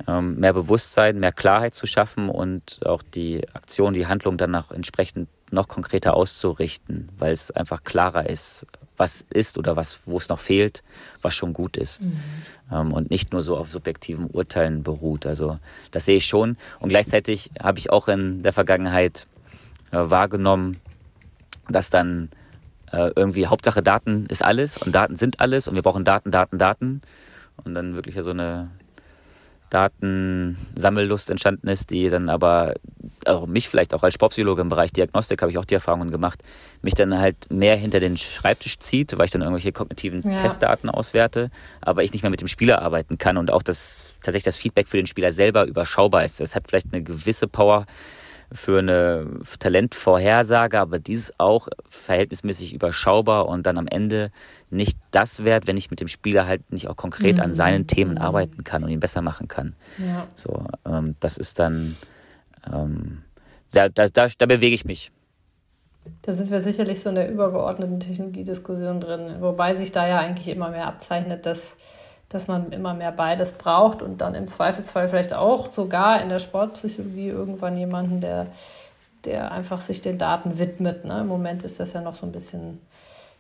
ähm, 0.08 0.40
mehr 0.40 0.54
Bewusstsein, 0.54 1.20
mehr 1.20 1.32
Klarheit 1.32 1.74
zu 1.74 1.86
schaffen 1.86 2.30
und 2.30 2.82
auch 2.86 3.02
die 3.02 3.48
Aktion, 3.54 3.94
die 3.94 4.08
Handlung 4.08 4.38
danach 4.38 4.72
entsprechend 4.72 5.30
noch 5.54 5.68
konkreter 5.68 6.16
auszurichten, 6.16 7.10
weil 7.18 7.32
es 7.32 7.52
einfach 7.52 7.84
klarer 7.84 8.30
ist, 8.30 8.66
was 8.98 9.26
ist 9.30 9.58
oder 9.58 9.76
was, 9.76 10.02
wo 10.06 10.18
es 10.18 10.30
noch 10.30 10.40
fehlt, 10.40 10.84
was 11.22 11.36
schon 11.36 11.54
gut 11.54 11.78
ist. 11.78 12.04
Mhm. 12.04 12.20
Ähm, 12.72 12.94
und 12.94 13.10
nicht 13.10 13.32
nur 13.32 13.42
so 13.42 13.58
auf 13.58 13.70
subjektiven 13.70 14.28
Urteilen 14.28 14.84
beruht. 14.84 15.26
Also 15.26 15.58
das 15.92 16.06
sehe 16.06 16.18
ich 16.18 16.26
schon. 16.26 16.58
Und 16.80 16.90
gleichzeitig 16.90 17.52
habe 17.62 17.80
ich 17.80 17.92
auch 17.92 18.08
in 18.08 18.44
der 18.44 18.54
Vergangenheit 18.54 19.28
äh, 19.92 19.98
wahrgenommen, 19.98 20.78
dass 21.70 21.90
dann 21.90 22.30
äh, 22.92 23.12
irgendwie 23.16 23.48
Hauptsache 23.48 23.82
Daten 23.82 24.26
ist 24.28 24.44
alles 24.44 24.78
und 24.78 24.94
Daten 24.94 25.16
sind 25.16 25.40
alles 25.40 25.68
und 25.68 25.76
wir 25.76 25.82
brauchen 25.82 26.04
Daten, 26.04 26.32
Daten, 26.32 26.58
Daten. 26.58 27.02
Und 27.64 27.76
dann 27.76 27.96
wirklich 27.96 28.16
so 28.22 28.32
eine 28.32 28.72
Datensammellust 29.74 31.32
entstanden 31.32 31.68
ist, 31.68 31.90
die 31.90 32.10
dann 32.10 32.30
aber 32.30 32.76
auch 33.26 33.48
mich 33.48 33.68
vielleicht 33.68 33.94
auch 33.94 34.04
als 34.04 34.14
Sportpsychologe 34.14 34.62
im 34.62 34.70
Bereich 34.70 34.94
Diagnostik 34.94 35.42
habe 35.42 35.52
ich 35.52 35.58
auch 35.58 35.66
die 35.66 35.74
Erfahrungen 35.74 36.12
gemacht, 36.12 36.44
mich 36.84 36.94
dann 36.94 37.18
halt 37.18 37.52
mehr 37.52 37.76
hinter 37.76 38.00
den 38.00 38.16
Schreibtisch 38.18 38.78
zieht, 38.78 39.18
weil 39.18 39.26
ich 39.26 39.32
dann 39.32 39.42
irgendwelche 39.42 39.72
kognitiven 39.72 40.22
ja. 40.22 40.42
Testdaten 40.42 40.90
auswerte, 40.90 41.50
aber 41.82 42.04
ich 42.04 42.14
nicht 42.14 42.22
mehr 42.22 42.30
mit 42.30 42.42
dem 42.42 42.48
Spieler 42.48 42.84
arbeiten 42.84 43.18
kann 43.18 43.38
und 43.38 43.50
auch 43.50 43.64
das 43.64 44.18
tatsächlich 44.22 44.44
das 44.44 44.58
Feedback 44.58 44.88
für 44.88 44.98
den 44.98 45.08
Spieler 45.08 45.32
selber 45.32 45.66
überschaubar 45.66 46.24
ist. 46.24 46.40
Das 46.40 46.56
hat 46.56 46.66
vielleicht 46.68 46.94
eine 46.94 47.02
gewisse 47.02 47.48
Power, 47.48 47.88
für 48.54 48.80
eine 48.80 49.28
Talentvorhersage, 49.60 50.80
aber 50.80 51.00
dies 51.00 51.34
auch 51.38 51.68
verhältnismäßig 51.86 52.74
überschaubar 52.74 53.48
und 53.48 53.66
dann 53.66 53.78
am 53.78 53.88
Ende 53.88 54.32
nicht 54.70 54.98
das 55.12 55.44
wert, 55.44 55.68
wenn 55.68 55.78
ich 55.78 55.92
mit 55.92 56.00
dem 56.00 56.08
Spieler 56.08 56.48
halt 56.48 56.72
nicht 56.72 56.88
auch 56.88 56.96
konkret 56.96 57.38
mhm. 57.38 57.44
an 57.44 57.54
seinen 57.54 57.88
Themen 57.88 58.18
arbeiten 58.18 58.64
kann 58.64 58.84
und 58.84 58.90
ihn 58.90 59.00
besser 59.00 59.22
machen 59.22 59.48
kann. 59.48 59.76
Ja. 59.98 60.28
So, 60.36 60.66
ähm, 60.86 61.16
das 61.20 61.38
ist 61.38 61.60
dann, 61.60 61.96
ähm, 62.72 63.24
da, 63.72 63.90
da, 63.90 64.08
da, 64.08 64.28
da 64.38 64.46
bewege 64.46 64.76
ich 64.76 64.86
mich. 64.86 65.12
Da 66.22 66.34
sind 66.34 66.52
wir 66.52 66.62
sicherlich 66.62 67.00
so 67.00 67.10
in 67.10 67.16
der 67.16 67.32
übergeordneten 67.32 68.00
Technologiediskussion 68.00 69.00
drin, 69.00 69.38
wobei 69.40 69.76
sich 69.76 69.92
da 69.92 70.08
ja 70.08 70.20
eigentlich 70.20 70.54
immer 70.54 70.70
mehr 70.70 70.88
abzeichnet, 70.88 71.46
dass 71.46 71.78
dass 72.30 72.48
man 72.48 72.72
immer 72.72 72.94
mehr 72.94 73.12
beides 73.12 73.52
braucht 73.52 74.02
und 74.02 74.22
dann 74.22 74.36
im 74.36 74.48
Zweifelsfall 74.48 75.10
vielleicht 75.10 75.34
auch 75.34 75.72
sogar 75.72 76.22
in 76.22 76.30
der 76.30 76.40
Sportpsychologie 76.40 77.28
irgendwann 77.28 77.78
jemanden, 77.78 78.22
der, 78.22 78.48
der 79.26 79.52
einfach 79.52 79.82
sich 79.82 80.02
den 80.02 80.18
Daten 80.18 80.58
widmet. 80.58 81.06
Ne? 81.06 81.22
Im 81.22 81.28
Moment 81.28 81.64
ist 81.64 81.80
das 81.80 81.94
ja 81.94 82.02
noch 82.02 82.16
so 82.16 82.26
ein 82.26 82.32
bisschen 82.32 82.80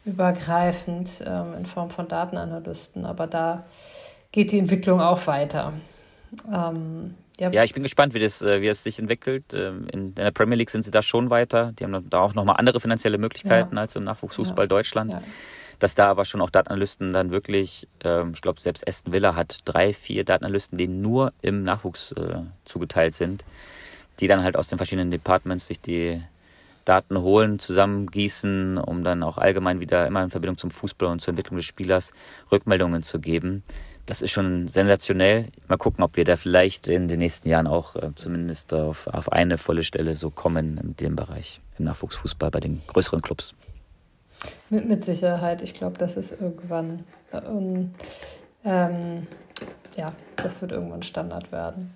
übergreifend 0.05 1.23
ähm, 1.25 1.53
in 1.57 1.65
Form 1.65 1.89
von 1.89 2.07
Datenanalysten, 2.07 3.05
aber 3.05 3.25
da 3.25 3.63
geht 4.31 4.51
die 4.51 4.59
Entwicklung 4.59 4.99
auch 4.99 5.25
weiter. 5.27 5.73
Ähm, 6.51 7.15
ja. 7.39 7.51
ja. 7.51 7.63
ich 7.63 7.73
bin 7.73 7.84
gespannt, 7.84 8.13
wie 8.13 8.19
das, 8.19 8.41
äh, 8.41 8.61
wie 8.61 8.67
das 8.67 8.84
sich 8.84 8.99
entwickelt. 8.99 9.53
Ähm, 9.53 9.88
in 9.91 10.13
der 10.15 10.31
Premier 10.31 10.57
League 10.57 10.69
sind 10.69 10.84
sie 10.84 10.91
da 10.91 11.01
schon 11.01 11.29
weiter. 11.29 11.71
Die 11.73 11.84
haben 11.84 12.09
da 12.09 12.19
auch 12.19 12.34
nochmal 12.34 12.57
andere 12.59 12.79
finanzielle 12.79 13.17
Möglichkeiten 13.17 13.75
ja. 13.75 13.81
als 13.81 13.95
im 13.95 14.03
Nachwuchsfußball 14.03 14.65
ja. 14.65 14.67
Deutschland 14.67 15.15
dass 15.84 15.95
da 15.95 16.07
aber 16.07 16.23
schon 16.23 16.39
auch 16.39 16.49
Datenanalysten 16.49 17.11
dann 17.11 17.31
wirklich, 17.31 17.89
äh, 18.05 18.23
ich 18.29 18.41
glaube, 18.41 18.61
selbst 18.61 18.88
Aston 18.88 19.11
Villa 19.11 19.36
hat 19.36 19.59
drei, 19.65 19.93
vier 19.93 20.23
Datenanalysten, 20.23 20.77
die 20.77 20.88
nur 20.88 21.34
im 21.41 21.63
Nachwuchs 21.63 22.13
äh, 22.13 22.38
zugeteilt 22.63 23.13
sind, 23.13 23.43
die 24.21 24.27
dann 24.27 24.43
halt 24.43 24.55
aus 24.55 24.69
den 24.69 24.77
verschiedenen 24.77 25.11
Departments 25.11 25.67
sich 25.67 25.81
die 25.81 26.21
Daten 26.86 27.19
holen, 27.19 27.59
zusammengießen, 27.59 28.77
um 28.77 29.03
dann 29.03 29.23
auch 29.23 29.38
allgemein 29.38 29.81
wieder 29.81 30.07
immer 30.07 30.23
in 30.23 30.29
Verbindung 30.29 30.57
zum 30.57 30.71
Fußball 30.71 31.09
und 31.09 31.19
zur 31.19 31.34
Entwicklung 31.34 31.57
des 31.57 31.65
Spielers 31.65 32.13
Rückmeldungen 32.49 33.03
zu 33.03 33.19
geben. 33.19 33.61
Das 34.05 34.21
ist 34.21 34.31
schon 34.31 34.69
sensationell. 34.69 35.49
Mal 35.67 35.77
gucken, 35.77 36.01
ob 36.05 36.15
wir 36.15 36.23
da 36.23 36.38
vielleicht 36.38 36.88
in 36.88 37.09
den 37.09 37.19
nächsten 37.19 37.49
Jahren 37.49 37.67
auch 37.67 37.97
äh, 37.97 38.11
zumindest 38.15 38.73
auf, 38.73 39.07
auf 39.07 39.34
eine 39.34 39.57
volle 39.57 39.84
Stelle 39.84 40.15
so 40.15 40.29
kommen 40.29 40.77
in 40.77 40.95
dem 40.95 41.17
Bereich, 41.17 41.59
im 41.77 41.84
Nachwuchsfußball 41.84 42.51
bei 42.51 42.61
den 42.61 42.81
größeren 42.88 43.21
Clubs. 43.21 43.53
Mit, 44.69 44.87
mit 44.87 45.05
Sicherheit. 45.05 45.61
Ich 45.61 45.73
glaube, 45.73 45.97
das 45.97 46.17
ist 46.17 46.31
irgendwann. 46.31 47.03
Äh, 47.31 47.39
ähm, 48.65 49.27
ja, 49.95 50.13
das 50.37 50.61
wird 50.61 50.71
irgendwann 50.71 51.03
Standard 51.03 51.51
werden. 51.51 51.93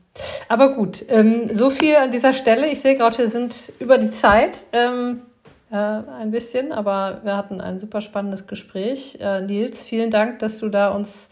Aber 0.49 0.75
gut, 0.75 1.03
ähm, 1.09 1.49
so 1.53 1.69
viel 1.69 1.95
an 1.95 2.11
dieser 2.11 2.33
Stelle. 2.33 2.67
Ich 2.67 2.81
sehe 2.81 2.95
gerade, 2.95 3.17
wir 3.17 3.29
sind 3.29 3.71
über 3.79 3.97
die 3.97 4.11
Zeit 4.11 4.65
ähm, 4.71 5.21
äh, 5.71 5.75
ein 5.75 6.31
bisschen, 6.31 6.71
aber 6.71 7.21
wir 7.23 7.35
hatten 7.35 7.61
ein 7.61 7.79
super 7.79 8.01
spannendes 8.01 8.47
Gespräch. 8.47 9.17
Äh, 9.19 9.41
Nils, 9.41 9.83
vielen 9.83 10.11
Dank, 10.11 10.39
dass 10.39 10.59
du 10.59 10.69
da 10.69 10.89
uns 10.89 11.29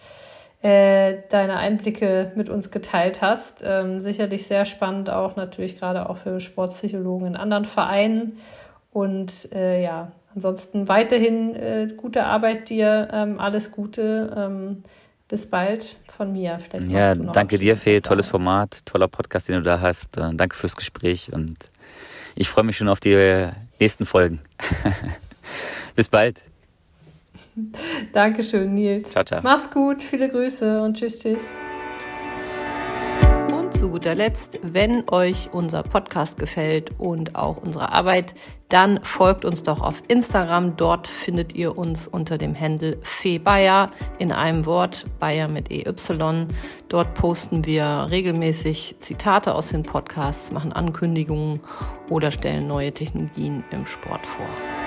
äh, 0.62 1.18
deine 1.30 1.58
Einblicke 1.58 2.32
mit 2.36 2.50
uns 2.50 2.72
geteilt 2.72 3.22
hast. 3.22 3.62
Ähm, 3.64 4.00
sicherlich 4.00 4.48
sehr 4.48 4.66
spannend 4.66 5.10
auch 5.10 5.36
natürlich 5.36 5.80
gerade 5.80 6.10
auch 6.10 6.18
für 6.18 6.40
Sportpsychologen 6.40 7.28
in 7.28 7.36
anderen 7.36 7.66
Vereinen. 7.66 8.38
Und 8.92 9.52
äh, 9.54 9.84
ja, 9.84 10.12
ansonsten 10.36 10.88
weiterhin 10.88 11.56
äh, 11.56 11.88
gute 11.96 12.26
Arbeit 12.26 12.70
dir, 12.70 13.10
ähm, 13.12 13.40
alles 13.40 13.72
Gute. 13.72 14.34
Ähm, 14.38 14.84
bis 15.28 15.48
bald 15.48 15.98
von 16.16 16.32
mir. 16.32 16.60
Vielleicht 16.60 16.88
ja, 16.88 17.16
danke 17.16 17.58
dir, 17.58 17.78
Fee. 17.78 18.00
Tolles 18.00 18.28
Format, 18.28 18.86
toller 18.86 19.08
Podcast, 19.08 19.50
den 19.50 19.56
du 19.56 19.62
da 19.64 19.82
hast. 19.82 20.18
Äh, 20.18 20.30
danke 20.34 20.56
fürs 20.56 20.76
Gespräch 20.76 21.34
und 21.34 21.58
ich 22.36 22.50
freue 22.50 22.64
mich 22.64 22.78
schon 22.78 22.90
auf 22.90 23.00
die 23.00 23.50
nächsten 23.80 24.06
Folgen. 24.06 24.40
bis 25.96 26.10
bald. 26.10 26.44
Dankeschön, 28.12 28.74
Nils. 28.74 29.10
Ciao, 29.10 29.24
ciao. 29.24 29.40
Mach's 29.42 29.72
gut, 29.72 30.02
viele 30.02 30.30
Grüße 30.30 30.82
und 30.82 30.98
tschüss, 30.98 31.20
tschüss 31.20 31.52
zu 33.76 33.90
guter 33.90 34.16
Letzt, 34.16 34.60
wenn 34.64 35.04
euch 35.10 35.50
unser 35.52 35.84
Podcast 35.84 36.38
gefällt 36.38 36.92
und 36.98 37.36
auch 37.36 37.58
unsere 37.58 37.92
Arbeit, 37.92 38.34
dann 38.70 39.02
folgt 39.04 39.44
uns 39.44 39.64
doch 39.64 39.82
auf 39.82 40.02
Instagram. 40.08 40.78
Dort 40.78 41.08
findet 41.08 41.56
ihr 41.56 41.78
uns 41.78 42.08
unter 42.08 42.38
dem 42.38 42.58
Handle 42.58 42.98
Febayer 43.02 43.92
in 44.18 44.32
einem 44.32 44.66
Wort, 44.66 45.06
Bayer 45.20 45.50
mit 45.50 45.72
EY. 45.72 45.86
Dort 46.88 47.14
posten 47.16 47.66
wir 47.66 48.08
regelmäßig 48.10 48.96
Zitate 49.02 49.54
aus 49.54 49.70
den 49.70 49.84
Podcasts, 49.84 50.52
machen 50.52 50.72
Ankündigungen 50.72 51.60
oder 52.10 52.32
stellen 52.32 52.68
neue 52.68 52.94
Technologien 52.94 53.64
im 53.72 53.86
Sport 53.86 54.26
vor. 54.26 54.85